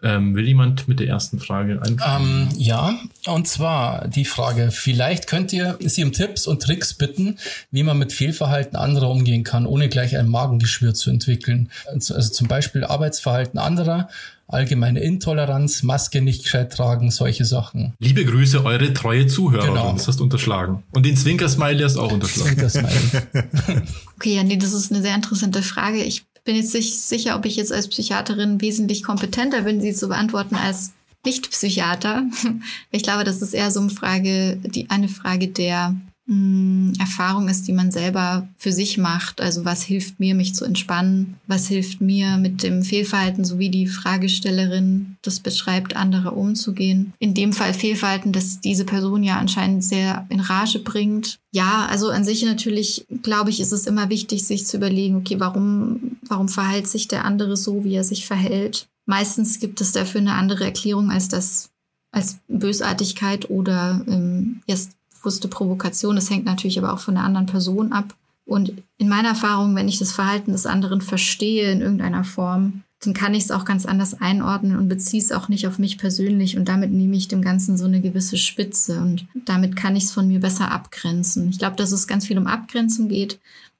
[0.00, 2.50] Ähm, will jemand mit der ersten Frage anfangen?
[2.52, 7.36] Ähm, ja, und zwar die Frage, vielleicht könnt ihr Sie um Tipps und Tricks bitten,
[7.72, 11.68] wie man mit Fehlverhalten anderer umgehen kann, ohne gleich ein Magengeschwür zu entwickeln.
[11.92, 14.08] Also, also zum Beispiel Arbeitsverhalten anderer
[14.48, 17.94] allgemeine Intoleranz, Maske nicht gescheit tragen, solche Sachen.
[18.00, 19.74] Liebe Grüße, eure treue Zuhörerin.
[19.74, 19.92] Genau.
[19.92, 20.82] Das hast du unterschlagen.
[20.92, 22.56] Und den Zwinkersmiley hast du auch unterschlagen.
[22.56, 23.22] Zwinkersmiley.
[24.16, 26.02] okay, ja, nee, das ist eine sehr interessante Frage.
[26.02, 30.08] Ich bin jetzt nicht sicher, ob ich jetzt als Psychiaterin wesentlich kompetenter bin, sie zu
[30.08, 30.92] beantworten als
[31.24, 32.24] Nicht-Psychiater.
[32.90, 35.94] Ich glaube, das ist eher so eine Frage, die, eine Frage der
[36.98, 39.40] Erfahrung ist, die man selber für sich macht.
[39.40, 41.36] Also was hilft mir, mich zu entspannen?
[41.46, 47.14] Was hilft mir, mit dem Fehlverhalten, so wie die Fragestellerin das beschreibt, andere umzugehen?
[47.18, 51.38] In dem Fall Fehlverhalten, das diese Person ja anscheinend sehr in Rage bringt.
[51.50, 55.40] Ja, also an sich natürlich, glaube ich, ist es immer wichtig, sich zu überlegen, okay,
[55.40, 58.86] warum, warum verhält sich der andere so, wie er sich verhält?
[59.06, 61.70] Meistens gibt es dafür eine andere Erklärung als das
[62.10, 66.16] als Bösartigkeit oder ähm, erst bewusste Provokation.
[66.16, 68.14] Das hängt natürlich aber auch von der anderen Person ab.
[68.44, 73.14] Und in meiner Erfahrung, wenn ich das Verhalten des anderen verstehe in irgendeiner Form, dann
[73.14, 76.56] kann ich es auch ganz anders einordnen und beziehe es auch nicht auf mich persönlich.
[76.56, 79.00] Und damit nehme ich dem Ganzen so eine gewisse Spitze.
[79.00, 81.50] Und damit kann ich es von mir besser abgrenzen.
[81.50, 83.38] Ich glaube, dass es ganz viel um Abgrenzung geht.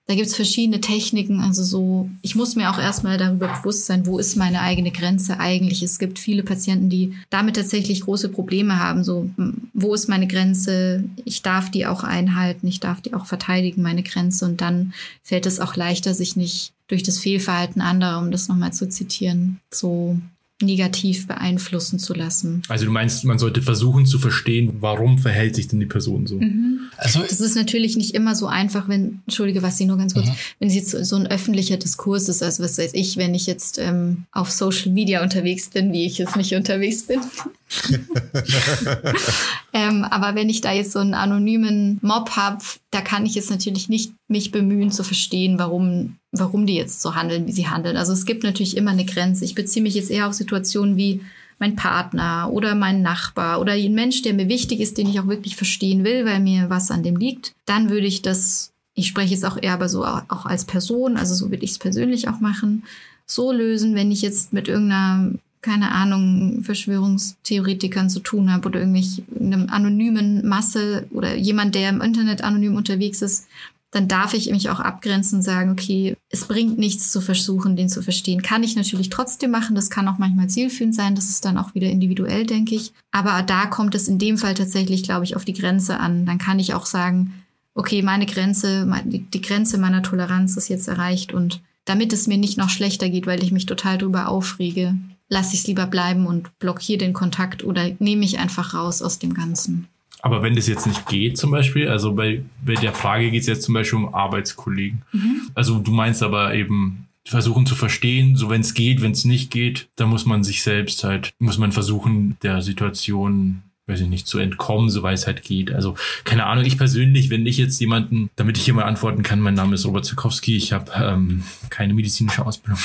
[0.09, 1.41] Da gibt's verschiedene Techniken.
[1.41, 5.39] Also so, ich muss mir auch erstmal darüber bewusst sein, wo ist meine eigene Grenze
[5.39, 5.83] eigentlich.
[5.83, 9.05] Es gibt viele Patienten, die damit tatsächlich große Probleme haben.
[9.05, 9.29] So,
[9.75, 11.05] wo ist meine Grenze?
[11.27, 14.47] Ich darf die auch einhalten, ich darf die auch verteidigen, meine Grenze.
[14.47, 18.73] Und dann fällt es auch leichter, sich nicht durch das Fehlverhalten anderer, um das nochmal
[18.73, 20.19] zu zitieren, so
[20.61, 22.63] negativ beeinflussen zu lassen.
[22.69, 26.37] Also du meinst, man sollte versuchen zu verstehen, warum verhält sich denn die Person so?
[26.37, 26.81] Mhm.
[26.97, 30.27] Also das ist natürlich nicht immer so einfach, wenn, entschuldige, was sie nur ganz kurz,
[30.27, 30.35] mhm.
[30.59, 33.47] wenn es jetzt so, so ein öffentlicher Diskurs ist, also was weiß ich, wenn ich
[33.47, 37.21] jetzt ähm, auf Social Media unterwegs bin, wie ich jetzt nicht unterwegs bin.
[39.73, 43.51] Ähm, aber wenn ich da jetzt so einen anonymen Mob habe, da kann ich jetzt
[43.51, 47.97] natürlich nicht mich bemühen zu verstehen, warum, warum die jetzt so handeln, wie sie handeln.
[47.97, 49.45] Also es gibt natürlich immer eine Grenze.
[49.45, 51.21] Ich beziehe mich jetzt eher auf Situationen wie
[51.59, 55.27] mein Partner oder mein Nachbar oder ein Mensch, der mir wichtig ist, den ich auch
[55.27, 59.35] wirklich verstehen will, weil mir was an dem liegt, dann würde ich das, ich spreche
[59.35, 62.41] jetzt auch eher aber so auch als Person, also so würde ich es persönlich auch
[62.41, 62.85] machen,
[63.27, 69.69] so lösen, wenn ich jetzt mit irgendeiner keine Ahnung, Verschwörungstheoretikern zu tun habe oder irgendeinem
[69.71, 73.47] anonymen Masse oder jemand, der im Internet anonym unterwegs ist,
[73.91, 77.89] dann darf ich mich auch abgrenzen und sagen, okay, es bringt nichts zu versuchen, den
[77.89, 78.43] zu verstehen.
[78.43, 79.75] Kann ich natürlich trotzdem machen.
[79.75, 81.15] Das kann auch manchmal zielführend sein.
[81.15, 82.93] Das ist dann auch wieder individuell, denke ich.
[83.13, 86.27] Aber da kommt es in dem Fall tatsächlich, glaube ich, auf die Grenze an.
[86.27, 87.33] Dann kann ich auch sagen,
[87.75, 92.59] okay, meine Grenze, die Grenze meiner Toleranz ist jetzt erreicht und damit es mir nicht
[92.59, 94.97] noch schlechter geht, weil ich mich total drüber aufrege,
[95.29, 99.19] lasse ich es lieber bleiben und blockiere den Kontakt oder nehme ich einfach raus aus
[99.19, 99.89] dem Ganzen.
[100.21, 103.47] Aber wenn das jetzt nicht geht, zum Beispiel, also bei, bei der Frage geht es
[103.47, 105.03] jetzt zum Beispiel um Arbeitskollegen.
[105.13, 105.43] Mhm.
[105.55, 109.51] Also du meinst aber eben versuchen zu verstehen, so wenn es geht, wenn es nicht
[109.51, 114.27] geht, dann muss man sich selbst halt, muss man versuchen, der Situation weiß ich nicht,
[114.27, 115.73] zu entkommen, soweit es halt geht.
[115.73, 119.41] Also, keine Ahnung, ich persönlich, wenn ich jetzt jemanden, damit ich hier mal antworten kann,
[119.41, 122.79] mein Name ist Robert Zukowski, ich habe ähm, keine medizinische Ausbildung.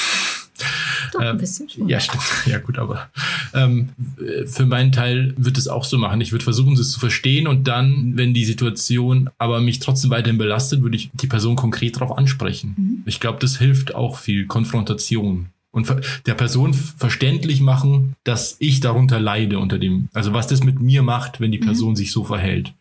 [1.14, 1.88] Doch, ein ähm, bisschen schon.
[1.88, 2.23] Ja, stimmt.
[2.45, 3.10] Ja, gut, aber
[3.53, 3.90] ähm,
[4.48, 6.19] für meinen Teil wird es auch so machen.
[6.22, 10.38] Ich würde versuchen, es zu verstehen und dann, wenn die Situation aber mich trotzdem weiterhin
[10.38, 12.76] belastet, würde ich die Person konkret darauf ansprechen.
[12.77, 13.03] Mhm.
[13.06, 14.45] Ich glaube, das hilft auch viel.
[14.48, 15.91] Konfrontation und
[16.27, 21.02] der Person verständlich machen, dass ich darunter leide unter dem, also was das mit mir
[21.02, 21.65] macht, wenn die mhm.
[21.65, 21.95] Person mhm.
[21.95, 22.73] sich so verhält.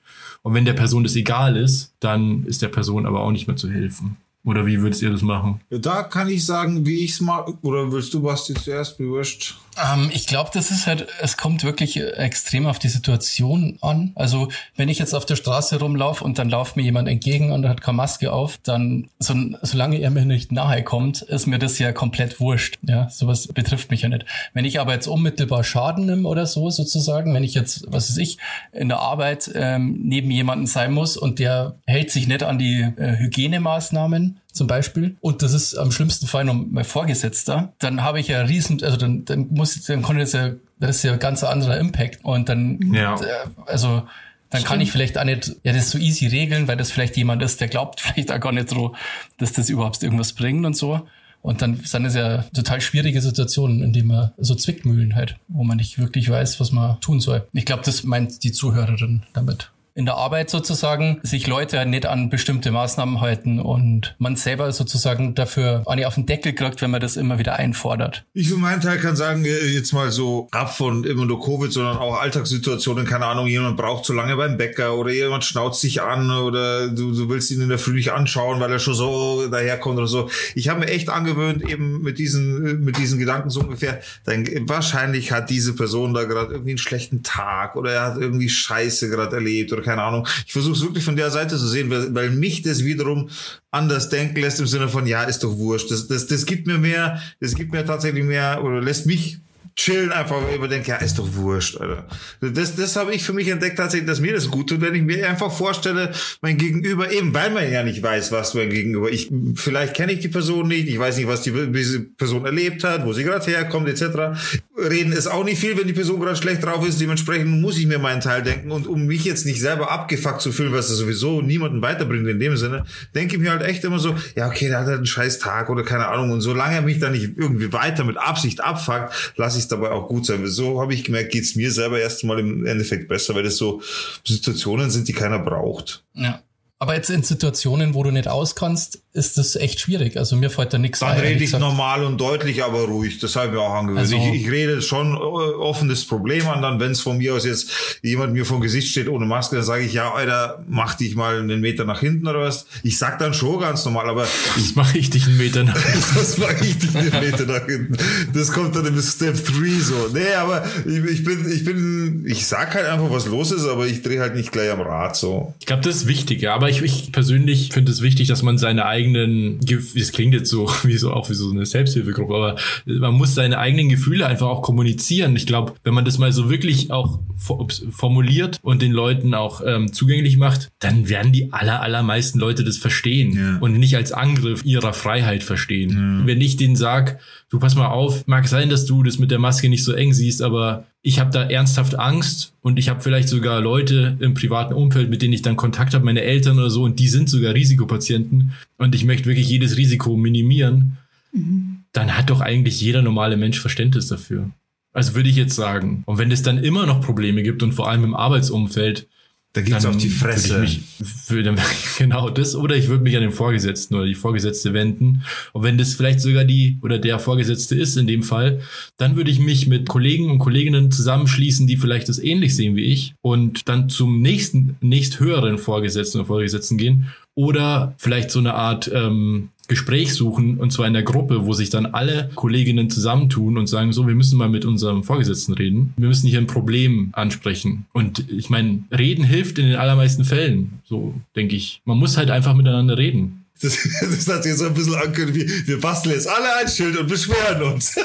[0.42, 3.56] Und wenn der Person das egal ist, dann ist der Person aber auch nicht mehr
[3.56, 4.16] zu helfen.
[4.44, 5.60] Oder wie würdet ihr das machen?
[5.70, 7.52] Da kann ich sagen, wie ich es mag.
[7.62, 8.98] Oder willst du, Basti, zuerst?
[8.98, 9.56] Bewurscht.
[9.76, 14.12] Ähm, ich glaube, das ist halt, es kommt wirklich extrem auf die Situation an.
[14.14, 17.66] Also, wenn ich jetzt auf der Straße rumlaufe und dann lauft mir jemand entgegen und
[17.68, 21.78] hat keine Maske auf, dann, so, solange er mir nicht nahe kommt, ist mir das
[21.78, 22.78] ja komplett wurscht.
[22.82, 24.26] Ja, sowas betrifft mich ja nicht.
[24.52, 28.18] Wenn ich aber jetzt unmittelbar Schaden nehme oder so, sozusagen, wenn ich jetzt, was weiß
[28.18, 28.38] ich,
[28.72, 32.80] in der Arbeit ähm, neben jemanden sein muss und der hält sich nicht an die
[32.80, 38.20] äh, Hygienemaßnahmen, zum Beispiel, und das ist am schlimmsten Fall noch mein Vorgesetzter, dann habe
[38.20, 41.42] ich ja riesen, also dann, dann muss, dann konnte das ja, das ist ja ganz
[41.42, 43.14] anderer Impact und dann, ja.
[43.16, 44.02] Äh, also,
[44.50, 44.66] dann Stimmt.
[44.66, 47.60] kann ich vielleicht auch nicht, ja, das so easy regeln, weil das vielleicht jemand ist,
[47.60, 48.94] der glaubt vielleicht auch gar nicht so,
[49.38, 51.06] dass das überhaupt irgendwas bringt und so.
[51.40, 55.64] Und dann, dann ist ja total schwierige Situationen, in denen man so Zwickmühlen halt, wo
[55.64, 57.48] man nicht wirklich weiß, was man tun soll.
[57.52, 62.30] Ich glaube, das meint die Zuhörerin damit in der Arbeit sozusagen sich Leute nicht an
[62.30, 66.90] bestimmte Maßnahmen halten und man selber sozusagen dafür auch nicht auf den Deckel kriegt, wenn
[66.90, 68.24] man das immer wieder einfordert.
[68.32, 71.72] Ich für meinen Teil kann sagen, äh, jetzt mal so ab von immer nur Covid,
[71.72, 76.00] sondern auch Alltagssituationen, keine Ahnung, jemand braucht zu lange beim Bäcker oder jemand schnauzt sich
[76.00, 79.46] an oder du, du willst ihn in der Früh nicht anschauen, weil er schon so
[79.48, 80.30] daherkommt oder so.
[80.54, 85.32] Ich habe mir echt angewöhnt, eben mit diesen, mit diesen Gedanken so ungefähr, dann, wahrscheinlich
[85.32, 89.36] hat diese Person da gerade irgendwie einen schlechten Tag oder er hat irgendwie Scheiße gerade
[89.36, 90.26] erlebt oder oder keine Ahnung.
[90.46, 93.28] Ich versuche es wirklich von der Seite zu sehen, weil, weil mich das wiederum
[93.70, 95.90] anders denken lässt im Sinne von, ja, ist doch wurscht.
[95.90, 99.38] Das, das, das gibt mir mehr, das gibt mir tatsächlich mehr oder lässt mich
[99.74, 102.06] chillen, einfach überdenken, ja, ist doch wurscht, Alter.
[102.40, 105.02] Das, das habe ich für mich entdeckt tatsächlich, dass mir das gut tut, wenn ich
[105.02, 109.30] mir einfach vorstelle, mein Gegenüber, eben weil man ja nicht weiß, was mein Gegenüber, ich,
[109.54, 113.06] vielleicht kenne ich die Person nicht, ich weiß nicht, was die, diese Person erlebt hat,
[113.06, 114.38] wo sie gerade herkommt, etc.
[114.76, 117.86] Reden ist auch nicht viel, wenn die Person gerade schlecht drauf ist, dementsprechend muss ich
[117.86, 120.98] mir meinen Teil denken und um mich jetzt nicht selber abgefuckt zu fühlen, was das
[120.98, 122.84] sowieso niemanden weiterbringt in dem Sinne,
[123.14, 125.70] denke ich mir halt echt immer so, ja, okay, der hat halt einen scheiß Tag
[125.70, 129.58] oder keine Ahnung und solange er mich da nicht irgendwie weiter mit Absicht abfuckt, lasse
[129.58, 130.46] ich es dabei auch gut sein.
[130.46, 133.82] So habe ich gemerkt, geht's mir selber erst mal im Endeffekt besser, weil das so
[134.24, 136.04] Situationen sind, die keiner braucht.
[136.14, 136.42] Ja.
[136.82, 140.16] Aber jetzt in Situationen, wo du nicht auskannst, ist das echt schwierig.
[140.16, 141.20] Also mir fällt da nichts Dann ein.
[141.20, 143.20] rede ich normal und deutlich, aber ruhig.
[143.20, 144.00] Das habe ich mir auch angewöhnt.
[144.00, 146.60] Also, ich, ich rede schon äh, offen das Problem an.
[146.60, 147.70] Dann, wenn es von mir aus jetzt
[148.02, 151.38] jemand mir vom Gesicht steht ohne Maske, dann sage ich, ja, Alter, mach dich mal
[151.38, 152.66] einen Meter nach hinten oder was.
[152.82, 154.26] Ich sag dann schon ganz normal, aber...
[154.56, 156.14] Das mache ich dich einen Meter nach hinten.
[156.16, 157.96] das mache ich dich einen Meter nach hinten.
[158.34, 160.08] Das kommt dann im Step 3 so.
[160.12, 163.86] Nee, aber ich, ich bin, ich bin, ich sag halt einfach, was los ist, aber
[163.86, 165.54] ich drehe halt nicht gleich am Rad so.
[165.60, 166.54] Ich glaube, das ist wichtig, ja.
[166.54, 170.70] Aber ich, ich persönlich finde es wichtig, dass man seine eigenen, es klingt jetzt so
[170.84, 174.62] wie so auch wie so eine Selbsthilfegruppe, aber man muss seine eigenen Gefühle einfach auch
[174.62, 175.36] kommunizieren.
[175.36, 179.92] Ich glaube, wenn man das mal so wirklich auch formuliert und den Leuten auch ähm,
[179.92, 183.58] zugänglich macht, dann werden die aller allermeisten Leute das verstehen ja.
[183.58, 185.90] und nicht als Angriff ihrer Freiheit verstehen.
[185.90, 186.26] Ja.
[186.26, 187.20] Wenn ich denen sag,
[187.50, 190.12] du pass mal auf, mag sein, dass du das mit der Maske nicht so eng
[190.12, 194.72] siehst, aber ich habe da ernsthaft Angst und ich habe vielleicht sogar Leute im privaten
[194.72, 197.54] Umfeld, mit denen ich dann Kontakt habe, meine Eltern oder so, und die sind sogar
[197.54, 200.98] Risikopatienten und ich möchte wirklich jedes Risiko minimieren,
[201.32, 201.84] mhm.
[201.92, 204.50] dann hat doch eigentlich jeder normale Mensch Verständnis dafür.
[204.92, 206.02] Also würde ich jetzt sagen.
[206.06, 209.08] Und wenn es dann immer noch Probleme gibt und vor allem im Arbeitsumfeld,
[209.54, 210.60] da gibt's auf die Fresse.
[210.60, 210.80] Mich,
[211.28, 211.54] würde,
[211.98, 212.56] genau das.
[212.56, 215.24] Oder ich würde mich an den Vorgesetzten oder die Vorgesetzte wenden.
[215.52, 218.60] Und wenn das vielleicht sogar die oder der Vorgesetzte ist in dem Fall,
[218.96, 222.84] dann würde ich mich mit Kollegen und Kolleginnen zusammenschließen, die vielleicht das ähnlich sehen wie
[222.84, 227.12] ich und dann zum nächsten, nächst höheren Vorgesetzten oder Vorgesetzten gehen.
[227.34, 231.70] Oder vielleicht so eine Art ähm, Gespräch suchen und zwar in der Gruppe, wo sich
[231.70, 235.94] dann alle Kolleginnen zusammentun und sagen, so, wir müssen mal mit unserem Vorgesetzten reden.
[235.96, 237.86] Wir müssen hier ein Problem ansprechen.
[237.92, 240.80] Und ich meine, reden hilft in den allermeisten Fällen.
[240.84, 241.80] So denke ich.
[241.84, 243.38] Man muss halt einfach miteinander reden.
[243.62, 246.98] Das, das hat sich so ein bisschen angehört wie, wir basteln jetzt alle ein Schild
[246.98, 247.94] und beschweren uns.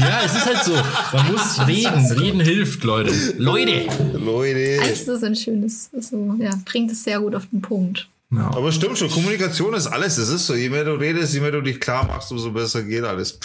[0.00, 0.72] Ja, es ist halt so.
[1.12, 2.06] Man muss reden.
[2.18, 3.12] Reden hilft, Leute.
[3.36, 3.86] Leute!
[4.14, 4.78] Leute!
[4.80, 8.08] Eigentlich ist das ein schönes, so, ja, bringt es sehr gut auf den Punkt.
[8.36, 8.50] Ja.
[8.54, 10.18] Aber stimmt schon, Kommunikation ist alles.
[10.18, 12.82] Es ist so, je mehr du redest, je mehr du dich klar machst, umso besser
[12.82, 13.38] geht alles.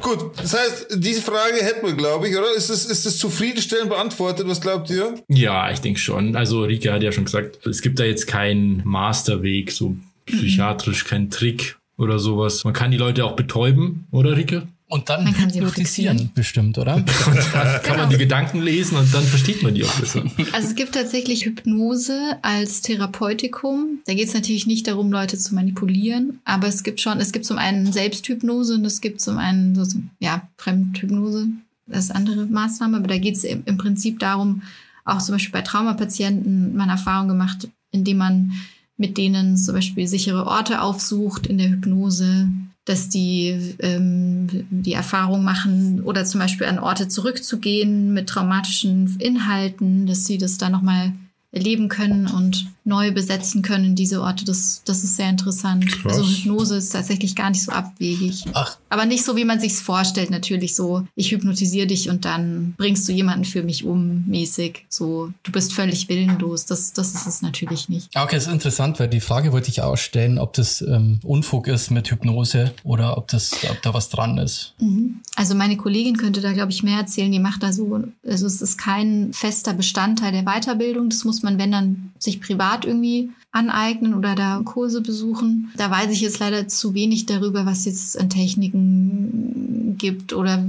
[0.00, 2.52] Gut, das heißt, diese Frage hätten wir, glaube ich, oder?
[2.54, 4.46] Ist das, ist das zufriedenstellend beantwortet?
[4.48, 5.14] Was glaubt ihr?
[5.28, 6.36] Ja, ich denke schon.
[6.36, 9.96] Also Rika hat ja schon gesagt, es gibt da jetzt keinen Masterweg, so
[10.26, 12.64] psychiatrisch, kein Trick oder sowas.
[12.64, 14.66] Man kann die Leute auch betäuben, oder Rike?
[14.92, 16.96] Und dann man kann hypnotisieren, bestimmt, oder?
[16.96, 17.96] Und dann kann genau.
[17.96, 20.22] man die Gedanken lesen und dann versteht man die auch besser.
[20.52, 24.00] Also es gibt tatsächlich Hypnose als Therapeutikum.
[24.04, 27.46] Da geht es natürlich nicht darum, Leute zu manipulieren, aber es gibt schon, es gibt
[27.46, 31.46] zum einen Selbsthypnose und es gibt zum einen so, ja, Fremdhypnose,
[31.86, 34.60] das ist andere Maßnahme, aber da geht es im Prinzip darum,
[35.06, 38.52] auch zum Beispiel bei Traumapatienten man Erfahrung gemacht, indem man
[38.98, 42.50] mit denen zum Beispiel sichere Orte aufsucht in der Hypnose,
[42.84, 50.06] dass die ähm, die Erfahrung machen oder zum Beispiel an Orte zurückzugehen mit traumatischen Inhalten,
[50.06, 51.12] dass sie das da nochmal
[51.52, 54.44] erleben können und neu besetzen können, diese Orte.
[54.44, 55.86] Das, das ist sehr interessant.
[55.86, 56.18] Krass.
[56.18, 58.44] Also Hypnose ist tatsächlich gar nicht so abwegig.
[58.54, 58.76] Ach.
[58.88, 63.08] Aber nicht so, wie man sich's vorstellt, natürlich so, ich hypnotisiere dich und dann bringst
[63.08, 64.84] du jemanden für mich um, mäßig.
[64.88, 66.66] So, du bist völlig willenlos.
[66.66, 68.16] Das, das ist es natürlich nicht.
[68.16, 71.68] Okay, das ist interessant, weil die Frage wollte ich auch stellen, ob das ähm, Unfug
[71.68, 74.74] ist mit Hypnose oder ob das, ob da was dran ist.
[74.80, 75.20] Mhm.
[75.36, 77.32] Also meine Kollegin könnte da, glaube ich, mehr erzählen.
[77.32, 81.08] Die macht da so, also es ist kein fester Bestandteil der Weiterbildung.
[81.08, 85.70] Das muss man, wenn dann, sich privat privat irgendwie aneignen oder da Kurse besuchen.
[85.76, 90.64] Da weiß ich jetzt leider zu wenig darüber, was jetzt an Techniken gibt oder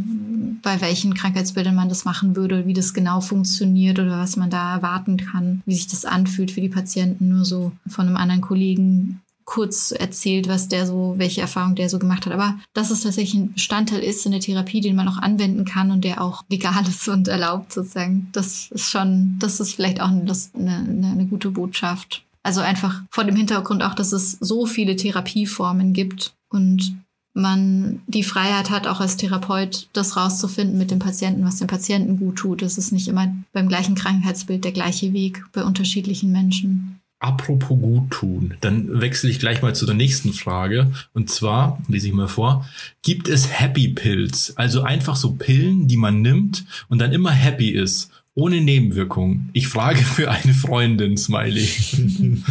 [0.61, 4.75] bei welchen Krankheitsbildern man das machen würde, wie das genau funktioniert oder was man da
[4.75, 7.30] erwarten kann, wie sich das anfühlt für die Patienten.
[7.30, 9.21] Nur so von einem anderen Kollegen
[9.53, 12.34] kurz erzählt, was der so, welche Erfahrung der so gemacht hat.
[12.34, 15.91] Aber dass es tatsächlich ein Bestandteil ist in der Therapie, den man auch anwenden kann
[15.91, 20.07] und der auch legal ist und erlaubt sozusagen, das ist schon, das ist vielleicht auch
[20.07, 22.23] eine, eine, eine gute Botschaft.
[22.41, 26.97] Also einfach vor dem Hintergrund auch, dass es so viele Therapieformen gibt und
[27.35, 32.17] man die Freiheit hat, auch als Therapeut das rauszufinden mit dem Patienten, was dem Patienten
[32.17, 32.63] gut tut.
[32.63, 36.99] Es ist nicht immer beim gleichen Krankheitsbild der gleiche Weg bei unterschiedlichen Menschen.
[37.24, 40.91] Apropos gut tun, dann wechsle ich gleich mal zu der nächsten Frage.
[41.14, 42.68] Und zwar, lese ich mal vor,
[43.02, 44.58] gibt es Happy Pills?
[44.58, 49.50] Also einfach so Pillen, die man nimmt und dann immer happy ist, ohne Nebenwirkungen.
[49.54, 51.70] Ich frage für eine Freundin, Smiley.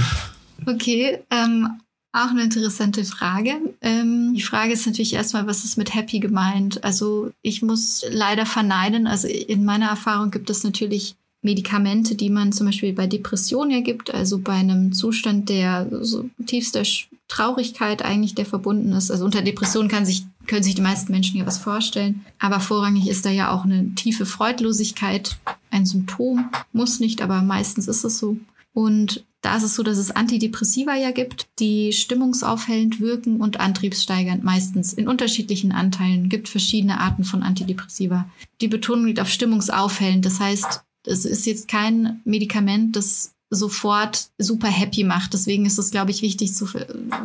[0.66, 1.68] okay, ähm,
[2.12, 3.60] auch eine interessante Frage.
[3.82, 6.82] Ähm, die Frage ist natürlich erstmal, was ist mit happy gemeint?
[6.82, 9.06] Also ich muss leider verneiden.
[9.06, 13.80] Also in meiner Erfahrung gibt es natürlich Medikamente, die man zum Beispiel bei Depressionen ja
[13.80, 16.84] gibt, also bei einem Zustand der so tiefster
[17.28, 19.10] Traurigkeit eigentlich, der verbunden ist.
[19.10, 22.24] Also unter Depressionen kann sich, können sich die meisten Menschen ja was vorstellen.
[22.38, 25.36] Aber vorrangig ist da ja auch eine tiefe Freudlosigkeit
[25.70, 26.50] ein Symptom.
[26.72, 28.36] Muss nicht, aber meistens ist es so.
[28.74, 34.44] Und da ist es so, dass es Antidepressiva ja gibt, die stimmungsaufhellend wirken und antriebssteigernd
[34.44, 36.28] meistens in unterschiedlichen Anteilen.
[36.28, 38.26] Gibt verschiedene Arten von Antidepressiva.
[38.60, 40.24] Die Betonung liegt auf stimmungsaufhellend.
[40.24, 45.34] Das heißt, es ist jetzt kein Medikament, das sofort super happy macht.
[45.34, 46.66] Deswegen ist es, glaube ich, wichtig zu,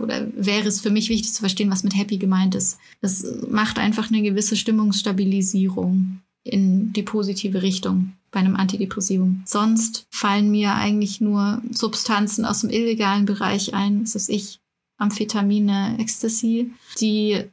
[0.01, 2.77] oder wäre es für mich wichtig zu verstehen, was mit happy gemeint ist.
[3.01, 9.43] Das macht einfach eine gewisse Stimmungsstabilisierung in die positive Richtung bei einem Antidepressivum.
[9.45, 14.59] Sonst fallen mir eigentlich nur Substanzen aus dem illegalen Bereich ein, das ist ich,
[14.97, 17.43] Amphetamine, Ecstasy, die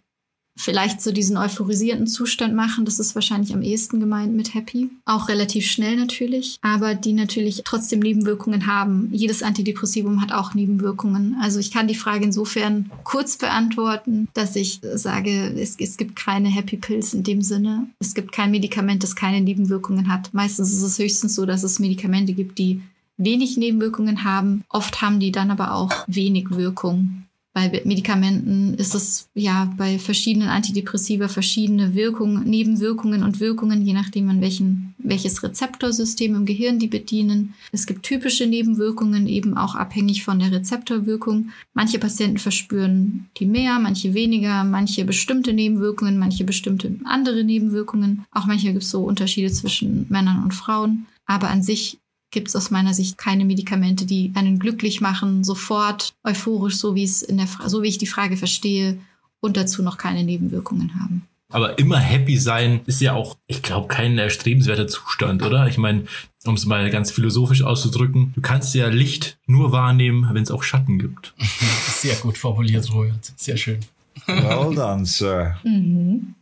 [0.56, 2.85] vielleicht so diesen euphorisierten Zustand machen.
[2.85, 4.90] Das ist wahrscheinlich am ehesten gemeint mit Happy.
[5.05, 9.09] Auch relativ schnell natürlich, aber die natürlich trotzdem Nebenwirkungen haben.
[9.12, 11.36] Jedes Antidepressivum hat auch Nebenwirkungen.
[11.40, 16.48] Also ich kann die Frage insofern kurz beantworten, dass ich sage, es, es gibt keine
[16.48, 17.89] Happy Pills in dem Sinne.
[17.98, 20.32] Es gibt kein Medikament, das keine Nebenwirkungen hat.
[20.32, 22.81] Meistens ist es höchstens so, dass es Medikamente gibt, die
[23.16, 24.64] wenig Nebenwirkungen haben.
[24.68, 27.23] Oft haben die dann aber auch wenig Wirkung.
[27.55, 34.28] Bei Medikamenten ist es ja bei verschiedenen Antidepressiva verschiedene Wirkungen, Nebenwirkungen und Wirkungen, je nachdem
[34.28, 37.55] an welchen, welches Rezeptorsystem im Gehirn die bedienen.
[37.70, 41.51] Es gibt typische Nebenwirkungen, eben auch abhängig von der Rezeptorwirkung.
[41.74, 48.24] Manche Patienten verspüren die mehr, manche weniger, manche bestimmte Nebenwirkungen, manche bestimmte andere Nebenwirkungen.
[48.32, 51.06] Auch manchmal gibt es so Unterschiede zwischen Männern und Frauen.
[51.26, 51.98] Aber an sich
[52.35, 57.05] gibt es aus meiner Sicht keine Medikamente, die einen glücklich machen, sofort euphorisch, so wie
[57.05, 58.98] es in der so wie ich die Frage verstehe,
[59.40, 61.23] und dazu noch keine Nebenwirkungen haben.
[61.51, 65.69] Aber immer happy sein ist ja auch, ich glaube, kein erstrebenswerter Zustand, oder?
[65.69, 66.05] Ich meine,
[66.44, 70.62] um es mal ganz philosophisch auszudrücken, du kannst ja Licht nur wahrnehmen, wenn es auch
[70.62, 71.35] Schatten gibt.
[71.86, 73.32] Sehr gut formuliert, Robert.
[73.36, 73.81] Sehr schön.
[74.27, 75.56] Well done, Sir.
[75.62, 76.35] Mhm.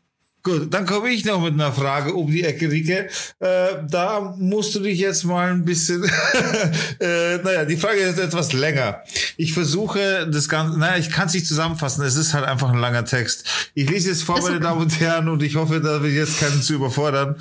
[0.44, 3.08] Gut, dann komme ich noch mit einer Frage um die Ecke, Rike.
[3.38, 6.02] Äh, da musst du dich jetzt mal ein bisschen,
[7.00, 9.02] äh, naja, die Frage ist etwas länger.
[9.36, 12.80] Ich versuche das Ganze, naja, ich kann es nicht zusammenfassen, es ist halt einfach ein
[12.80, 13.44] langer Text.
[13.74, 16.60] Ich lese jetzt vor, meine Damen und Herren, und ich hoffe, da wir jetzt keinen
[16.60, 17.36] zu überfordern.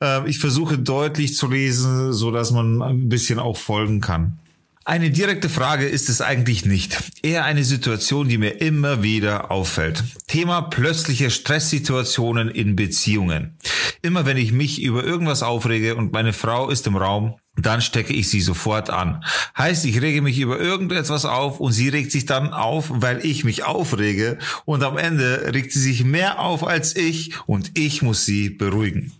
[0.00, 4.38] Äh, ich versuche deutlich zu lesen, so dass man ein bisschen auch folgen kann.
[4.86, 7.02] Eine direkte Frage ist es eigentlich nicht.
[7.22, 10.04] Eher eine Situation, die mir immer wieder auffällt.
[10.26, 13.56] Thema plötzliche Stresssituationen in Beziehungen.
[14.02, 18.12] Immer wenn ich mich über irgendwas aufrege und meine Frau ist im Raum, dann stecke
[18.12, 19.24] ich sie sofort an.
[19.56, 23.42] Heißt, ich rege mich über irgendetwas auf und sie regt sich dann auf, weil ich
[23.42, 24.36] mich aufrege
[24.66, 29.12] und am Ende regt sie sich mehr auf als ich und ich muss sie beruhigen.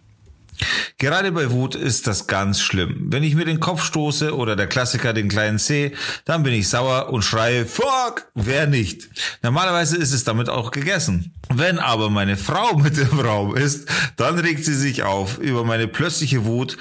[0.98, 3.06] Gerade bei Wut ist das ganz schlimm.
[3.08, 5.92] Wenn ich mir den Kopf stoße oder der Klassiker den kleinen C,
[6.24, 9.08] dann bin ich sauer und schreie Fuck, wer nicht.
[9.42, 11.34] Normalerweise ist es damit auch gegessen.
[11.52, 15.88] Wenn aber meine Frau mit im Raum ist, dann regt sie sich auf über meine
[15.88, 16.76] plötzliche Wut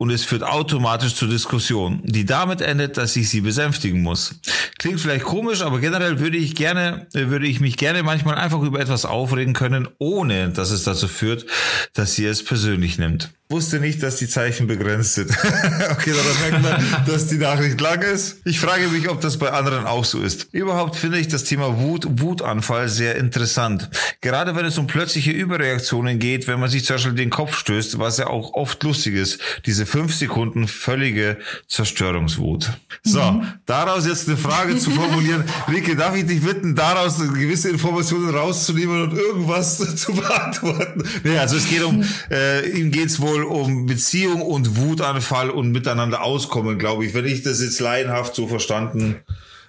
[0.00, 4.34] und es führt automatisch zur Diskussion, die damit endet, dass ich sie besänftigen muss.
[4.78, 8.80] Klingt vielleicht komisch, aber generell würde ich gerne, würde ich mich gerne manchmal einfach über
[8.80, 11.44] etwas aufregen können, ohne dass es dazu führt,
[11.92, 15.30] dass sie es persönlich nimmt wusste nicht, dass die Zeichen begrenzt sind.
[15.90, 18.38] okay, dann merkt man, dass die Nachricht lang ist.
[18.44, 20.48] Ich frage mich, ob das bei anderen auch so ist.
[20.52, 23.90] Überhaupt finde ich das Thema Wut, Wutanfall sehr interessant.
[24.20, 27.98] Gerade wenn es um plötzliche Überreaktionen geht, wenn man sich zum Beispiel den Kopf stößt,
[27.98, 29.40] was ja auch oft lustig ist.
[29.66, 32.70] Diese fünf Sekunden völlige Zerstörungswut.
[33.02, 33.46] So, mhm.
[33.66, 35.44] daraus jetzt eine Frage zu formulieren.
[35.68, 41.02] Rike, darf ich dich bitten, daraus gewisse Informationen rauszunehmen und irgendwas zu beantworten?
[41.24, 45.72] Nee, also es geht um, äh, ihm geht's wohl wohl um Beziehung und Wutanfall und
[45.72, 47.14] miteinander auskommen, glaube ich.
[47.14, 49.16] Wenn ich das jetzt laienhaft so verstanden,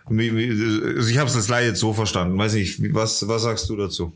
[0.05, 2.37] also ich habe es als Laie jetzt so verstanden.
[2.37, 4.13] Weiß nicht, was, was sagst du dazu?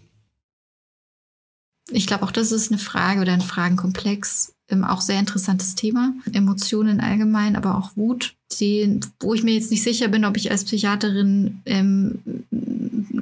[1.92, 4.54] Ich glaube auch, das ist eine Frage oder ein Fragenkomplex.
[4.68, 6.14] Ähm, auch sehr interessantes Thema.
[6.34, 10.50] Emotionen allgemein, aber auch Wut, die, wo ich mir jetzt nicht sicher bin, ob ich
[10.50, 12.18] als Psychiaterin ähm,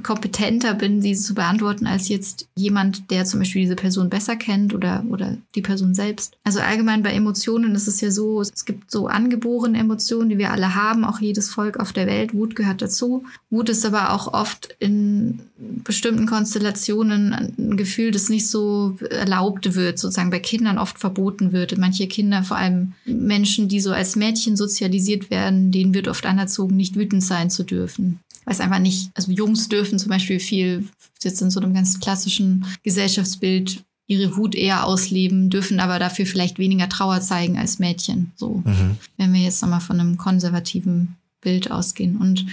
[0.02, 4.74] kompetenter bin, diese zu beantworten, als jetzt jemand, der zum Beispiel diese Person besser kennt
[4.74, 6.36] oder, oder die Person selbst.
[6.44, 10.52] Also allgemein bei Emotionen ist es ja so, es gibt so angeborene Emotionen, die wir
[10.52, 12.34] alle haben, auch jedes Volk auf der Welt.
[12.34, 13.24] Wut gehört dazu.
[13.50, 19.98] Wut ist aber auch oft in bestimmten Konstellationen ein Gefühl, das nicht so erlaubt wird,
[19.98, 21.78] sozusagen bei Kindern oft verboten wird.
[21.78, 26.76] Manche Kinder, vor allem Menschen, die so als Mädchen sozialisiert werden, denen wird oft anerzogen,
[26.76, 30.88] nicht wütend sein zu dürfen weiß einfach nicht, also Jungs dürfen zum Beispiel viel,
[31.22, 36.58] jetzt in so einem ganz klassischen Gesellschaftsbild ihre Wut eher ausleben, dürfen aber dafür vielleicht
[36.58, 38.32] weniger Trauer zeigen als Mädchen.
[38.36, 38.96] So, mhm.
[39.16, 42.16] wenn wir jetzt nochmal von einem konservativen Bild ausgehen.
[42.16, 42.46] Und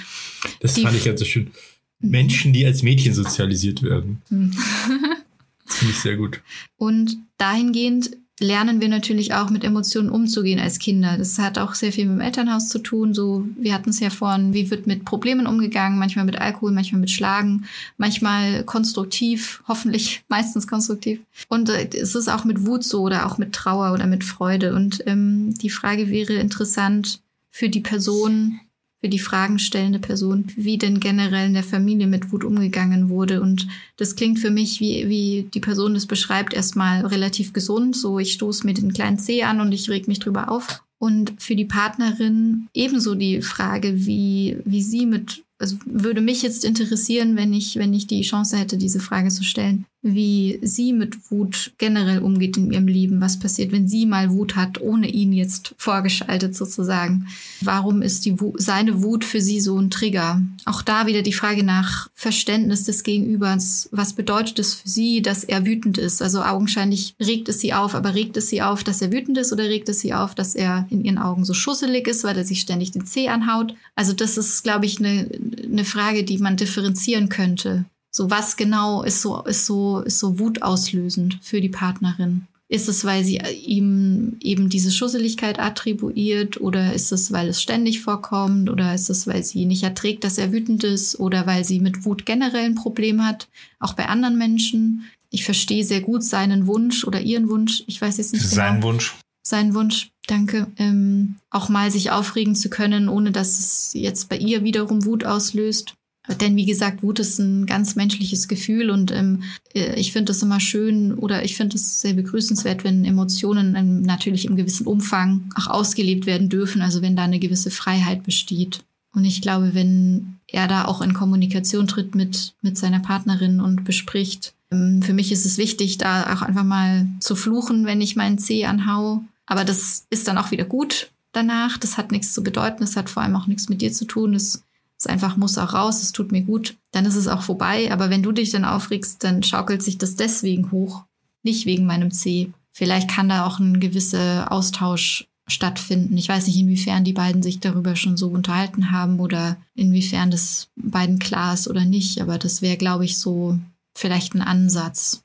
[0.61, 1.51] das fand ich ganz so schön.
[1.99, 4.21] Menschen, die als Mädchen sozialisiert werden.
[4.29, 4.51] Mhm.
[5.65, 6.41] das finde ich sehr gut.
[6.77, 8.11] Und dahingehend
[8.41, 11.17] lernen wir natürlich auch mit Emotionen umzugehen als Kinder.
[11.17, 13.13] Das hat auch sehr viel mit dem Elternhaus zu tun.
[13.13, 17.01] So, wir hatten es ja vorhin, wie wird mit Problemen umgegangen, manchmal mit Alkohol, manchmal
[17.01, 17.65] mit Schlagen,
[17.97, 21.21] manchmal konstruktiv, hoffentlich meistens konstruktiv.
[21.47, 24.73] Und äh, es ist auch mit Wut so oder auch mit Trauer oder mit Freude.
[24.73, 28.59] Und ähm, die Frage wäre interessant für die Person,
[29.01, 33.41] für die Fragen stellende Person, wie denn generell in der Familie mit Wut umgegangen wurde.
[33.41, 33.67] Und
[33.97, 37.95] das klingt für mich, wie, wie die Person das beschreibt, erstmal relativ gesund.
[37.95, 40.83] So, ich stoße mir den kleinen Zeh an und ich reg mich drüber auf.
[40.99, 46.63] Und für die Partnerin ebenso die Frage, wie, wie sie mit, also würde mich jetzt
[46.63, 49.85] interessieren, wenn ich, wenn ich die Chance hätte, diese Frage zu stellen.
[50.03, 53.21] Wie sie mit Wut generell umgeht in ihrem Leben.
[53.21, 57.27] Was passiert, wenn sie mal Wut hat, ohne ihn jetzt vorgeschaltet sozusagen?
[57.61, 60.41] Warum ist die Wut, seine Wut für sie so ein Trigger?
[60.65, 63.89] Auch da wieder die Frage nach Verständnis des Gegenübers.
[63.91, 66.21] Was bedeutet es für sie, dass er wütend ist?
[66.21, 69.53] Also augenscheinlich regt es sie auf, aber regt es sie auf, dass er wütend ist
[69.53, 72.45] oder regt es sie auf, dass er in ihren Augen so schusselig ist, weil er
[72.45, 73.75] sich ständig den Zeh anhaut?
[73.95, 75.29] Also das ist, glaube ich, eine,
[75.63, 77.85] eine Frage, die man differenzieren könnte.
[78.11, 82.47] So was genau ist so, ist so, ist so wutauslösend für die Partnerin?
[82.67, 88.01] Ist es, weil sie ihm eben diese Schusseligkeit attribuiert oder ist es, weil es ständig
[88.01, 91.79] vorkommt oder ist es, weil sie nicht erträgt, dass er wütend ist oder weil sie
[91.79, 95.03] mit Wut generell ein Problem hat, auch bei anderen Menschen?
[95.29, 97.83] Ich verstehe sehr gut seinen Wunsch oder ihren Wunsch.
[97.87, 98.87] Ich weiß jetzt nicht Sein genau.
[98.87, 99.15] Wunsch.
[99.43, 100.67] Sein Wunsch, danke.
[100.77, 105.25] Ähm, auch mal sich aufregen zu können, ohne dass es jetzt bei ihr wiederum Wut
[105.25, 105.95] auslöst.
[106.35, 109.43] Denn wie gesagt, Wut ist ein ganz menschliches Gefühl und ähm,
[109.73, 114.01] äh, ich finde es immer schön oder ich finde es sehr begrüßenswert, wenn Emotionen ähm,
[114.01, 118.83] natürlich im gewissen Umfang auch ausgelebt werden dürfen, also wenn da eine gewisse Freiheit besteht.
[119.13, 123.83] Und ich glaube, wenn er da auch in Kommunikation tritt mit, mit seiner Partnerin und
[123.83, 128.15] bespricht, ähm, für mich ist es wichtig, da auch einfach mal zu fluchen, wenn ich
[128.15, 129.23] meinen Zeh anhau.
[129.45, 131.77] Aber das ist dann auch wieder gut danach.
[131.77, 132.79] Das hat nichts zu bedeuten.
[132.79, 134.33] Das hat vor allem auch nichts mit dir zu tun.
[134.33, 134.63] Das
[135.01, 137.91] es einfach muss auch raus, es tut mir gut, dann ist es auch vorbei.
[137.91, 141.05] Aber wenn du dich dann aufregst, dann schaukelt sich das deswegen hoch,
[141.41, 142.53] nicht wegen meinem C.
[142.71, 146.15] Vielleicht kann da auch ein gewisser Austausch stattfinden.
[146.17, 150.69] Ich weiß nicht, inwiefern die beiden sich darüber schon so unterhalten haben oder inwiefern das
[150.75, 152.21] beiden klar ist oder nicht.
[152.21, 153.57] Aber das wäre, glaube ich, so
[153.97, 155.23] vielleicht ein Ansatz.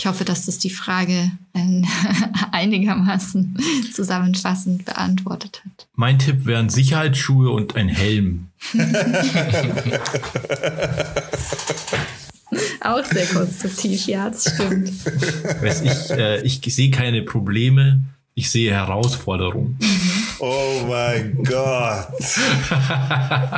[0.00, 1.82] Ich hoffe, dass das die Frage äh,
[2.52, 3.54] einigermaßen
[3.92, 5.88] zusammenfassend beantwortet hat.
[5.94, 8.48] Mein Tipp wären Sicherheitsschuhe und ein Helm.
[12.80, 14.90] Auch sehr konstruktiv, ja, das stimmt.
[15.62, 18.02] Weiß ich, äh, ich sehe keine Probleme,
[18.40, 19.78] ich sehe Herausforderungen.
[20.42, 22.08] Oh mein Gott.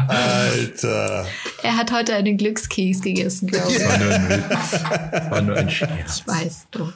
[0.09, 1.26] Alter.
[1.62, 3.78] Er hat heute einen Glückskeks gegessen, glaube ich.
[3.84, 4.82] War nur ein Witz.
[5.30, 6.18] War nur ein Scherz.
[6.18, 6.92] Ich weiß doch.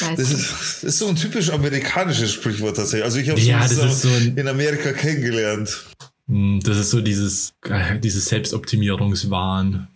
[0.00, 3.04] Das ist, das ist so ein typisch amerikanisches Sprichwort tatsächlich.
[3.04, 5.84] Also ich habe Ja, es das so in Amerika kennengelernt.
[6.26, 9.88] Hm, Das ist so dieses, äh, dieses Selbstoptimierungswahn,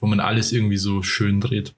[0.00, 1.74] wo man alles irgendwie so schön dreht.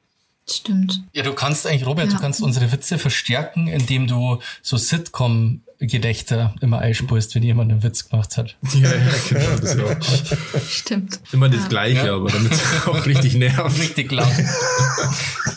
[0.48, 1.02] Stimmt.
[1.12, 2.14] Ja, du kannst eigentlich, Robert, Ja.
[2.14, 8.08] du kannst unsere Witze verstärken, indem du so Sitcom-Gedächter immer einspulst, wenn jemand einen Witz
[8.08, 8.56] gemacht hat.
[8.74, 8.98] Ja, ja,
[9.28, 9.56] genau.
[9.60, 11.20] Das ist ja auch Stimmt.
[11.32, 12.14] immer das Gleiche, Ja.
[12.14, 13.78] aber damit es auch richtig nervt.
[13.80, 14.30] Richtig lang.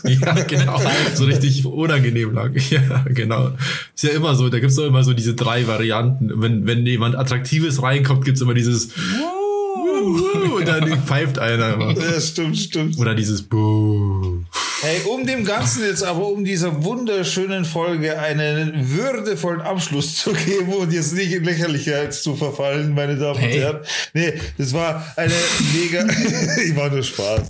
[0.05, 0.79] Ja, genau.
[1.13, 2.55] So richtig unangenehm lang.
[2.69, 3.51] Ja, genau.
[3.93, 6.31] Ist ja immer so, da gibt's doch immer so diese drei Varianten.
[6.41, 11.91] Wenn, wenn jemand Attraktives reinkommt, gibt's immer dieses Wuh, und dann pfeift einer immer.
[11.99, 12.97] Ja, stimmt, stimmt.
[12.97, 14.39] Oder dieses Buh.
[14.81, 20.73] Hey, um dem Ganzen jetzt aber, um dieser wunderschönen Folge einen würdevollen Abschluss zu geben
[20.73, 23.59] und jetzt nicht in Lächerlichkeit zu verfallen, meine Damen und Hey.
[23.59, 23.79] Herren.
[24.13, 25.33] Nee, das war eine
[25.73, 26.05] mega,
[26.65, 27.41] ich war nur Spaß.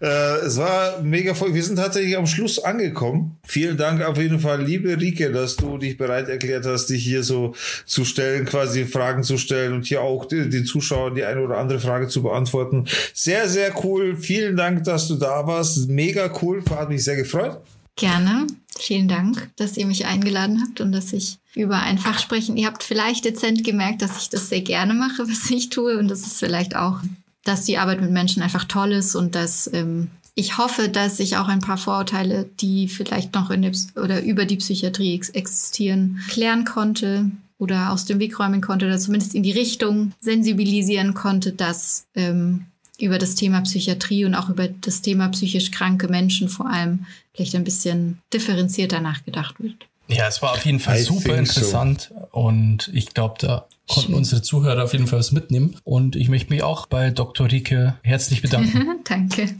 [0.00, 1.52] Äh, es war mega voll.
[1.54, 3.36] Wir sind tatsächlich am Schluss angekommen.
[3.46, 7.22] Vielen Dank auf jeden Fall, liebe Rike, dass du dich bereit erklärt hast, dich hier
[7.22, 7.54] so
[7.84, 11.58] zu stellen, quasi Fragen zu stellen und hier auch die- den Zuschauern die eine oder
[11.58, 12.86] andere Frage zu beantworten.
[13.12, 14.16] Sehr, sehr cool.
[14.16, 15.88] Vielen Dank, dass du da warst.
[15.88, 16.62] Mega cool.
[16.70, 17.58] Hat mich sehr gefreut.
[17.96, 18.46] Gerne.
[18.78, 22.56] Vielen Dank, dass ihr mich eingeladen habt und dass ich über ein Fach sprechen.
[22.56, 25.98] Ihr habt vielleicht dezent gemerkt, dass ich das sehr gerne mache, was ich tue.
[25.98, 27.00] Und das ist vielleicht auch,
[27.44, 31.36] dass die Arbeit mit Menschen einfach toll ist und dass ähm, ich hoffe, dass ich
[31.36, 36.20] auch ein paar Vorurteile, die vielleicht noch in der oder über die Psychiatrie ex existieren,
[36.28, 41.52] klären konnte oder aus dem Weg räumen konnte oder zumindest in die Richtung sensibilisieren konnte,
[41.52, 42.66] dass ähm,
[42.98, 47.54] über das Thema Psychiatrie und auch über das Thema psychisch kranke Menschen vor allem vielleicht
[47.54, 49.86] ein bisschen differenzierter nachgedacht wird.
[50.08, 51.60] Ja, es war auf jeden Fall I super think so.
[51.60, 54.14] interessant und ich glaube, da konnten Schön.
[54.14, 55.76] unsere Zuhörer auf jeden Fall was mitnehmen.
[55.84, 57.50] Und ich möchte mich auch bei Dr.
[57.50, 58.86] Rike herzlich bedanken.
[59.04, 59.50] Danke.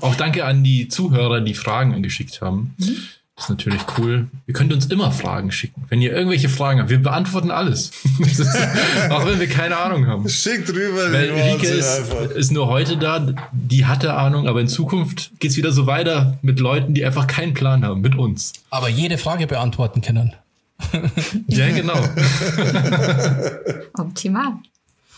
[0.00, 2.74] Auch danke an die Zuhörer, die Fragen angeschickt haben.
[3.36, 4.28] Das ist natürlich cool.
[4.46, 5.84] Ihr könnt uns immer Fragen schicken.
[5.88, 7.90] Wenn ihr irgendwelche Fragen habt, wir beantworten alles.
[9.10, 10.28] Auch wenn wir keine Ahnung haben.
[10.28, 14.68] Schickt rüber Weil Rike Wahnsinn ist, ist nur heute da, die hatte Ahnung, aber in
[14.68, 18.52] Zukunft geht's wieder so weiter mit Leuten, die einfach keinen Plan haben, mit uns.
[18.70, 20.34] Aber jede Frage beantworten können.
[21.48, 21.94] Ja, genau.
[23.94, 24.54] Optimal.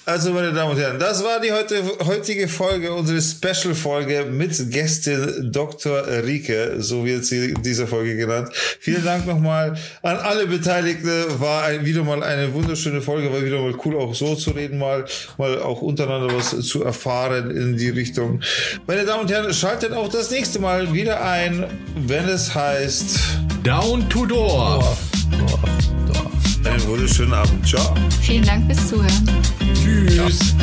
[0.08, 5.50] Also, meine Damen und Herren, das war die heute, heutige Folge, unsere Special-Folge mit Gästin
[5.50, 6.06] Dr.
[6.06, 8.50] Rike, so wird sie in dieser Folge genannt.
[8.78, 11.10] Vielen Dank nochmal an alle Beteiligten.
[11.40, 14.78] War ein, wieder mal eine wunderschöne Folge, war wieder mal cool, auch so zu reden,
[14.78, 15.06] mal,
[15.38, 18.40] mal auch untereinander was zu erfahren in die Richtung.
[18.86, 21.66] Meine Damen und Herren, schaltet auch das nächste Mal wieder ein,
[21.96, 23.18] wenn es heißt
[23.64, 24.98] Down to Dorf.
[25.32, 25.60] Dorf,
[26.06, 26.35] Dorf.
[26.66, 27.66] Einen wunderschönen Abend.
[27.66, 27.94] Ciao.
[28.20, 29.30] Vielen Dank fürs Zuhören.
[29.74, 30.54] Tschüss.